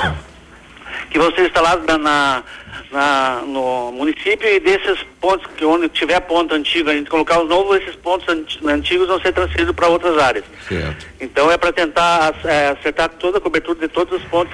[1.10, 2.44] que vão ser instalados na, na-
[2.91, 7.49] na- no município e desses pontos que onde tiver ponto antigo, a gente colocar os
[7.49, 10.45] novos, esses pontos anti- antigos vão ser transferidos para outras áreas.
[10.68, 11.07] Certo.
[11.20, 14.53] Então é para tentar é, acertar toda a cobertura de todos os pontos,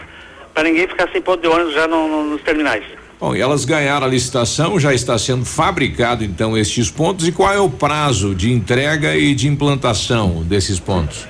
[0.54, 2.84] para ninguém ficar sem ponto de ônibus já no- no- nos terminais.
[3.22, 7.54] Bom, e elas ganharam a licitação, já está sendo fabricado então estes pontos e qual
[7.54, 11.28] é o prazo de entrega e de implantação desses pontos?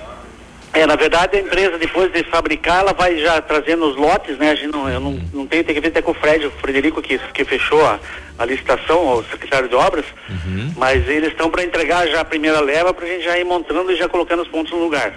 [0.71, 4.51] É, na verdade, a empresa, depois de fabricar, ela vai já trazendo os lotes, né?
[4.51, 6.51] A gente não, eu não, não tenho, tem que ver até com o Fred, o
[6.51, 7.99] Frederico, que, que fechou a,
[8.39, 10.05] a licitação, o secretário de obras,
[10.77, 13.91] mas eles estão para entregar já a primeira leva para a gente já ir montando
[13.91, 15.11] e já colocando os pontos no lugar.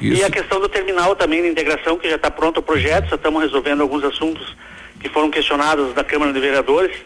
[0.00, 3.16] E a questão do terminal também, de integração, que já está pronto o projeto, só
[3.16, 4.56] estamos resolvendo alguns assuntos
[5.04, 6.96] que foram questionados na Câmara de Vereadores.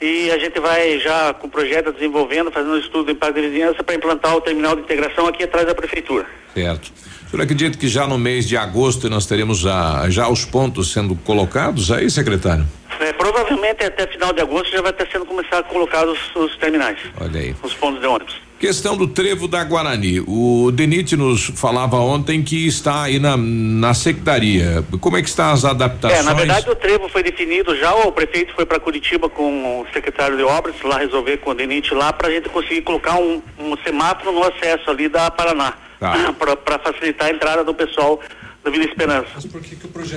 [0.00, 3.82] E a gente vai já com o projeto desenvolvendo, fazendo estudo de impacto de vizinhança
[3.82, 6.26] para implantar o terminal de integração aqui atrás da prefeitura.
[6.54, 6.92] Certo.
[7.26, 10.92] O senhor acredita que já no mês de agosto nós teremos a, já os pontos
[10.92, 12.64] sendo colocados aí, secretário?
[13.00, 16.56] É, provavelmente até final de agosto já vai estar sendo começado a colocar os, os
[16.58, 17.56] terminais, Olha aí.
[17.62, 18.40] os pontos de ônibus.
[18.58, 20.20] Questão do trevo da Guarani.
[20.26, 24.82] O Denite nos falava ontem que está aí na, na secretaria.
[25.00, 26.20] Como é que estão as adaptações?
[26.20, 29.86] É, na verdade o trevo foi definido já, o prefeito foi para Curitiba com o
[29.92, 33.42] secretário de obras lá resolver com o DENIT lá para a gente conseguir colocar um,
[33.58, 36.32] um semáforo no acesso ali da Paraná, Tá.
[36.64, 38.20] para facilitar a entrada do pessoal
[38.64, 39.28] da Vila Esperança.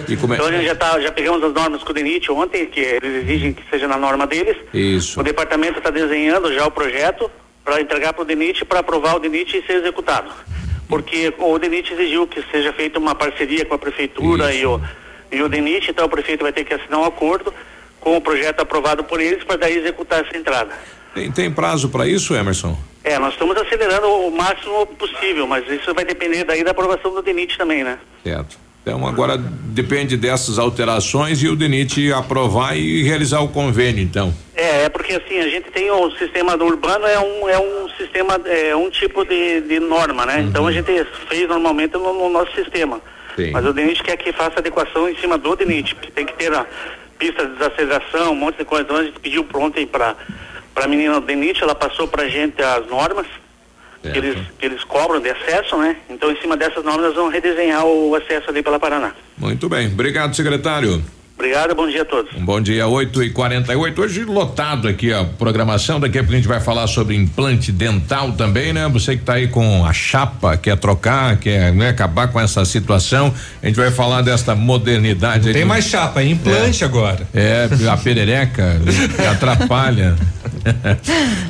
[0.07, 2.31] E como é- Então a gente já, tá, já pegamos as normas com o DENIT
[2.31, 4.55] ontem, que eles exigem que seja na norma deles.
[4.73, 5.19] Isso.
[5.19, 7.29] O departamento está desenhando já o projeto
[7.67, 10.31] para entregar para o DENIT para aprovar o DENIT e ser executado.
[10.87, 14.79] porque o DENIT exigiu que seja feita uma parceria com a prefeitura e o,
[15.29, 17.53] e o DENIT, então o prefeito vai ter que assinar um acordo
[17.99, 20.71] com o projeto aprovado por eles para daí executar essa entrada.
[21.13, 22.77] Tem, tem prazo para isso, Emerson?
[23.03, 27.21] É, nós estamos acelerando o máximo possível, mas isso vai depender daí da aprovação do
[27.21, 27.99] DENIT também, né?
[28.23, 28.57] Certo.
[28.87, 34.33] Então agora depende dessas alterações e o DENIT aprovar e realizar o convênio, então.
[34.55, 37.89] É, é porque assim, a gente tem o sistema do urbano é um, é um
[37.97, 40.39] sistema, é um tipo de, de norma, né?
[40.39, 40.89] Então a gente
[41.27, 43.01] fez normalmente no, no nosso sistema.
[43.35, 43.51] Sim.
[43.51, 46.65] Mas o DENIT quer que faça adequação em cima do DENIT, tem que ter a
[47.19, 48.85] pista de desaceleração, um monte de coisa.
[48.85, 50.15] Então a gente pediu pronto aí para
[50.77, 53.27] a menina do DENIT, ela passou pra gente as normas
[54.11, 55.97] que eles, que eles cobram de acesso, né?
[56.09, 59.13] Então em cima dessas normas nós vamos redesenhar o acesso ali pela Paraná.
[59.37, 59.87] Muito bem.
[59.87, 61.03] Obrigado, secretário.
[61.39, 62.35] Obrigado, bom dia a todos.
[62.35, 65.99] Um bom dia, 8 e 48 Hoje lotado aqui a programação.
[65.99, 68.89] Daqui a pouco a gente vai falar sobre implante dental também, né?
[68.89, 73.31] Você que está aí com a chapa, quer trocar, quer né, acabar com essa situação.
[73.61, 75.53] A gente vai falar desta modernidade.
[75.53, 77.27] Tem mais chapa, é implante agora.
[77.35, 78.81] É, a perereca
[79.15, 80.15] que atrapalha.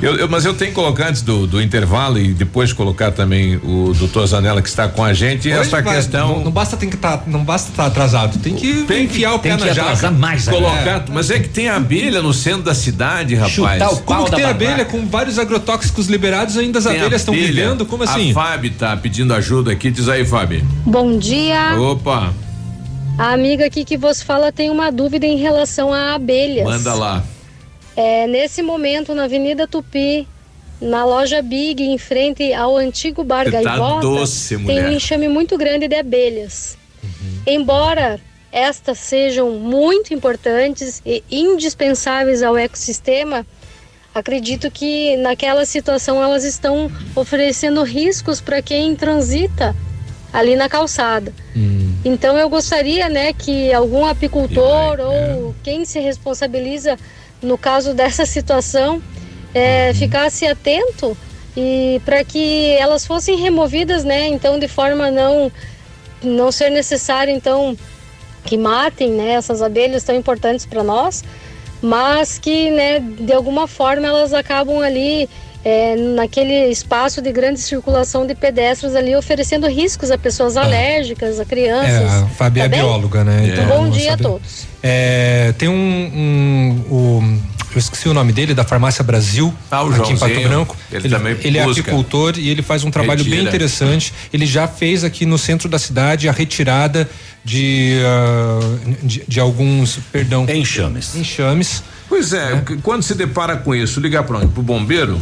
[0.02, 3.56] Eu- eu- mas eu tenho que colocar antes do, do intervalo e depois colocar também
[3.56, 5.48] o doutor Zanella que está com a gente.
[5.48, 6.36] Hoje essa vai- questão.
[6.38, 9.56] Não, não basta tem que tá, não basta estar atrasado, tem que enfiar o pé
[9.56, 10.50] na jaca.
[10.50, 14.00] Colocar, mas é que tem abelha no centro da cidade, rapaz.
[14.04, 17.46] Como que tem abelha com vários agrotóxicos liberados ainda as Tem abelhas estão abelha.
[17.48, 17.86] vivendo?
[17.86, 18.30] Como assim?
[18.30, 20.64] A Fábio tá pedindo ajuda aqui, diz aí, Fábio.
[20.86, 21.76] Bom dia.
[21.78, 22.32] Opa,
[23.16, 26.64] A amiga aqui que vos fala tem uma dúvida em relação a abelhas.
[26.64, 27.22] manda lá.
[27.96, 30.26] É, nesse momento, na Avenida Tupi,
[30.80, 34.88] na loja Big, em frente ao antigo Bar tá Gaivota, doce, tem mulher.
[34.88, 36.78] um enxame muito grande de abelhas.
[37.44, 38.20] Embora
[38.52, 43.46] estas sejam muito importantes e indispensáveis ao ecossistema,
[44.14, 49.74] acredito que naquela situação elas estão oferecendo riscos para quem transita
[50.32, 51.32] ali na calçada.
[52.04, 56.96] Então eu gostaria, né, que algum apicultor ou quem se responsabiliza
[57.42, 59.02] no caso dessa situação
[59.54, 61.16] é, ficasse atento
[61.56, 65.50] e para que elas fossem removidas, né, então de forma não
[66.20, 67.76] não ser necessário então
[68.48, 71.22] que matem, né, essas abelhas tão importantes para nós,
[71.82, 75.28] mas que, né, de alguma forma elas acabam ali
[75.68, 81.44] é, naquele espaço de grande circulação de pedestres ali oferecendo riscos a pessoas alérgicas, a
[81.44, 81.90] crianças.
[82.12, 82.80] É, a Fábia Tá é bem?
[82.80, 83.48] bióloga, né?
[83.52, 84.66] Então, Então, bom dia sabe- a todos.
[84.82, 87.38] É, tem um, um- o-
[87.74, 90.48] eu esqueci o nome dele, da Farmácia Brasil, Ah, o aqui em Pato Joãozinho.
[90.48, 90.76] Branco.
[90.90, 93.48] Ele também ele é apicultor e ele faz um trabalho bem Retira.
[93.50, 94.12] interessante.
[94.32, 97.08] Ele já fez aqui no centro da cidade a retirada
[97.44, 98.60] de, ah,
[99.02, 100.46] de, de alguns, perdão.
[100.48, 101.14] Enxames.
[101.14, 101.82] Enxames.
[102.08, 104.46] Pois é, c- quando se depara com isso, ligar para onde?
[104.48, 105.20] Pro bombeiro?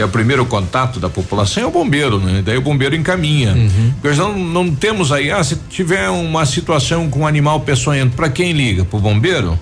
[0.00, 2.42] É o primeiro contato da população é o bombeiro, né?
[2.44, 3.54] Daí o bombeiro encaminha.
[4.00, 8.14] Porque nós não, não temos aí, ah, se tiver uma situação com um animal peçonhento,
[8.16, 8.84] para quem liga?
[8.84, 9.58] Pro bombeiro?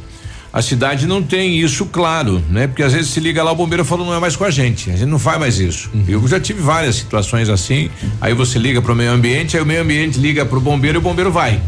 [0.52, 2.66] A cidade não tem isso claro, né?
[2.66, 4.90] Porque às vezes se liga lá, o bombeiro fala, não é mais com a gente,
[4.90, 5.90] a gente não faz mais isso.
[6.08, 7.90] Eu já tive várias situações assim,
[8.20, 11.02] aí você liga pro meio ambiente, aí o meio ambiente liga pro bombeiro e o
[11.02, 11.60] bombeiro vai.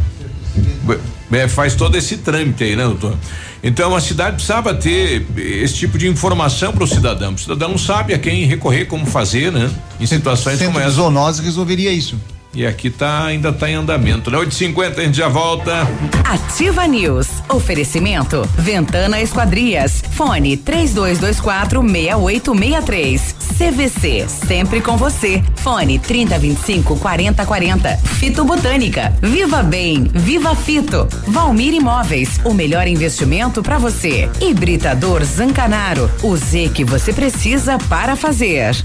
[1.30, 3.14] É, faz todo esse trâmite aí, né, doutor?
[3.62, 7.34] Então a cidade precisava ter esse tipo de informação para o cidadão.
[7.34, 9.70] O cidadão não sabe a quem recorrer, como fazer, né?
[10.00, 10.96] Em situações Centro como essa.
[10.96, 12.16] zoonose resolveria isso.
[12.54, 14.38] E aqui tá, ainda tá em andamento, né?
[14.38, 15.86] 8h50, a gente já volta.
[16.24, 17.28] Ativa News.
[17.48, 18.42] Oferecimento.
[18.56, 20.02] Ventana Esquadrias.
[20.12, 23.36] Fone 3224 6863.
[23.58, 24.26] CVC.
[24.28, 25.42] Sempre com você.
[25.56, 27.96] Fone 3025 4040.
[27.96, 29.12] Fito Botânica.
[29.20, 30.04] Viva Bem.
[30.14, 31.06] Viva Fito.
[31.26, 32.40] Valmir Imóveis.
[32.44, 34.28] O melhor investimento para você.
[34.40, 36.10] Hibridador Zancanaro.
[36.22, 38.76] O Z que você precisa para fazer.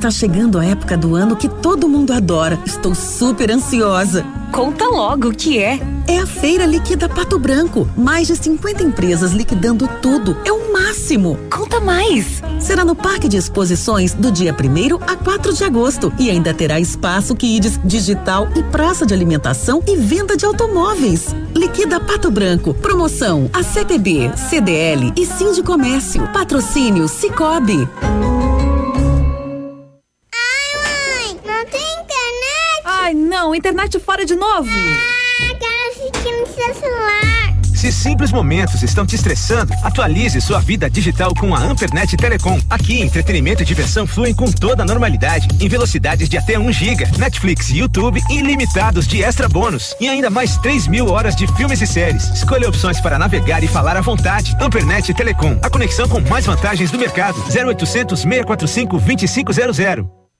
[0.00, 2.58] Está chegando a época do ano que todo mundo adora.
[2.64, 4.24] Estou super ansiosa.
[4.50, 5.78] Conta logo o que é.
[6.08, 7.86] É a Feira Liquida Pato Branco.
[7.98, 10.38] Mais de 50 empresas liquidando tudo.
[10.42, 11.38] É o máximo.
[11.50, 12.42] Conta mais.
[12.58, 16.10] Será no Parque de Exposições do dia 1 a 4 de agosto.
[16.18, 21.36] E ainda terá espaço Kids digital e praça de alimentação e venda de automóveis.
[21.54, 22.72] Liquida Pato Branco.
[22.72, 26.26] Promoção a CTB, CDL e Sim de Comércio.
[26.28, 27.86] Patrocínio Cicobi.
[33.50, 34.70] Não, internet fora de novo.
[34.70, 37.60] Ah, quero assistir no seu celular.
[37.74, 42.60] Se simples momentos estão te estressando, atualize sua vida digital com a Ampernet Telecom.
[42.68, 47.10] Aqui, entretenimento e diversão fluem com toda a normalidade, em velocidades de até 1 giga,
[47.18, 51.80] Netflix e YouTube ilimitados de extra bônus e ainda mais 3 mil horas de filmes
[51.80, 52.28] e séries.
[52.34, 54.54] Escolha opções para navegar e falar à vontade.
[54.60, 57.40] Ampernet Telecom, a conexão com mais vantagens do mercado.
[57.48, 59.76] 0800 645 2500.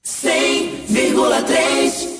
[0.05, 2.10] 100,3 100,3.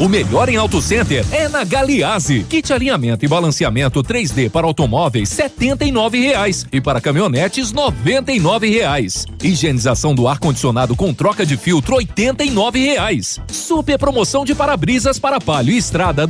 [0.00, 2.44] O melhor em Auto Center é na Galiase.
[2.48, 5.36] Kit alinhamento e balanceamento 3D para automóveis
[5.90, 7.72] nove reais e para caminhonetes
[8.38, 9.26] nove reais.
[9.42, 11.96] Higienização do ar condicionado com troca de filtro
[12.48, 13.40] nove reais.
[13.48, 16.28] Super promoção de para-brisas para palio e estrada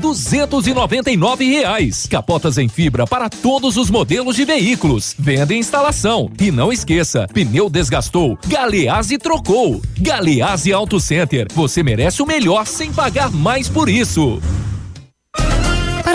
[1.18, 2.06] nove reais.
[2.06, 5.14] Capotas em fibra para todos os modelos de veículos.
[5.18, 6.30] Venda e instalação.
[6.40, 9.82] E não esqueça, pneu desgastou, Galeazzi trocou.
[9.98, 11.48] Galeazzi Auto Center.
[11.54, 14.40] Você merece o melhor sem pagar mais por isso.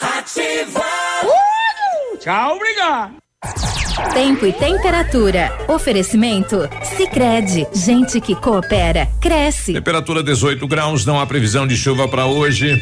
[0.00, 0.84] Ativa!
[1.24, 2.18] Uh!
[2.18, 3.16] Tchau, obrigado!
[4.12, 5.50] Tempo e temperatura.
[5.68, 6.68] Oferecimento?
[6.82, 9.72] Sicredi Gente que coopera, cresce.
[9.72, 12.78] Temperatura 18 graus, não há previsão de chuva para hoje.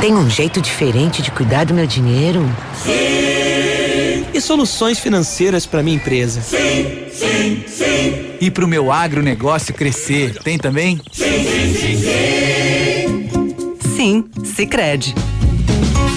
[0.00, 2.42] Tem um jeito diferente de cuidar do meu dinheiro?
[2.74, 3.35] Sim.
[4.36, 6.42] E soluções financeiras para minha empresa?
[6.42, 8.36] Sim, sim, sim.
[8.38, 11.00] E para o meu agronegócio crescer, tem também?
[11.10, 13.96] Sim, sim, sim, sim.
[13.96, 15.14] Sim, Sicredi.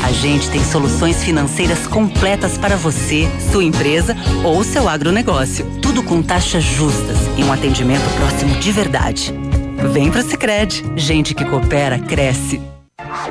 [0.04, 5.66] A gente tem soluções financeiras completas para você, sua empresa ou seu agronegócio.
[5.82, 9.34] Tudo com taxas justas e um atendimento próximo de verdade.
[9.94, 10.84] Vem pro Sicredi.
[10.98, 12.60] Gente que coopera cresce.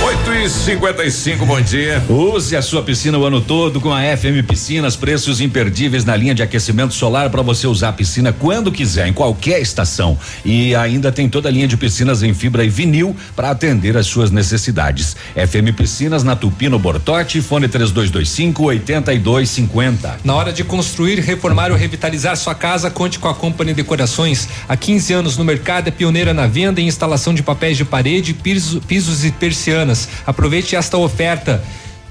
[0.00, 2.00] 8 e 55 bom dia.
[2.08, 6.32] Use a sua piscina o ano todo com a FM Piscinas, preços imperdíveis na linha
[6.36, 10.16] de aquecimento solar para você usar a piscina quando quiser, em qualquer estação.
[10.44, 14.06] E ainda tem toda a linha de piscinas em fibra e vinil para atender às
[14.06, 15.16] suas necessidades.
[15.34, 20.20] FM Piscinas na Tupino Bortote, fone 3225 8250.
[20.22, 24.48] Na hora de construir, reformar ou revitalizar sua casa, conte com a Company Decorações.
[24.68, 28.32] Há 15 anos no mercado, é pioneira na venda e instalação de papéis de parede,
[28.32, 29.87] piso, pisos e persianas.
[30.26, 31.62] Aproveite esta oferta.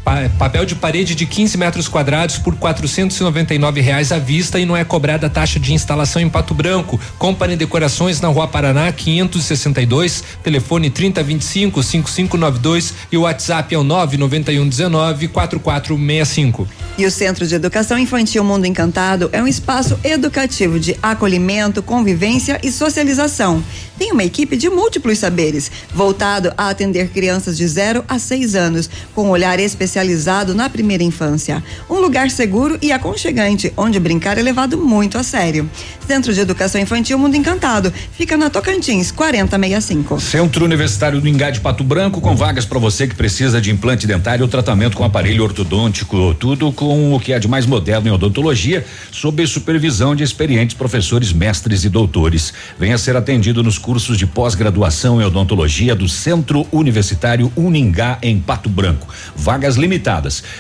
[0.08, 4.78] Pa- Papel de parede de 15 metros quadrados por R$ reais à vista e não
[4.78, 6.98] é cobrada taxa de instalação em Pato Branco.
[7.20, 15.28] Company Decorações na Rua Paraná 562, telefone 3025 5592 e o WhatsApp é o 99119
[15.28, 16.66] 4465.
[16.98, 22.60] E o Centro de Educação Infantil Mundo Encantado é um espaço educativo de acolhimento, convivência
[22.64, 23.62] e socialização.
[24.00, 28.90] Tem uma equipe de múltiplos saberes, voltado a atender crianças de 0 a 6 anos,
[29.14, 29.60] com um olhar
[29.98, 31.64] especializado na primeira infância.
[31.90, 35.70] Um lugar seguro e aconchegante, onde brincar é levado muito a sério.
[36.06, 40.22] Centro de Educação Infantil Mundo Encantado fica na Tocantins, 4065.
[40.22, 44.06] Centro Universitário do Ingá de Pato Branco, com vagas para você que precisa de implante
[44.06, 48.12] dentário ou tratamento com aparelho ortodôntico, tudo com o que é de mais moderno em
[48.12, 52.54] odontologia, sob supervisão de experientes professores, mestres e doutores.
[52.80, 58.70] Venha ser atendido nos cursos de pós-graduação em odontologia do Centro Universitário Uningá em Pato
[58.70, 59.08] Branco.
[59.36, 59.87] Vagas limitadas.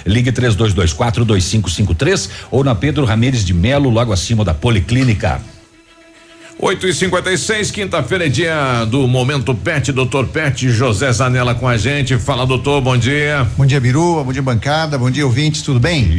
[0.05, 5.56] Ligue 3224 2553 ou na Pedro Ramires de Melo, logo acima da Policlínica.
[6.59, 11.77] 8 e 56 quinta-feira é dia do Momento Pet, doutor Pet José Zanella com a
[11.77, 12.17] gente.
[12.17, 13.47] Fala, doutor, bom dia.
[13.55, 16.17] Bom dia, Biru, bom dia, bancada, bom dia, ouvintes, tudo bem?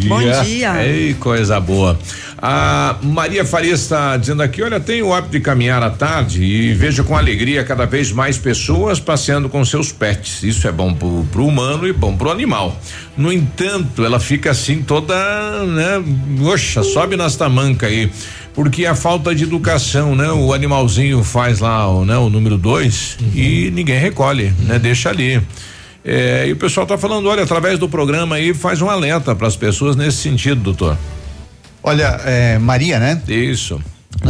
[0.87, 1.99] Ei, coisa boa.
[2.41, 6.73] A Maria Farias está dizendo aqui: olha, tenho o hábito de caminhar à tarde e
[6.73, 10.45] vejo com alegria cada vez mais pessoas passeando com seus pets.
[10.45, 12.81] Isso é bom pro, pro humano e bom pro animal.
[13.17, 15.17] No entanto, ela fica assim toda,
[15.65, 16.01] né?
[16.45, 18.09] Oxa, sobe nas tamancas aí.
[18.55, 20.31] Porque a falta de educação, né?
[20.31, 22.17] O animalzinho faz lá, o, né?
[22.17, 24.79] O número dois e ninguém recolhe, né?
[24.79, 25.41] Deixa ali.
[26.05, 29.47] É, e o pessoal está falando, olha, através do programa aí faz um alerta para
[29.47, 30.97] as pessoas nesse sentido, doutor.
[31.83, 33.21] Olha, é, Maria, né?
[33.29, 33.81] Isso.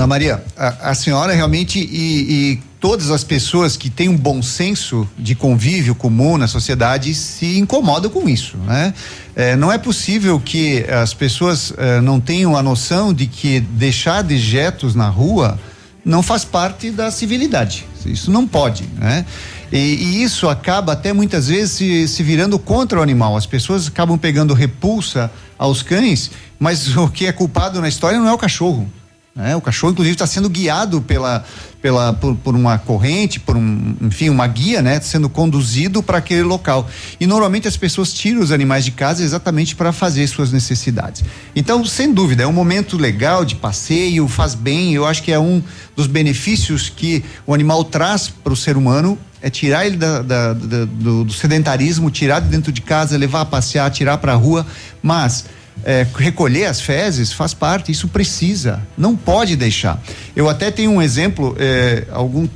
[0.07, 5.09] Maria, a, a senhora realmente e, e todas as pessoas que têm um bom senso
[5.19, 8.95] de convívio comum na sociedade se incomodam com isso, né?
[9.35, 14.23] É, não é possível que as pessoas é, não tenham a noção de que deixar
[14.23, 15.59] dejetos na rua
[16.05, 17.87] não faz parte da civilidade.
[18.07, 19.27] Isso não pode, né?
[19.71, 23.37] E, e isso acaba até muitas vezes se, se virando contra o animal.
[23.37, 28.29] As pessoas acabam pegando repulsa aos cães, mas o que é culpado na história não
[28.29, 28.91] é o cachorro.
[29.39, 29.55] Né?
[29.55, 31.45] O cachorro, inclusive, está sendo guiado pela,
[31.81, 35.01] pela, por, por, uma corrente, por um, enfim, uma guia, né?
[35.01, 36.91] Sendo conduzido para aquele local.
[37.21, 41.23] E normalmente as pessoas tiram os animais de casa exatamente para fazer suas necessidades.
[41.55, 44.93] Então, sem dúvida, é um momento legal de passeio, faz bem.
[44.93, 45.63] Eu acho que é um
[45.95, 50.53] dos benefícios que o animal traz para o ser humano é tirar ele da, da,
[50.53, 54.35] da, do, do sedentarismo, tirar de dentro de casa, levar a passear, tirar para a
[54.35, 54.67] rua,
[55.01, 55.45] mas
[55.85, 60.03] é, recolher as fezes faz parte, isso precisa, não pode deixar.
[60.35, 62.51] Eu até tenho um exemplo, é, alguns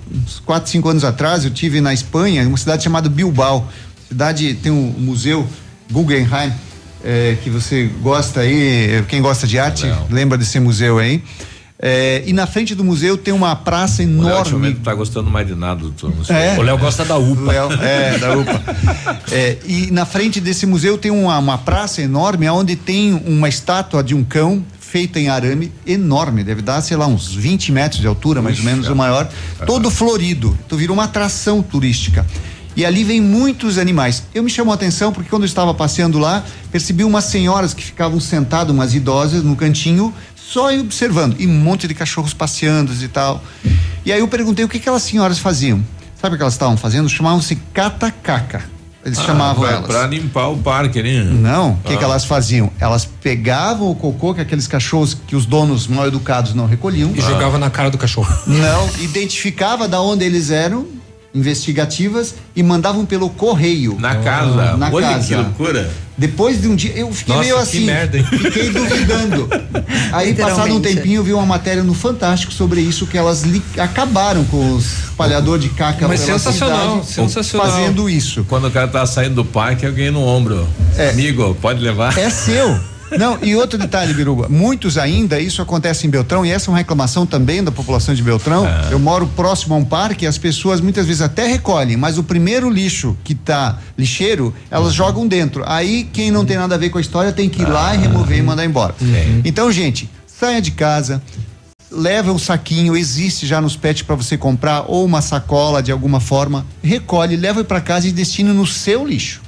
[0.44, 3.69] quatro, cinco anos atrás, eu tive na Espanha, uma cidade chamada Bilbao.
[4.09, 5.47] Cidade tem um museu
[5.90, 6.53] Guggenheim,
[7.05, 10.07] é, que você gosta aí, quem gosta de arte, Legal.
[10.11, 11.23] lembra desse museu aí.
[11.84, 14.54] É, e na frente do museu tem uma praça enorme.
[14.54, 16.12] O Léo tá gostando mais de nada, doutor.
[16.28, 17.50] É, o Léo gosta da UPA.
[17.50, 18.62] Léo, é, da UPA.
[19.32, 24.00] é, e na frente desse museu tem uma, uma praça enorme onde tem uma estátua
[24.00, 28.06] de um cão feita em arame enorme, deve dar, sei lá, uns 20 metros de
[28.06, 29.28] altura, mais ou menos, o maior,
[29.66, 30.56] todo florido.
[30.64, 32.24] Então vira uma atração turística.
[32.76, 34.22] E ali vem muitos animais.
[34.34, 37.82] Eu me chamou a atenção porque quando eu estava passeando lá, percebi umas senhoras que
[37.82, 40.12] ficavam sentadas, umas idosas, no cantinho,
[40.53, 41.37] só observando.
[41.39, 43.43] E um monte de cachorros passeando e tal.
[44.05, 45.83] E aí eu perguntei o que aquelas senhoras faziam.
[46.20, 47.09] Sabe o que elas estavam fazendo?
[47.09, 48.62] Chamavam-se catacaca.
[49.05, 49.87] Eles ah, chamavam pra, elas.
[49.87, 51.24] Pra limpar o parque, né?
[51.24, 51.97] Não, o que, ah.
[51.97, 52.70] que elas faziam?
[52.79, 57.11] Elas pegavam o cocô que aqueles cachorros que os donos mal educados não recolhiam.
[57.15, 57.23] E ah.
[57.23, 58.33] jogavam na cara do cachorro.
[58.47, 60.87] Não, identificava da onde eles eram
[61.34, 63.96] investigativas e mandavam pelo correio.
[63.98, 64.76] Na casa.
[64.76, 65.26] Na Olha casa.
[65.26, 65.90] que loucura.
[66.16, 67.84] Depois de um dia, eu fiquei Nossa, meio assim.
[67.86, 69.48] Merda, fiquei duvidando.
[70.12, 73.42] Aí, passado um tempinho, eu vi uma matéria no Fantástico sobre isso, que elas
[73.78, 77.70] acabaram com os espalhador de caca Mas sensacional, sensacional.
[77.70, 78.44] Fazendo isso.
[78.48, 80.66] Quando o cara tá saindo do parque, alguém no ombro.
[80.96, 82.16] É, Amigo, pode levar.
[82.18, 82.78] É seu.
[83.18, 86.78] Não, e outro detalhe, Biruba, muitos ainda, isso acontece em Beltrão, e essa é uma
[86.78, 88.66] reclamação também da população de Beltrão.
[88.66, 88.93] É.
[88.93, 92.22] Eu moro próximo a um parque e as pessoas muitas vezes até recolhem, mas o
[92.22, 94.93] primeiro lixo que tá lixeiro, elas uhum.
[94.93, 95.62] jogam dentro.
[95.66, 97.72] Aí quem não tem nada a ver com a história tem que ir ah.
[97.72, 98.94] lá e remover e mandar embora.
[99.01, 99.43] Uhum.
[99.44, 101.22] Então, gente, saia de casa,
[101.90, 106.20] leva um saquinho, existe já nos pets para você comprar ou uma sacola de alguma
[106.20, 109.43] forma, recolhe, leva para casa e destina no seu lixo.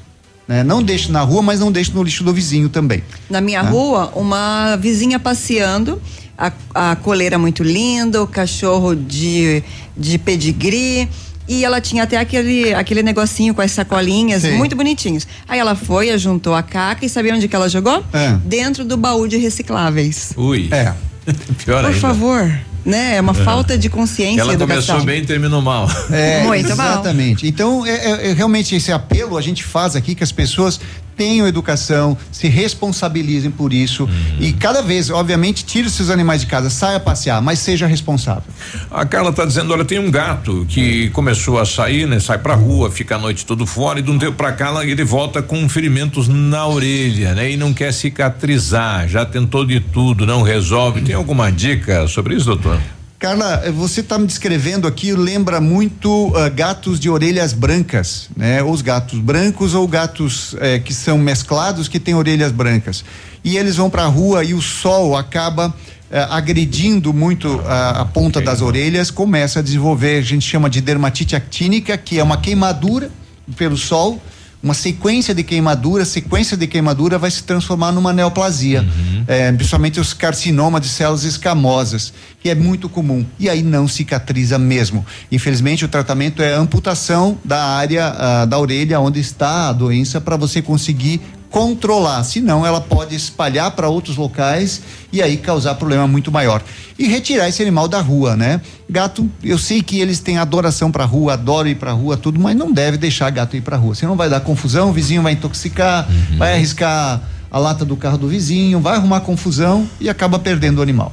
[0.47, 0.63] Né?
[0.63, 3.03] Não deixe na rua, mas não deixe no lixo do vizinho também.
[3.31, 3.71] Na minha né?
[3.71, 6.01] rua, uma vizinha passeando,
[6.37, 9.63] a, a coleira muito linda, o cachorro de,
[9.97, 11.09] de pedigree.
[11.47, 14.57] E ela tinha até aquele, aquele negocinho com as sacolinhas Sim.
[14.57, 15.27] muito bonitinhos.
[15.47, 18.03] Aí ela foi, juntou a caca e sabia onde que ela jogou?
[18.13, 18.39] É.
[18.45, 20.33] Dentro do baú de recicláveis.
[20.37, 20.69] Ui.
[20.71, 20.95] É.
[21.65, 22.01] Pior Por ainda.
[22.01, 22.51] favor
[22.85, 23.17] né?
[23.17, 23.45] É uma é.
[23.45, 25.89] falta de consciência Ela começou bem e terminou mal.
[26.11, 27.45] É, Muito exatamente.
[27.45, 27.49] Mal.
[27.49, 30.81] Então, é, é, é, realmente esse apelo a gente faz aqui que as pessoas
[31.17, 34.37] tenham educação, se responsabilizem por isso uhum.
[34.41, 38.45] e cada vez, obviamente, tire seus animais de casa, saia passear, mas seja responsável.
[38.91, 42.19] A Carla está dizendo, olha, tem um gato que começou a sair, né?
[42.21, 45.05] Sai pra rua, fica a noite todo fora e de um tempo pra cá ele
[45.05, 47.51] volta com ferimentos na orelha, né?
[47.53, 51.03] E não quer cicatrizar, já tentou de tudo, não resolve.
[51.03, 52.81] Tem alguma dica sobre isso, doutor?
[53.25, 58.63] Carla, você está me descrevendo aqui, lembra muito uh, gatos de orelhas brancas, né?
[58.63, 63.03] Os gatos brancos ou gatos eh, que são mesclados que têm orelhas brancas.
[63.43, 65.73] E eles vão para a rua e o sol acaba
[66.11, 70.83] eh, agredindo muito a, a ponta das orelhas, começa a desenvolver, a gente chama de
[70.83, 73.11] dermatite actínica, que é uma queimadura
[73.57, 74.21] pelo sol
[74.65, 79.25] uma sequência de queimadura, sequência de queimadura vai se transformar numa neoplasia, uhum.
[79.29, 84.59] é, principalmente os carcinomas de células escamosas, que é muito comum e aí não cicatriza
[84.59, 85.05] mesmo.
[85.31, 90.37] Infelizmente o tratamento é amputação da área uh, da orelha onde está a doença para
[90.39, 91.21] você conseguir
[91.55, 94.83] controlar, senão ela pode espalhar para outros locais
[95.13, 96.61] e aí causar problema muito maior.
[96.99, 98.61] E retirar esse animal da rua, né?
[98.91, 102.57] Gato, eu sei que eles têm adoração para rua, adoram ir para rua, tudo, mas
[102.57, 103.95] não deve deixar gato ir para rua.
[103.95, 106.39] Senão vai dar confusão, o vizinho vai intoxicar, uhum.
[106.39, 110.83] vai arriscar a lata do carro do vizinho, vai arrumar confusão e acaba perdendo o
[110.83, 111.13] animal.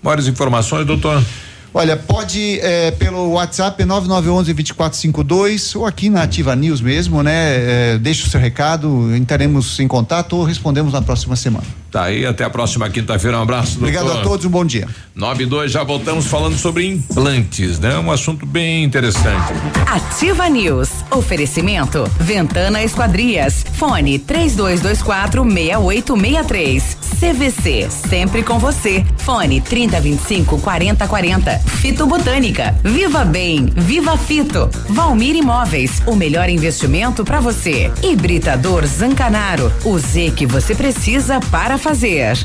[0.00, 1.20] Maiores informações, doutor?
[1.72, 7.92] Olha, pode é, pelo WhatsApp 9911 2452 ou aqui na Ativa News mesmo, né?
[7.92, 11.79] É, deixa o seu recado, entraremos em contato ou respondemos na próxima semana.
[11.90, 13.38] Tá aí, até a próxima quinta-feira.
[13.38, 13.78] Um abraço.
[13.78, 14.20] Obrigado doutor.
[14.20, 14.86] a todos, um bom dia.
[15.14, 17.98] 9 e 2, já voltamos falando sobre implantes, né?
[17.98, 19.52] Um assunto bem interessante.
[19.86, 20.88] Ativa News.
[21.10, 22.08] Oferecimento.
[22.18, 23.64] Ventana Esquadrias.
[23.74, 26.96] Fone 3224 6863.
[27.20, 27.88] CVC.
[27.90, 29.04] Sempre com você.
[29.18, 31.58] Fone 3025 4040.
[31.58, 32.74] Fito Botânica.
[32.82, 33.66] Viva Bem.
[33.76, 34.70] Viva Fito.
[34.88, 36.00] Valmir Imóveis.
[36.06, 37.90] O melhor investimento para você.
[38.02, 39.72] Hibridador Zancanaro.
[39.84, 42.36] O Z que você precisa para fazer.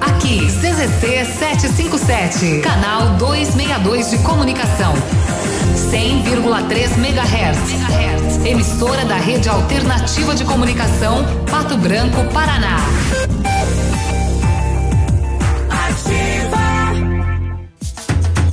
[0.00, 4.94] Aqui, CZC 757, canal 262 de comunicação.
[5.90, 8.46] 100,3 MHz.
[8.46, 12.78] Emissora da Rede Alternativa de Comunicação, Pato Branco, Paraná.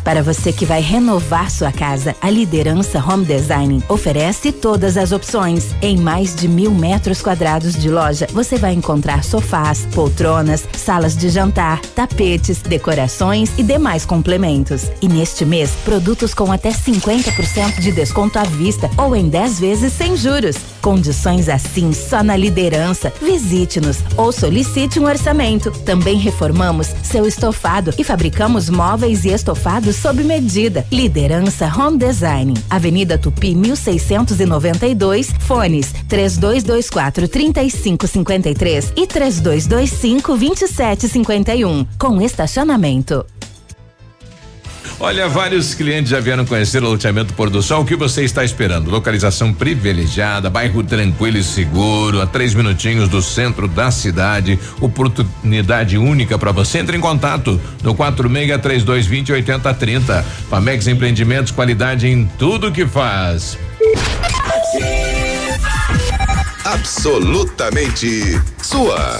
[0.09, 5.67] Para você que vai renovar sua casa, a Liderança Home Design oferece todas as opções.
[5.83, 11.29] Em mais de mil metros quadrados de loja, você vai encontrar sofás, poltronas, salas de
[11.29, 14.89] jantar, tapetes, decorações e demais complementos.
[14.99, 19.93] E neste mês, produtos com até 50% de desconto à vista ou em 10 vezes
[19.93, 20.55] sem juros.
[20.81, 23.13] Condições assim só na liderança.
[23.21, 25.69] Visite-nos ou solicite um orçamento.
[25.69, 30.85] Também reformamos seu estofado e fabricamos móveis e estofados sob medida.
[30.91, 32.53] Liderança Home Design.
[32.69, 43.25] Avenida Tupi 1692, fones 3224 3553 e 3225 2751, com estacionamento.
[45.01, 47.83] Olha, vários clientes já vieram conhecer o loteamento Pôr do Sol.
[47.83, 48.91] O que você está esperando?
[48.91, 54.59] Localização privilegiada, bairro tranquilo e seguro, a três minutinhos do centro da cidade.
[54.81, 56.79] Oportunidade única para você.
[56.79, 60.25] Entre em contato no 46 3220 8030.
[60.49, 63.57] Pamex Empreendimentos, qualidade em tudo que faz.
[66.65, 69.19] Absolutamente sua.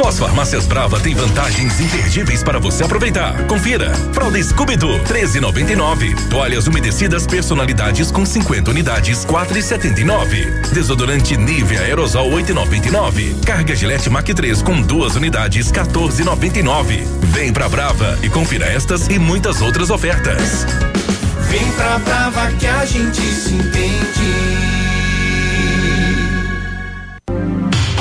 [0.00, 3.46] Só as farmácias Brava tem vantagens imperdíveis para você aproveitar.
[3.46, 3.92] Confira.
[4.14, 6.28] Fralda Scooby-Doo, 13,99.
[6.30, 10.72] Toalhas umedecidas personalidades com 50 unidades, 4,79.
[10.72, 13.44] Desodorante Nivea Aerosol, 8,99.
[13.44, 17.04] Carga Gillette Mac 3 com duas unidades, 14,99.
[17.24, 20.64] Vem pra Brava e confira estas e muitas outras ofertas.
[21.50, 23.89] Vem pra Brava que a gente se entende.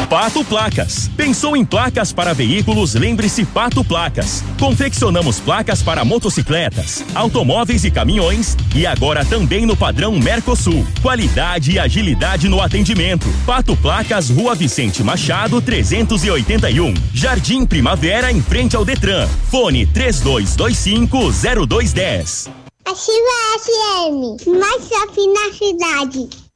[0.09, 1.07] Pato Placas.
[1.15, 2.95] Pensou em placas para veículos?
[2.95, 4.43] Lembre-se Pato Placas.
[4.59, 10.83] Confeccionamos placas para motocicletas, automóveis e caminhões e agora também no padrão Mercosul.
[11.03, 13.27] Qualidade e agilidade no atendimento.
[13.45, 16.91] Pato Placas, Rua Vicente Machado, 381.
[17.13, 19.27] Jardim Primavera, em frente ao Detran.
[19.51, 21.31] Fone 3225
[21.67, 22.49] 0210.
[22.83, 26.48] Ativa FM, mais shopping na cidade.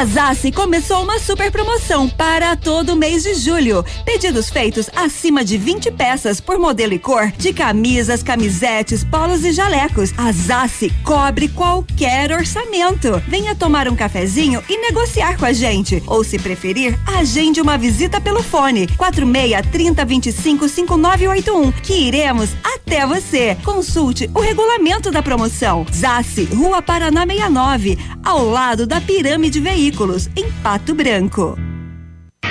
[0.00, 3.84] A Zassi começou uma super promoção para todo mês de julho.
[4.02, 9.52] Pedidos feitos acima de 20 peças por modelo e cor de camisas, camisetes, polos e
[9.52, 10.14] jalecos.
[10.16, 13.22] A Zassi cobre qualquer orçamento.
[13.28, 16.02] Venha tomar um cafezinho e negociar com a gente.
[16.06, 23.06] Ou se preferir, agende uma visita pelo fone 46 30 25 5981 que iremos até
[23.06, 23.54] você.
[23.62, 25.84] Consulte o regulamento da promoção.
[25.94, 29.89] Zassi, Rua Paraná 69, ao lado da Pirâmide Veículos,
[30.36, 31.69] em Pato Branco.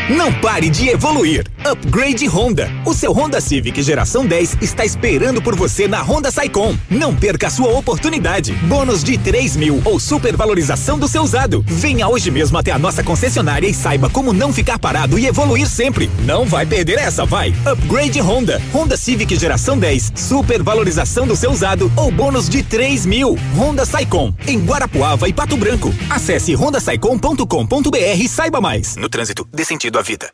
[0.07, 1.45] Não pare de evoluir.
[1.63, 2.71] Upgrade Honda.
[2.85, 6.75] O seu Honda Civic geração 10 está esperando por você na Honda Saicom.
[6.89, 8.53] Não perca a sua oportunidade.
[8.53, 11.63] Bônus de 3 mil ou supervalorização do seu usado.
[11.67, 15.67] Venha hoje mesmo até a nossa concessionária e saiba como não ficar parado e evoluir
[15.69, 16.09] sempre.
[16.25, 17.53] Não vai perder essa, vai.
[17.65, 18.59] Upgrade Honda.
[18.73, 20.13] Honda Civic geração 10.
[20.15, 23.37] Supervalorização do seu usado ou bônus de 3 mil.
[23.55, 24.33] Honda Saicom.
[24.47, 25.93] Em Guarapuava e Pato Branco.
[26.09, 28.95] Acesse hondasaicom.com.br e saiba mais.
[28.95, 30.29] No trânsito, dê sentido à vida.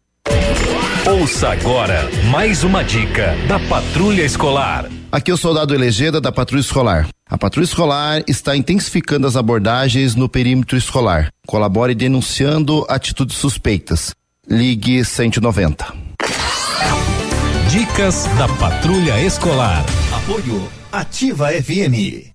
[1.08, 4.90] Ouça agora mais uma dica da Patrulha Escolar.
[5.12, 7.08] Aqui é o soldado Elegeda da Patrulha Escolar.
[7.30, 11.30] A Patrulha Escolar está intensificando as abordagens no perímetro escolar.
[11.48, 14.14] Colabore denunciando atitudes suspeitas.
[14.50, 15.94] Ligue 190.
[17.70, 19.86] Dicas da Patrulha Escolar.
[20.14, 22.35] Apoio Ativa FM.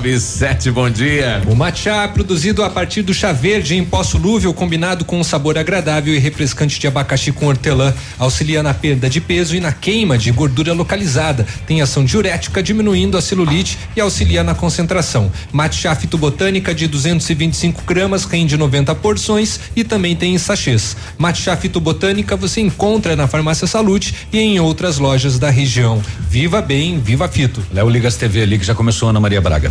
[0.00, 1.42] Nove e sete, bom dia.
[1.46, 5.58] O matcha produzido a partir do chá verde em pó solúvel combinado com um sabor
[5.58, 10.16] agradável e refrescante de abacaxi com hortelã auxilia na perda de peso e na queima
[10.16, 11.46] de gordura localizada.
[11.66, 15.30] Tem ação diurética diminuindo a celulite e auxilia na concentração.
[15.52, 20.96] Matcha fitobotânica de 225 gramas rende 90 porções e também tem em sachês.
[21.18, 26.02] Matcha fitobotânica você encontra na Farmácia Salute e em outras lojas da região.
[26.26, 27.62] Viva bem, viva fito.
[27.70, 29.70] Léo Ligas TV ali que já começou Ana Maria Braga.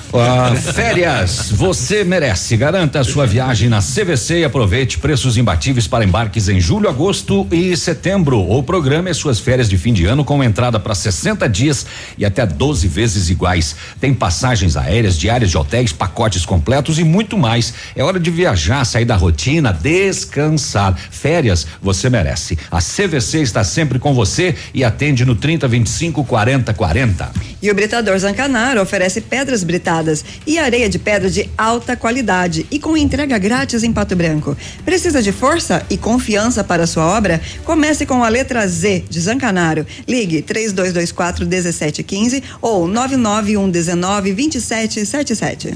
[0.13, 2.57] Ah, férias, você merece.
[2.57, 7.47] Garanta a sua viagem na CVC e aproveite preços imbatíveis para embarques em julho, agosto
[7.49, 8.39] e setembro.
[8.39, 11.85] Ou programe suas férias de fim de ano com entrada para 60 dias
[12.17, 13.73] e até 12 vezes iguais.
[14.01, 17.73] Tem passagens aéreas, diárias de hotéis, pacotes completos e muito mais.
[17.95, 20.93] É hora de viajar, sair da rotina, descansar.
[21.09, 22.57] Férias, você merece.
[22.69, 27.31] A CVC está sempre com você e atende no 30 25 40 40.
[27.61, 30.00] E o Britador Zancanaro oferece pedras britadas
[30.45, 34.57] e areia de pedra de alta qualidade e com entrega grátis em Pato Branco.
[34.83, 37.39] Precisa de força e confiança para sua obra?
[37.63, 39.85] Comece com a letra Z de Zancanaro.
[40.07, 45.73] Ligue 3224 1715 ou 991 19 2777.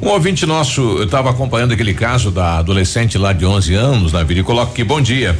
[0.00, 4.40] Um ouvinte nosso, estava acompanhando aquele caso da adolescente lá de 11 anos na vida
[4.40, 5.36] e coloca aqui, bom dia.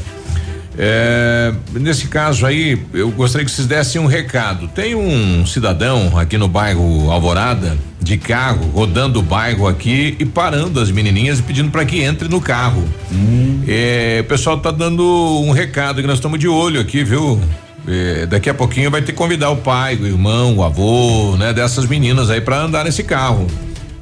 [0.81, 4.69] É, nesse caso aí, eu gostaria que vocês dessem um recado.
[4.69, 10.79] Tem um cidadão aqui no bairro Alvorada, de carro, rodando o bairro aqui e parando
[10.81, 12.85] as menininhas e pedindo para que entre no carro.
[13.11, 13.63] Hum.
[13.67, 15.03] É, o pessoal tá dando
[15.45, 17.41] um recado que nós estamos de olho aqui, viu?
[17.87, 21.53] É, daqui a pouquinho vai ter que convidar o pai, o irmão, o avô, né,
[21.53, 23.47] dessas meninas aí para andar nesse carro.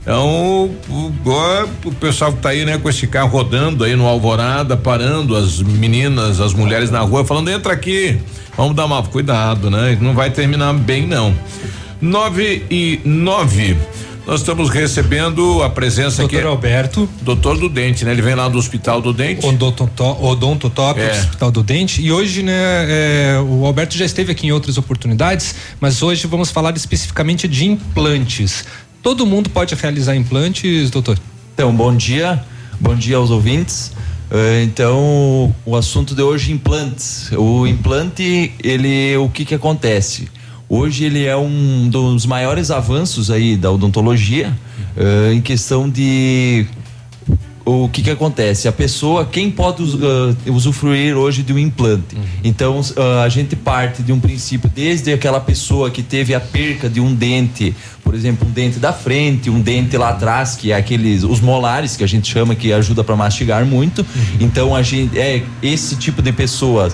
[0.06, 1.12] Então, o,
[1.84, 5.60] o, pessoal que tá aí, né, com esse carro rodando aí no Alvorada, parando as
[5.60, 8.16] meninas, as mulheres na rua, falando, entra aqui,
[8.56, 9.98] vamos dar uma cuidado, né?
[10.00, 11.34] Não vai terminar bem, não.
[12.00, 13.76] Nove e nove.
[14.24, 16.46] Nós estamos recebendo a presença Doutor aqui.
[16.46, 17.08] Alberto.
[17.22, 18.10] Doutor do Dente, né?
[18.10, 19.46] Ele vem lá do Hospital do Dente.
[19.46, 21.12] Odonto Top, é.
[21.12, 22.02] Hospital do Dente.
[22.02, 26.50] E hoje, né, é, o Alberto já esteve aqui em outras oportunidades, mas hoje vamos
[26.50, 28.64] falar especificamente de implantes.
[29.06, 31.16] Todo mundo pode realizar implantes, doutor?
[31.54, 32.44] Então, bom dia.
[32.80, 33.92] Bom dia aos ouvintes.
[34.28, 37.30] Uh, então, o assunto de hoje implantes.
[37.30, 40.28] O implante, ele, o que que acontece?
[40.68, 44.52] Hoje ele é um dos maiores avanços aí da odontologia
[44.96, 46.66] uh, em questão de
[47.68, 48.68] o que que acontece?
[48.68, 52.14] A pessoa, quem pode uh, usufruir hoje de um implante?
[52.14, 52.22] Uhum.
[52.44, 56.88] Então, uh, a gente parte de um princípio, desde aquela pessoa que teve a perca
[56.88, 57.74] de um dente,
[58.04, 61.96] por exemplo, um dente da frente, um dente lá atrás, que é aqueles, os molares
[61.96, 64.02] que a gente chama, que ajuda para mastigar muito.
[64.02, 64.36] Uhum.
[64.38, 66.88] Então, a gente, é esse tipo de pessoa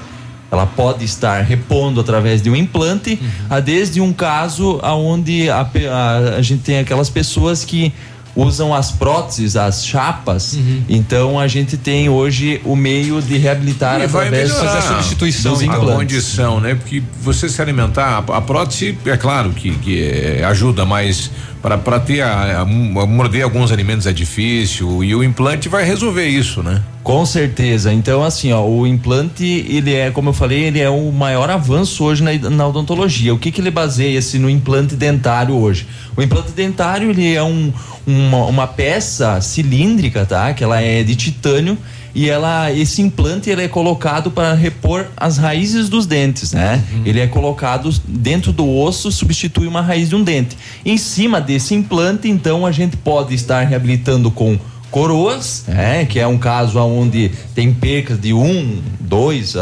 [0.50, 3.28] ela pode estar repondo através de um implante, uhum.
[3.48, 7.90] a desde um caso aonde a, a, a gente tem aquelas pessoas que
[8.34, 10.54] usam as próteses, as chapas.
[10.54, 10.82] Uhum.
[10.88, 15.52] Então a gente tem hoje o meio de reabilitar e através de fazer a substituição
[15.52, 15.88] dos implantes.
[15.88, 16.74] A condição, né?
[16.74, 21.30] Porque você se alimentar, a, a prótese é claro que, que é, ajuda, mas
[21.62, 26.26] para ter a, a, a, morder alguns alimentos é difícil e o implante vai resolver
[26.26, 26.82] isso, né?
[27.04, 27.92] Com certeza.
[27.92, 32.02] Então, assim, ó, o implante, ele é, como eu falei, ele é o maior avanço
[32.02, 33.32] hoje na, na odontologia.
[33.32, 35.86] O que que ele baseia-se no implante dentário hoje?
[36.16, 37.72] O implante dentário, ele é um,
[38.04, 40.52] uma, uma peça cilíndrica, tá?
[40.52, 41.78] Que ela é de titânio
[42.14, 46.82] e ela esse implante ele é colocado para repor as raízes dos dentes, né?
[46.92, 47.02] Uhum.
[47.04, 50.56] Ele é colocado dentro do osso, substitui uma raiz de um dente.
[50.84, 54.58] Em cima desse implante, então a gente pode estar reabilitando com
[54.92, 59.54] coroas, é, que é um caso onde tem percas de um, dois,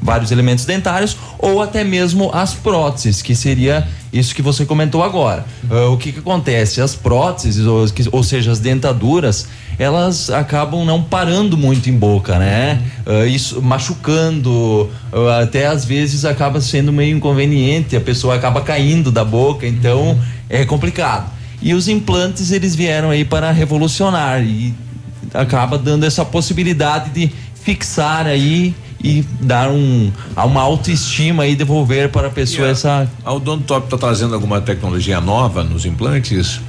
[0.00, 5.46] vários elementos dentários, ou até mesmo as próteses, que seria isso que você comentou agora.
[5.70, 6.82] Uh, o que, que acontece?
[6.82, 9.48] As próteses, ou, ou seja, as dentaduras,
[9.78, 12.82] elas acabam não parando muito em boca, né?
[13.06, 19.10] Uh, isso machucando, uh, até às vezes acaba sendo meio inconveniente, a pessoa acaba caindo
[19.12, 20.18] da boca, então
[20.50, 21.30] é complicado.
[21.62, 24.74] E os implantes eles vieram aí para revolucionar e
[25.34, 27.30] acaba dando essa possibilidade de
[27.62, 33.32] fixar aí e dar um uma autoestima e devolver para a pessoa a- essa A
[33.32, 36.60] Odontop está trazendo alguma tecnologia nova nos implantes?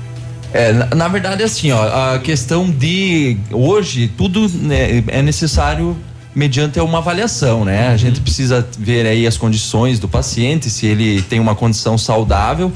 [0.54, 5.96] É, na, na verdade, assim, ó, a questão de hoje tudo né, é necessário
[6.34, 7.90] mediante uma avaliação, né?
[7.90, 12.72] A gente precisa ver aí as condições do paciente, se ele tem uma condição saudável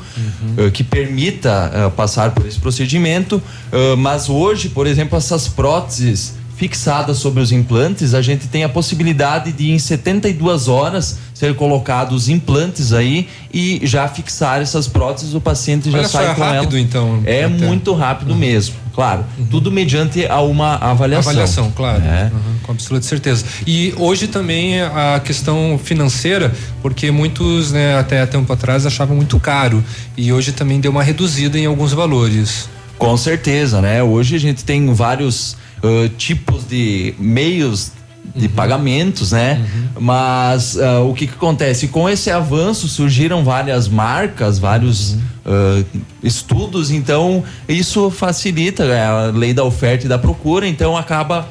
[0.58, 3.42] eh, que permita eh, passar por esse procedimento.
[3.72, 8.70] eh, mas hoje, por exemplo, essas próteses fixadas sobre os implantes, a gente tem a
[8.70, 15.34] possibilidade de em 72 horas ser colocados os implantes aí e já fixar essas próteses,
[15.34, 16.80] o paciente já Olha só, sai é com rápido, ela.
[16.86, 17.66] então, É até.
[17.66, 19.26] muito rápido mesmo, claro.
[19.50, 21.32] Tudo mediante a uma avaliação.
[21.32, 22.04] Avaliação, claro.
[22.04, 22.32] É.
[22.34, 23.44] Uhum, com absoluta certeza.
[23.66, 29.40] E hoje também a questão financeira, porque muitos, né, até há tempo atrás achavam muito
[29.40, 29.84] caro.
[30.16, 32.70] E hoje também deu uma reduzida em alguns valores.
[32.98, 34.02] Com certeza, né?
[34.04, 37.92] Hoje a gente tem vários ãh, tipos de meios
[38.36, 39.64] de pagamentos, né?
[40.00, 41.88] Mas ah, o que, que acontece?
[41.90, 45.84] Com esse avanço surgiram várias marcas, vários ah,
[46.24, 51.48] estudos, então isso facilita né, a lei da oferta e da procura, então acaba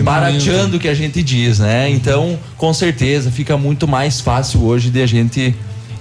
[0.00, 1.90] barateando o que a gente diz, né?
[1.90, 5.54] Então, com certeza, fica muito mais fácil hoje de a gente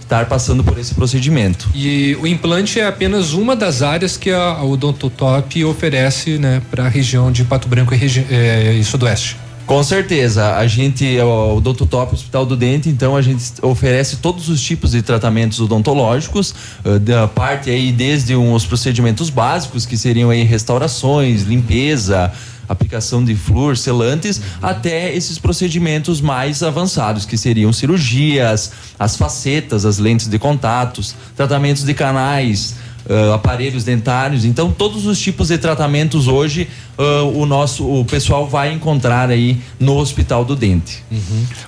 [0.06, 1.68] estar passando por esse procedimento.
[1.74, 6.86] E o implante é apenas uma das áreas que a, a Odontotop oferece, né, para
[6.86, 8.00] a região de Pato Branco e,
[8.30, 9.38] eh, e Sudoeste.
[9.66, 14.48] Com certeza, a gente, o Odonto Top Hospital do Dente, então a gente oferece todos
[14.48, 16.54] os tipos de tratamentos odontológicos,
[16.86, 22.32] eh, da parte aí desde os procedimentos básicos, que seriam aí restaurações, limpeza,
[22.68, 29.98] aplicação de flúor, selantes, até esses procedimentos mais avançados, que seriam cirurgias, as facetas, as
[29.98, 32.76] lentes de contatos, tratamentos de canais,
[33.08, 34.46] ah, aparelhos dentários.
[34.46, 36.68] Então, todos os tipos de tratamentos hoje
[36.98, 41.04] ah, o nosso o pessoal vai encontrar aí no Hospital do Dente.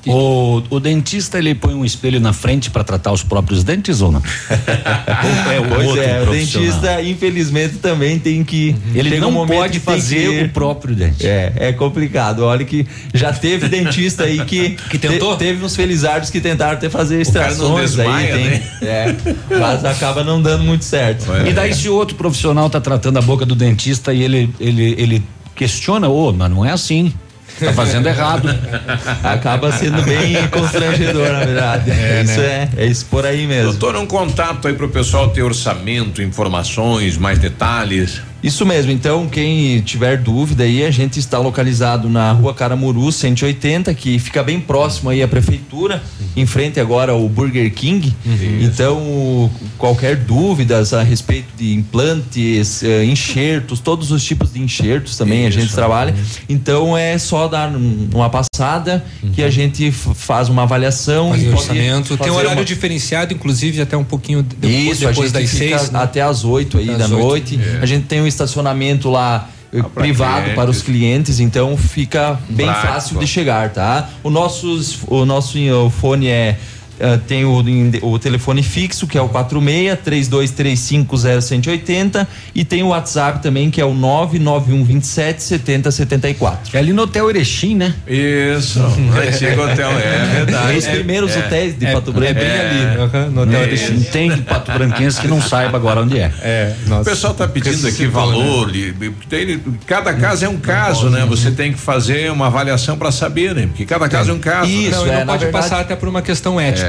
[0.05, 4.11] O, o dentista ele põe um espelho na frente para tratar os próprios dentes ou
[4.11, 4.21] não?
[4.21, 6.67] Ou é o pois outro é, o profissional?
[6.69, 8.75] dentista, infelizmente, também tem que.
[8.93, 11.25] Ele chega não um momento pode tem fazer que- o próprio dente.
[11.27, 12.39] É, é complicado.
[12.43, 14.77] Olha que já teve dentista aí que.
[14.89, 15.33] Que tentou?
[15.35, 18.05] te- teve uns felizardos que tentaram até fazer extrações aí.
[18.05, 18.63] desmaia, Tem, né?
[18.81, 19.15] é,
[19.59, 21.25] mas acaba não dando muito certo.
[21.45, 24.95] E daí se o outro profissional tá tratando a boca do dentista e ele ele
[24.97, 25.16] ele
[25.57, 27.13] questiona, ô, mas não é assim.
[27.59, 28.47] Tá fazendo errado.
[29.23, 31.89] Acaba sendo bem constrangedor, na verdade.
[31.89, 32.69] É, isso né?
[32.77, 33.71] é, é isso por aí mesmo.
[33.71, 38.21] Doutor, um contato aí pro pessoal ter orçamento, informações, mais detalhes.
[38.47, 43.93] Isso mesmo, então quem tiver dúvida aí, a gente está localizado na rua Caramuru 180,
[43.93, 46.01] que fica bem próximo aí à prefeitura,
[46.33, 48.13] em frente agora ao Burger King.
[48.61, 55.45] Então, qualquer dúvidas a respeito de implantes, eh, enxertos, todos os tipos de enxertos também
[55.45, 56.15] a gente trabalha.
[56.47, 59.03] Então é só dar um- uma passada
[59.33, 62.15] que a gente f- faz uma avaliação Fazer orçamento.
[62.17, 65.55] Tem um horário uma- diferenciado, inclusive até um pouquinho de- depois, isso, depois das gente
[65.57, 65.91] seis.
[65.91, 65.99] né?
[66.01, 67.23] até as 8 aí Até da às oito.
[67.23, 67.59] noite.
[67.61, 67.79] É.
[67.81, 70.55] A gente tem um estacionamento lá eh, pra privado clientes.
[70.55, 72.87] para os clientes, então fica bem Prático.
[72.93, 74.09] fácil de chegar, tá?
[74.23, 76.57] O nosso o nosso eh, fone é
[76.99, 77.63] eh, tem o,
[78.03, 83.79] o telefone fixo que é o 46 3235 0180 e tem o WhatsApp também que
[83.81, 86.75] é o 99127 7074.
[86.75, 87.93] É ali no Hotel Erechim, né?
[88.07, 90.77] Isso, antigo hotel, é verdade.
[90.77, 92.31] Os primeiros É, hotéis de é- Pato Branco.
[92.31, 93.99] é bem ali, aham, no Hotel É, Erechim.
[94.11, 96.31] Tem Pato Branquense que não saiba agora onde é.
[96.41, 97.09] É, O nossa.
[97.09, 98.09] pessoal está pedindo aqui né?
[98.09, 98.75] valor.
[98.75, 101.25] e- e tem- cada caso é um caso, né?
[101.27, 103.67] Você tem que fazer uma avaliação para saber, né?
[103.67, 104.69] Porque cada caso é um caso.
[104.69, 106.86] Isso, não, é, não pode verdade- passar até por uma questão ética.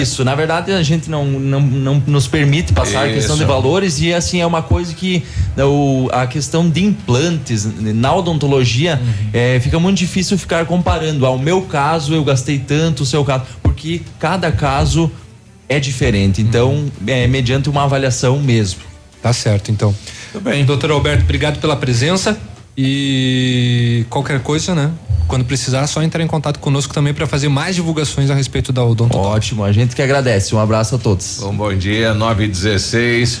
[0.00, 3.44] Isso, na verdade a gente não, não, não nos permite passar a questão Isso.
[3.44, 5.24] de valores e assim é uma coisa que
[5.56, 9.00] né, o, a questão de implantes na odontologia
[9.32, 11.26] eh, fica muito difícil ficar comparando.
[11.26, 15.10] Ao meu caso eu gastei tanto, o seu caso, porque cada caso
[15.68, 16.40] é diferente.
[16.40, 18.80] Então é mediante uma avaliação mesmo.
[19.22, 19.94] Tá certo, então.
[20.32, 20.64] Tudo bem.
[20.64, 22.38] Doutor Alberto, obrigado pela presença
[22.76, 24.90] e qualquer coisa, né?
[25.32, 28.70] Quando precisar, é só entrar em contato conosco também para fazer mais divulgações a respeito
[28.70, 29.16] da Odonto.
[29.16, 30.54] Ótimo, a gente que agradece.
[30.54, 31.40] Um abraço a todos.
[31.40, 33.40] Um bom dia, 9 e 16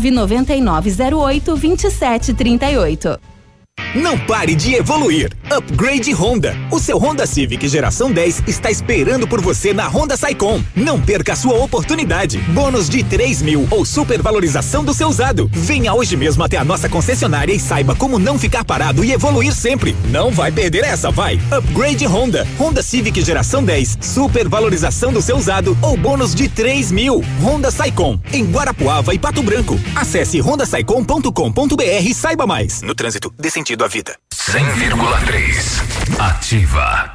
[0.00, 3.29] 99908 2738.
[3.94, 5.32] Não pare de evoluir.
[5.50, 6.56] Upgrade Honda.
[6.70, 10.62] O seu Honda Civic geração 10 está esperando por você na Honda Saicom.
[10.76, 12.38] Não perca a sua oportunidade.
[12.38, 15.50] Bônus de 3 mil ou supervalorização do seu usado.
[15.52, 19.52] Venha hoje mesmo até a nossa concessionária e saiba como não ficar parado e evoluir
[19.54, 19.96] sempre.
[20.10, 21.40] Não vai perder essa, vai.
[21.50, 22.46] Upgrade Honda.
[22.58, 23.98] Honda Civic geração 10.
[24.00, 27.24] Supervalorização do seu usado ou bônus de 3 mil.
[27.42, 28.20] Honda Saicom.
[28.32, 29.78] Em Guarapuava e Pato Branco.
[29.96, 32.82] Acesse rondasaicom.com.br e saiba mais.
[32.82, 34.16] No trânsito, dê sentido à vida.
[34.34, 37.14] 100,3 Ativa.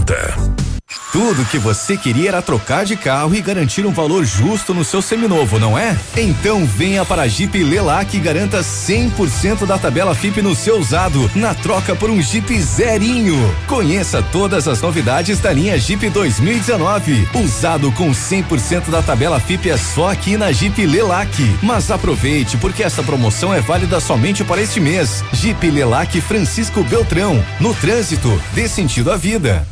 [1.11, 5.01] Tudo que você queria era trocar de carro e garantir um valor justo no seu
[5.01, 5.97] seminovo, não é?
[6.15, 11.29] Então venha para a Jeep Lelac e garanta 100% da tabela FIP no seu usado,
[11.35, 13.37] na troca por um Jeep zerinho.
[13.67, 17.27] Conheça todas as novidades da linha Jeep 2019.
[17.35, 21.57] Usado com 100% da tabela FIP é só aqui na Jeep Lelac.
[21.61, 25.23] Mas aproveite, porque essa promoção é válida somente para este mês.
[25.33, 27.43] Jeep Lelac Francisco Beltrão.
[27.59, 29.67] No trânsito, dê sentido à vida.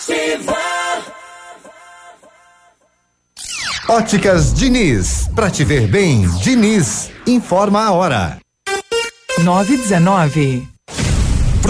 [0.00, 0.56] Ativa!
[3.86, 8.38] Óticas Diniz, pra te ver bem, Diniz, informa a hora.
[9.42, 10.66] 919.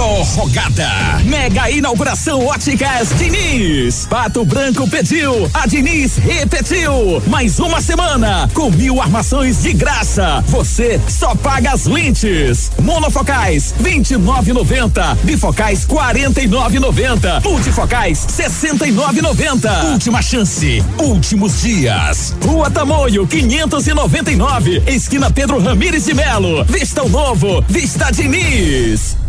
[0.00, 0.88] Prorrogada.
[1.26, 4.06] Mega inauguração Óticas Diniz.
[4.08, 7.22] Pato Branco pediu, a Diniz repetiu.
[7.26, 10.42] Mais uma semana com mil armações de graça.
[10.46, 12.72] Você só paga as lentes.
[12.80, 15.16] Monofocais 29,90.
[15.22, 17.44] Bifocais 49,90.
[17.44, 19.84] Multifocais 69,90.
[19.92, 20.82] Última chance.
[20.98, 22.34] Últimos dias.
[22.42, 24.82] Rua Tamoio 599.
[24.86, 26.64] Esquina Pedro Ramires de Melo.
[26.64, 27.62] Vista o novo.
[27.68, 29.19] Vista Diniz.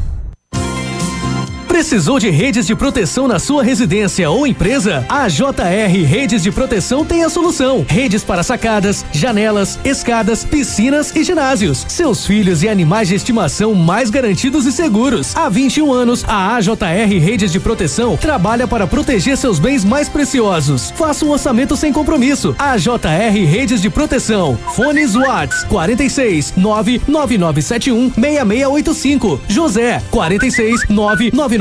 [1.71, 5.05] Precisou de redes de proteção na sua residência ou empresa?
[5.07, 7.85] A JR Redes de Proteção tem a solução.
[7.87, 11.85] Redes para sacadas, janelas, escadas, piscinas e ginásios.
[11.87, 15.33] Seus filhos e animais de estimação mais garantidos e seguros.
[15.33, 20.91] Há 21 anos, a AJR Redes de Proteção trabalha para proteger seus bens mais preciosos.
[20.91, 22.53] Faça um orçamento sem compromisso.
[22.59, 24.59] AJR Redes de Proteção.
[24.75, 29.39] Fones Watts 46 99971 6685.
[29.47, 31.60] José 46 999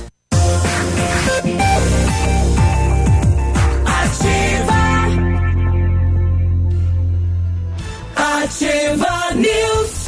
[8.51, 10.00] Ativa News.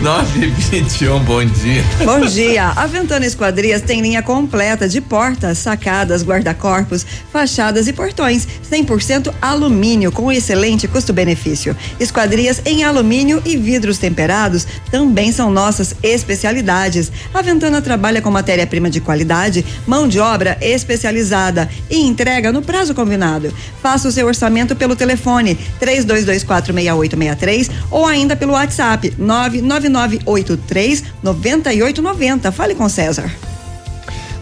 [0.00, 1.84] 921, bom dia.
[2.04, 2.68] Bom dia.
[2.68, 8.46] A Ventana Esquadrias tem linha completa de portas, sacadas, guarda-corpos, fachadas e portões.
[8.70, 11.76] 100% alumínio com excelente custo-benefício.
[11.98, 17.10] Esquadrias em alumínio e vidros temperados também são nossas especialidades.
[17.34, 22.94] A Ventana trabalha com matéria-prima de qualidade, mão de obra especializada e entrega no prazo
[22.94, 23.52] combinado.
[23.82, 29.12] Faça o seu orçamento pelo telefone 32246863 ou ainda pelo WhatsApp
[29.50, 32.52] 99983 9890.
[32.52, 33.47] Fale com César.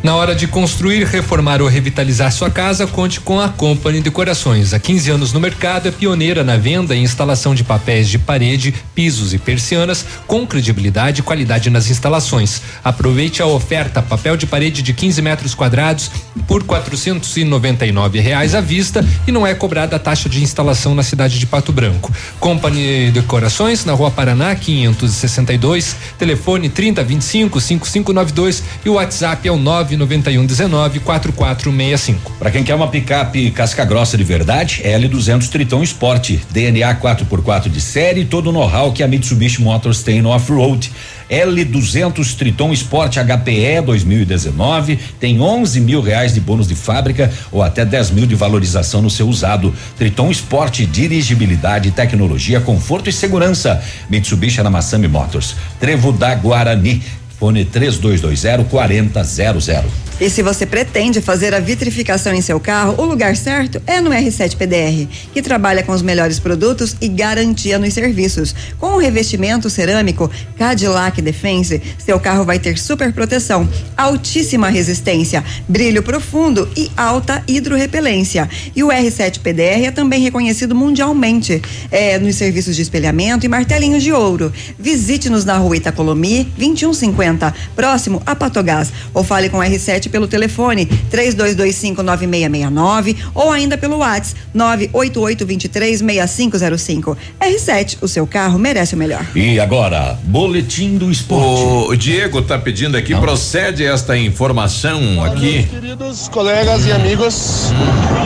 [0.06, 4.72] Na hora de construir, reformar ou revitalizar sua casa, conte com a Company Decorações.
[4.72, 8.72] Há 15 anos no mercado, é pioneira na venda e instalação de papéis de parede,
[8.94, 12.62] pisos e persianas com credibilidade e qualidade nas instalações.
[12.84, 16.08] Aproveite a oferta papel de parede de 15 metros quadrados
[16.46, 21.36] por 499 reais à vista e não é cobrada a taxa de instalação na cidade
[21.36, 22.12] de Pato Branco.
[22.38, 29.58] Company Decorações na Rua Paraná 562, telefone 3025 5592 e o WhatsApp é o
[29.96, 32.32] 991 19 4465.
[32.38, 37.80] Para quem quer uma picape casca grossa de verdade, L200 Triton Sport, DNA 4x4 de
[37.80, 40.90] série, todo o know-how que a Mitsubishi Motors tem no off-road.
[41.30, 47.84] L200 Triton Sport HPE 2019 tem 11 mil reais de bônus de fábrica ou até
[47.84, 49.74] 10 mil de valorização no seu usado.
[49.98, 53.82] Triton Sport, dirigibilidade, tecnologia, conforto e segurança.
[54.08, 55.56] Mitsubishi na Massami Motors.
[55.80, 57.02] Trevo da Guarani.
[57.38, 60.05] Fone 3220 4000.
[60.18, 64.08] E se você pretende fazer a vitrificação em seu carro, o lugar certo é no
[64.08, 68.54] R7 PDR, que trabalha com os melhores produtos e garantia nos serviços.
[68.78, 76.02] Com o revestimento cerâmico Cadillac Defense, seu carro vai ter super proteção, altíssima resistência, brilho
[76.02, 78.48] profundo e alta hidrorrepelência.
[78.74, 81.60] E o R7 PDR é também reconhecido mundialmente
[81.90, 84.50] é, nos serviços de espelhamento e martelinhos de ouro.
[84.78, 90.86] Visite-nos na rua Itacolomi, 2150, próximo a Patogás, ou fale com o R7 pelo telefone
[91.10, 97.16] 32259669 ou ainda pelo WhatsApp 988236505.
[97.40, 99.26] R7, o seu carro merece o melhor.
[99.34, 101.90] E agora, boletim do esporte.
[101.90, 105.64] O Diego tá pedindo aqui, procede esta informação aqui.
[105.64, 107.70] Queridos colegas e amigos,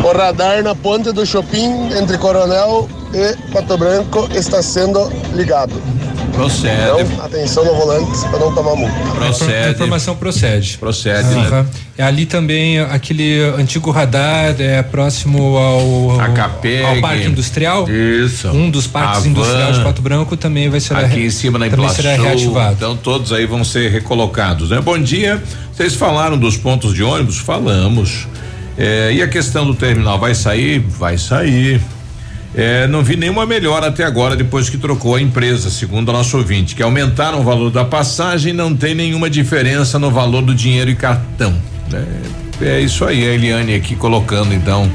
[0.04, 5.74] o radar na ponte do Shopping entre Coronel e Pato Branco está sendo ligado.
[6.32, 6.74] Procede.
[7.12, 8.94] Então, atenção no volante para não tomar multa.
[8.94, 9.70] A Procede.
[9.72, 10.78] informação procede.
[10.78, 11.66] Procede, né?
[11.98, 16.82] É ali também aquele antigo radar é próximo ao, A Capeg.
[16.84, 17.86] ao Parque Industrial.
[17.90, 18.48] Isso.
[18.48, 19.84] Um dos parques A industriais de.
[19.84, 22.74] Pato Branco também vai ser Aqui re- em cima na também será reativado.
[22.76, 24.80] então todos aí vão ser recolocados, né?
[24.80, 25.42] Bom dia,
[25.72, 27.38] vocês falaram dos pontos de ônibus?
[27.38, 28.26] Falamos.
[28.78, 30.78] É, e a questão do terminal vai sair?
[30.78, 31.80] Vai sair.
[32.60, 36.36] É, não vi nenhuma melhora até agora depois que trocou a empresa, segundo a nosso
[36.36, 40.90] ouvinte, que aumentaram o valor da passagem, não tem nenhuma diferença no valor do dinheiro
[40.90, 41.54] e cartão.
[42.60, 44.92] É, é isso aí, a Eliane aqui colocando então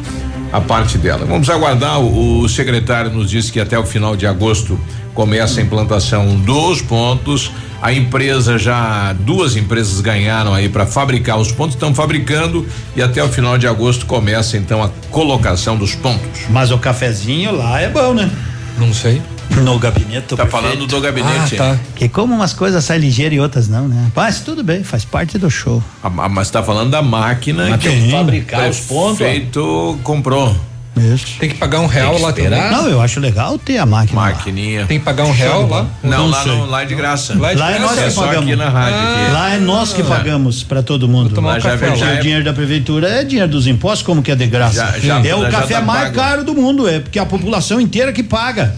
[0.53, 1.25] a parte dela.
[1.25, 1.99] Vamos aguardar.
[1.99, 4.79] O, o secretário nos disse que até o final de agosto
[5.15, 7.51] começa a implantação dos pontos.
[7.81, 13.23] A empresa já duas empresas ganharam aí para fabricar os pontos, estão fabricando e até
[13.23, 16.41] o final de agosto começa então a colocação dos pontos.
[16.49, 18.29] Mas o cafezinho lá é bom, né?
[18.77, 19.21] Não sei.
[19.61, 20.35] No gabinete.
[20.35, 21.55] Tá falando do gabinete.
[21.55, 21.79] Ah, tá.
[21.95, 24.11] Que como umas coisas saem ligeiras e outras não, né?
[24.15, 25.81] Mas tudo bem, faz parte do show.
[26.03, 29.17] Ah, mas tá falando da máquina Mas que o que fabricar os pontos.
[29.17, 30.55] Prefeito comprou.
[30.97, 31.37] Isso.
[31.39, 32.49] Tem que pagar um real lá também.
[32.71, 34.19] Não, eu acho legal ter a máquina.
[34.21, 34.27] lá.
[34.29, 34.85] Maquininha.
[34.85, 35.87] Tem que pagar um real lá?
[36.01, 36.51] Não, lá, sei.
[36.53, 37.35] não, lá é de graça.
[37.37, 38.47] Lá, é nós que só pagamos.
[38.47, 38.97] aqui na rádio.
[38.99, 39.31] aqui.
[39.33, 40.05] Lá é nós que Ah.
[40.05, 41.31] pagamos pra todo mundo.
[41.35, 42.17] tomar um Lá café já lá.
[42.17, 44.75] o dinheiro da prefeitura é dinheiro dos impostos, como que é de graça?
[45.01, 46.15] Já- já- é o já café tá mais pago.
[46.15, 48.73] caro do mundo, é porque a população inteira que paga.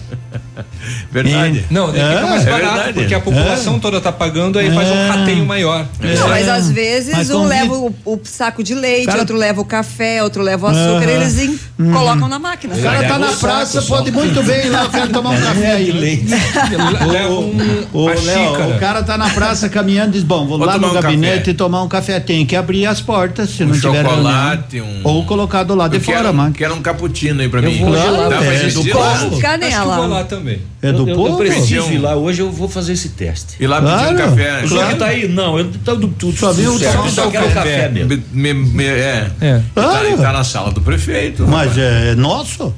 [1.12, 1.66] Verdade.
[1.70, 2.94] Não, daí fica mais É barato, verdade.
[2.94, 5.08] porque a população toda tá pagando, aí faz um É.
[5.10, 5.86] rateio maior.
[6.02, 9.62] Não, mas às vezes Mas um leva o, o saco de leite, Cara- outro leva
[9.62, 11.92] o café, outro leva o açúcar, eles em- Uhum.
[11.94, 12.76] colocam na máquina.
[12.76, 15.72] O cara tá na praça, pode muito bem ir lá, eu quero tomar um café
[15.74, 16.26] aí.
[17.28, 20.68] Um, Ô, a Léo, o cara tá na praça caminhando e diz: Bom, vou, Vou
[20.68, 21.52] lá no um gabinete café.
[21.52, 22.20] e tomar um café.
[22.20, 25.96] Tem que abrir as portas, se Um não tiver chocolate, um- Ou colocar do lado
[25.96, 26.54] Eu de fora, mano.
[26.54, 27.80] quero um cappuccino aí pra Eu mim.
[27.80, 29.12] vou Dá pra é do lá?
[29.12, 29.96] Acho que Canela.
[29.98, 30.60] vou lá também.
[30.90, 31.30] É do eu, povo?
[31.34, 33.56] Eu preciso ir lá hoje, eu vou fazer esse teste.
[33.60, 34.64] E lá pedir um Claro, café.
[34.64, 35.28] O senhor que tá aí?
[35.28, 36.38] Não, eu tô do tudo.
[36.38, 37.54] Só viu só um quero café.
[37.54, 38.10] café mesmo.
[38.32, 39.32] Me- me- me- é.
[39.42, 39.58] É.
[39.58, 40.10] E tá, Claro.
[40.14, 41.46] e tá na sala do prefeito.
[41.48, 41.78] Mas rapaz.
[41.78, 42.74] é nosso?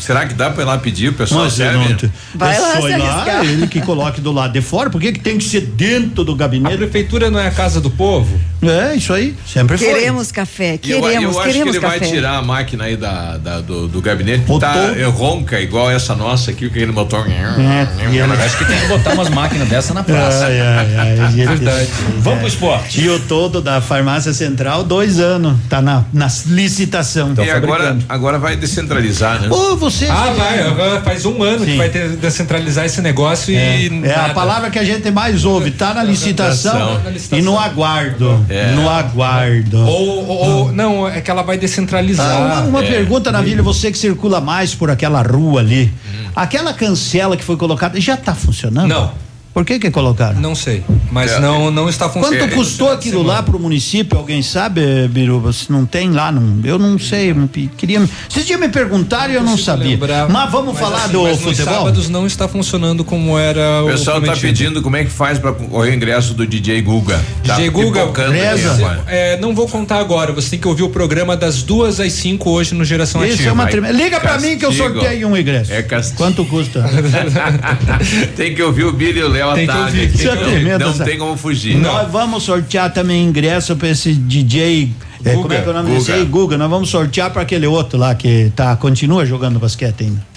[0.00, 1.08] Será que dá pra ir lá pedir?
[1.08, 1.78] O pessoal Mas serve?
[1.78, 4.90] não, Vai é lá ir lá, ele que coloque do lado de fora.
[4.90, 6.76] Por que, que tem que ser dentro do A gabinete?
[6.76, 8.38] prefeitura não é a casa do povo?
[8.62, 9.34] É, isso aí.
[9.46, 9.86] Sempre foi.
[9.88, 11.98] Queremos café, E eu, queremos, eu acho que queremos ele café.
[11.98, 14.68] vai tirar a máquina aí da, da- do, do gabinete que Botou.
[14.68, 17.26] tá é, ronca, igual essa nossa aqui, que ele motor.
[17.28, 20.44] É, e ele- Acho que tem que botar umas máquinas dessa na praça.
[20.46, 21.46] Ai, ai, ai, gente.
[21.48, 21.88] Verdade.
[22.18, 23.00] Vamos pro esporte.
[23.00, 25.56] E o todo da farmácia central, dois anos.
[25.68, 27.34] Tá na, na licitação.
[27.44, 29.48] E agora, agora vai descentralizar, né?
[29.52, 30.06] Ô, você.
[30.06, 31.00] Ah, vai.
[31.02, 31.76] Faz um ano que Sim.
[31.78, 33.86] vai ter, descentralizar esse negócio É, e.
[34.04, 34.34] é a nada.
[34.34, 37.38] palavra que a gente mais ouve, tá na licitação, Na licitação.
[37.38, 38.44] e no aguardo.
[38.48, 38.72] É.
[38.72, 39.78] No aguardo.
[39.86, 42.26] Ou, ou- ou- não, é que ela vai descentralizar.
[42.30, 42.88] Ah, uma uma É.
[42.90, 45.92] pergunta, Navilha, você que circula mais por aquela rua ali.
[46.06, 46.28] Hum.
[46.34, 48.88] Aquela cancela que foi colocada já tá funcionando?
[48.88, 49.12] Não.
[49.52, 50.40] Por que que colocaram?
[50.40, 51.38] Não sei, mas É.
[51.40, 52.38] não não está funcionando.
[52.40, 54.16] Quanto custou aquilo lá pro município?
[54.18, 55.52] Alguém sabe, Biruba?
[55.52, 57.34] Se não tem lá, não, eu não sei.
[57.34, 59.88] não Queria, vocês tinham me perguntar e eu não sabia.
[59.88, 60.28] lembrar.
[60.28, 61.74] Mas vamos Mas falar assim, do mas nos futebol?
[61.74, 64.46] sábados não está funcionando como era O pessoal tá prometido.
[64.48, 67.20] pedindo como é que faz concorrer o ingresso do DJ Guga.
[67.44, 68.72] Tá DJ Guga, aí Reza.
[68.72, 69.04] agora.
[69.06, 70.32] É, não vou contar agora.
[70.32, 73.50] Você tem que ouvir o programa das duas às cinco hoje no Geração Isso Ativa.
[73.50, 73.92] é uma tremenda.
[73.92, 75.72] Liga pra mim que eu sorteio um ingresso.
[75.72, 76.16] É castigo.
[76.16, 76.82] Quanto custa?
[78.36, 81.76] Tem que ouvir o Billy e o Léo é Não- tremendo, Não tem como fugir.
[81.76, 84.90] Nós vamos sortear também ingresso pra esse DJ.
[85.24, 86.14] é, como é que é o nome desse Guga.
[86.18, 86.24] aí?
[86.26, 86.58] Guga.
[86.58, 90.31] Nós vamos sortear pra aquele outro lá que tá, continua jogando basquete ainda.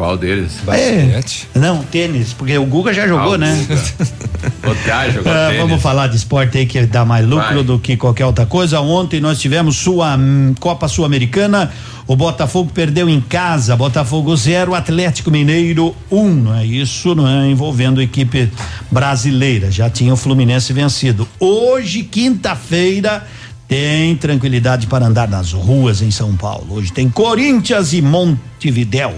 [0.00, 0.52] Qual deles?
[0.68, 1.20] É,
[1.54, 3.66] não, tênis, porque o Guga já jogou, Ah, o né?
[4.66, 5.60] O Thiago jogou Ah, tênis.
[5.60, 7.62] vamos falar de esporte aí que dá mais lucro Vai.
[7.62, 8.80] do que qualquer outra coisa.
[8.80, 11.70] Ontem nós tivemos sua hum, Copa Sul-Americana.
[12.06, 13.76] O Botafogo perdeu em casa.
[13.76, 16.18] Botafogo 0, Atlético Mineiro 1.
[16.18, 18.50] Um, não é isso, não é envolvendo equipe
[18.90, 19.70] brasileira.
[19.70, 21.28] Já tinha o Fluminense vencido.
[21.38, 23.26] Hoje, quinta-feira,
[23.68, 26.68] tem tranquilidade para andar nas ruas em São Paulo.
[26.70, 29.12] Hoje tem Corinthians e Montevidéu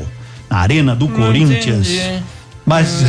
[0.53, 1.89] na Arena do Corinthians.
[2.65, 3.03] Mas,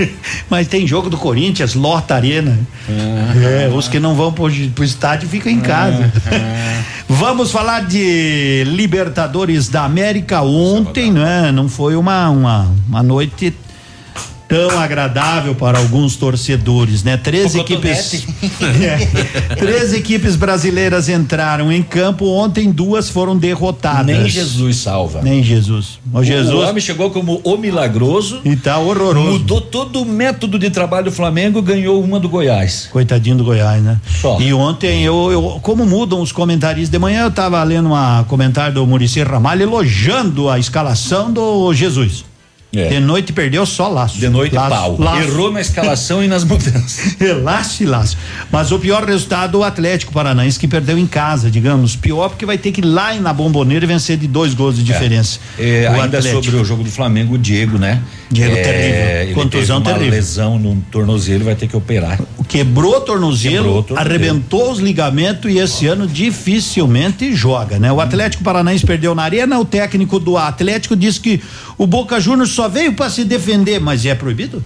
[0.48, 2.58] mas tem jogo do Corinthians, lota arena.
[2.88, 6.10] É, os que não vão pro, pro estádio ficam em casa.
[7.06, 11.52] Vamos falar de Libertadores da América ontem, né?
[11.52, 13.54] Não foi uma, uma, uma noite
[14.48, 17.16] tão agradável para alguns torcedores, né?
[17.16, 18.26] Três O equipes.
[18.76, 22.26] É, três equipes brasileiras entraram em campo.
[22.26, 24.06] Ontem duas foram derrotadas.
[24.06, 25.22] Nem Jesus salva.
[25.22, 25.98] Nem Jesus.
[26.12, 26.54] O Jesus.
[26.54, 28.40] O homem chegou como o milagroso.
[28.44, 29.32] E tá horroroso.
[29.32, 32.88] Mudou todo o método de trabalho do Flamengo, ganhou uma do Goiás.
[32.92, 34.00] Coitadinho do Goiás, né?
[34.20, 34.40] Só.
[34.40, 38.74] E ontem eu, eu como mudam os comentários de manhã, eu tava lendo um comentário
[38.74, 42.24] do Murici Ramalho elogiando a escalação do Jesus.
[42.76, 42.88] É.
[42.88, 44.18] De noite perdeu só laço.
[44.18, 44.96] De noite, laço, pau.
[44.98, 45.22] laço.
[45.22, 47.16] Errou na escalação e nas mudanças.
[47.42, 48.16] laço e laço.
[48.50, 51.96] Mas o pior resultado, o Atlético Paranaense, que perdeu em casa, digamos.
[51.96, 54.82] Pior porque vai ter que ir lá na bomboneira e vencer de dois gols de
[54.82, 55.38] diferença.
[55.58, 56.44] É, O ainda Atlético.
[56.44, 58.00] sobre o jogo do Flamengo, o Diego, né?
[58.30, 59.22] Diego É, terrível.
[59.22, 60.18] ele Contusão teve uma terrível.
[60.18, 62.18] lesão no tornozelo, vai ter que operar.
[62.48, 64.08] quebrou o tornozelo, Quebrou o tornozelo.
[64.14, 67.92] arrebentou os ligamentos e esse ano dificilmente joga, né?
[67.92, 71.40] O Atlético Paranaense perdeu na arena, o técnico do Atlético disse que
[71.78, 74.62] o Boca Juniors só veio para se defender, mas é proibido?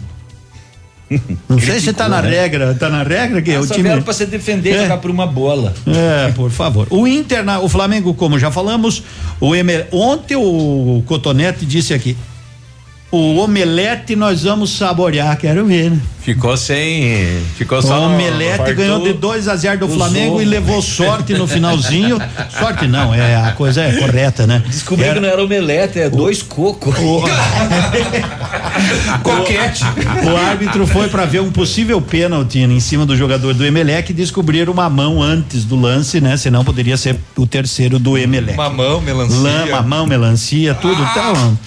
[1.48, 2.30] Não sei se tá na né?
[2.30, 4.82] regra, tá na regra que Ah, o só time pra se defender É.
[4.82, 5.74] jogar por uma bola.
[5.86, 6.86] é, por favor.
[6.88, 9.02] O Inter, o Flamengo, como já falamos,
[9.40, 12.16] o Emer, ontem o Cotonete disse aqui,
[13.10, 15.98] o omelete nós vamos saborear, quero ver, né?
[16.20, 17.40] Ficou sem.
[17.56, 20.80] Ficou O só no- Omelete fartou ganhou de 2 a 0 do Flamengo e levou
[20.82, 22.20] sorte no finalzinho.
[22.58, 24.62] sorte não, é a coisa é correta, né?
[24.66, 26.94] Descobri Era- que não era omelete, é dois cocos.
[29.22, 29.82] Coquete.
[30.30, 34.14] O árbitro foi para ver um possível pênalti em cima do jogador do Emelec e
[34.14, 36.36] descobriram uma mão antes do lance, né?
[36.36, 38.56] Senão poderia ser o terceiro do Emelec.
[38.56, 39.38] Mamão, melancia.
[39.38, 41.58] Lã, mamão, melancia, tudo então.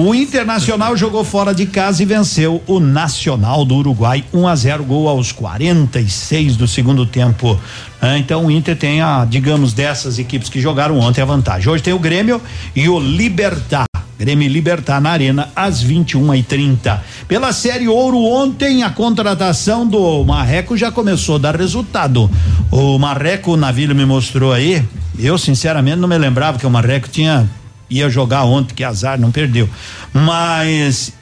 [0.00, 4.84] O Internacional jogou fora de casa e venceu o Nacional do Uruguai 1 a 0
[4.84, 7.58] gol aos 46 do segundo tempo.
[8.00, 11.68] Ah, então o Inter tem a, digamos, dessas equipes que jogaram ontem a vantagem.
[11.68, 12.40] Hoje tem o Grêmio
[12.76, 13.86] e o Libertar.
[14.16, 20.24] Grêmio Libertar na Arena às 21 e 30 Pela Série Ouro, ontem a contratação do
[20.24, 22.30] Marreco já começou a dar resultado.
[22.70, 24.80] O Marreco, o Navilho me mostrou aí.
[25.18, 27.50] Eu, sinceramente, não me lembrava que o Marreco tinha
[27.90, 29.68] ia jogar ontem, que azar, não perdeu.
[30.12, 31.12] Mas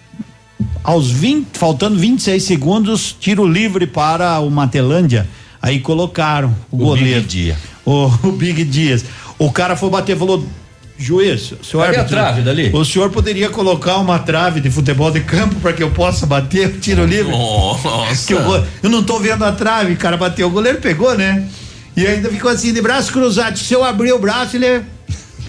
[0.82, 5.26] aos 20, faltando 26 segundos, tiro livre para o Matelândia.
[5.60, 7.20] Aí colocaram o, goleiro.
[7.22, 7.56] Big Dia.
[7.84, 9.05] O, o Big Dias.
[9.38, 10.47] O cara foi bater, falou:
[10.98, 12.70] Juiz, senhor Cadê a árbitro, trave dali?
[12.72, 16.68] O senhor poderia colocar uma trave de futebol de campo para que eu possa bater
[16.68, 17.32] o tiro livre?
[17.32, 18.26] Nossa.
[18.26, 21.47] Que eu, eu não tô vendo a trave, o cara bateu, o goleiro pegou, né?
[21.97, 23.59] E ainda ficou assim, de braço cruzado.
[23.59, 24.82] Se eu abrir o braço, ele é-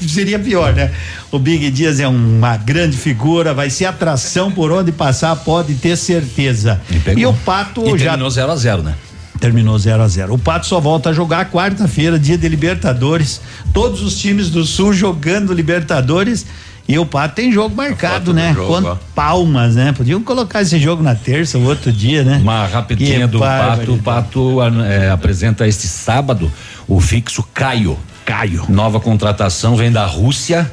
[0.07, 0.91] seria pior, né?
[1.31, 5.95] O Big Dias é uma grande figura, vai ser atração por onde passar, pode ter
[5.95, 6.79] certeza.
[7.15, 8.95] E, o Pato E já terminou 0 a 0 né?
[9.39, 13.39] terminou 0 a 0 O Pato só volta a jogar quarta-feira, dia de Libertadores.
[13.73, 16.45] Todos os times do Sul jogando Libertadores.
[16.87, 18.53] E o Pato tem jogo marcado, né?
[18.53, 19.91] jogo, palmas, né?
[19.91, 22.39] Podiam colocar esse jogo na terça ou outro dia, né?
[22.41, 23.93] Uma rapidinha Que do Pato.
[23.93, 26.49] O Pato é, apresenta este sábado
[26.87, 27.97] o fixo Caio.
[28.27, 28.65] Caio.
[28.67, 30.69] Nova contratação vem da Rússia.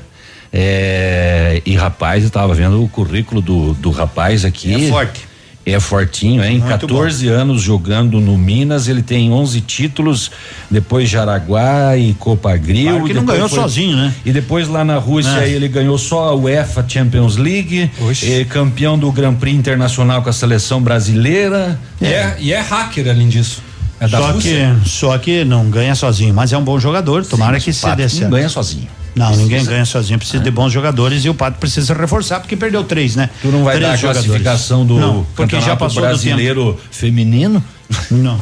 [0.52, 4.86] é, e rapaz, eu tava vendo o currículo do, do rapaz aqui.
[4.86, 5.34] É forte.
[5.66, 6.58] É fortinho, hein?
[6.58, 10.30] Muito 14 anos jogando no Minas, ele tem 11 títulos,
[10.70, 12.90] depois Jaraguá e Copa Grill.
[12.90, 14.12] Claro que não ganhou sozinho, né?
[14.26, 15.48] E depois lá na Rússia É.
[15.48, 17.90] ele ganhou só a UEFA Champions League,
[18.22, 21.80] eh, campeão do Grand Prix Internacional com a seleção brasileira.
[21.98, 23.62] E é, e é hacker além disso.
[24.00, 24.76] É só Rússia.
[24.82, 27.24] que, só que não ganha sozinho, mas é um bom jogador.
[27.24, 28.88] Tomara que se dê não ganha sozinho.
[29.14, 29.42] Não, Precisa.
[29.48, 30.18] ninguém ganha sozinho.
[30.18, 33.30] Precisa de bons jogadores e o Pato precisa reforçar porque perdeu três, né?
[33.40, 34.26] Tu não vai três dar a jogadores.
[34.26, 37.62] classificação do não, porque já passou brasileiro feminino?
[38.10, 38.40] Não.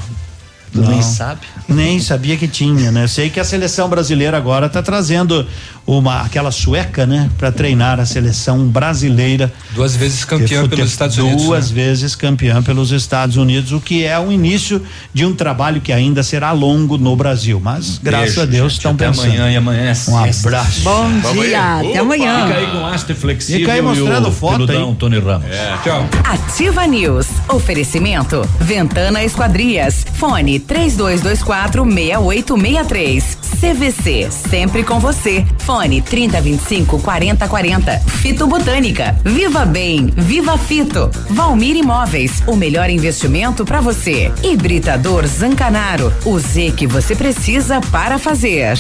[0.73, 0.89] Tu Não.
[0.89, 1.41] nem sabe?
[1.69, 3.07] Nem sabia que tinha, né?
[3.07, 5.47] Sei que a seleção brasileira agora está trazendo
[5.87, 9.53] uma aquela sueca, né, para treinar a seleção brasileira.
[9.71, 11.45] Duas vezes campeã pelos Estados Unidos.
[11.45, 11.75] Duas né?
[11.75, 14.83] vezes campeã pelos Estados Unidos, o que é o início
[15.13, 17.61] de um trabalho que ainda será longo no Brasil.
[17.63, 18.79] Mas graças Beijo, a Deus gente.
[18.79, 19.27] estão Até pensando.
[19.27, 20.81] amanhã e amanhã é Um abraço.
[20.83, 21.89] Bom Vamos dia, aí.
[21.89, 22.47] até Opa, amanhã.
[22.47, 24.95] Fica aí com haste flexível Fica aí e mostrando o foto aí.
[24.99, 25.47] Tony Ramos.
[25.83, 26.09] Tchau.
[26.25, 27.27] Ativa News.
[27.49, 28.49] Oferecimento.
[28.61, 30.07] Ventana Esquadrias.
[30.15, 33.39] Fone 3224 6863.
[33.61, 34.29] CVC.
[34.31, 35.45] Sempre com você.
[35.73, 37.99] Fone 3025 4040.
[38.21, 39.17] Fito Botânica.
[39.25, 40.13] Viva Bem.
[40.15, 41.11] Viva Fito.
[41.31, 42.43] Valmir Imóveis.
[42.47, 44.31] O melhor investimento para você.
[44.43, 46.13] Hibridador Zancanaro.
[46.27, 48.77] O Z que você precisa para fazer.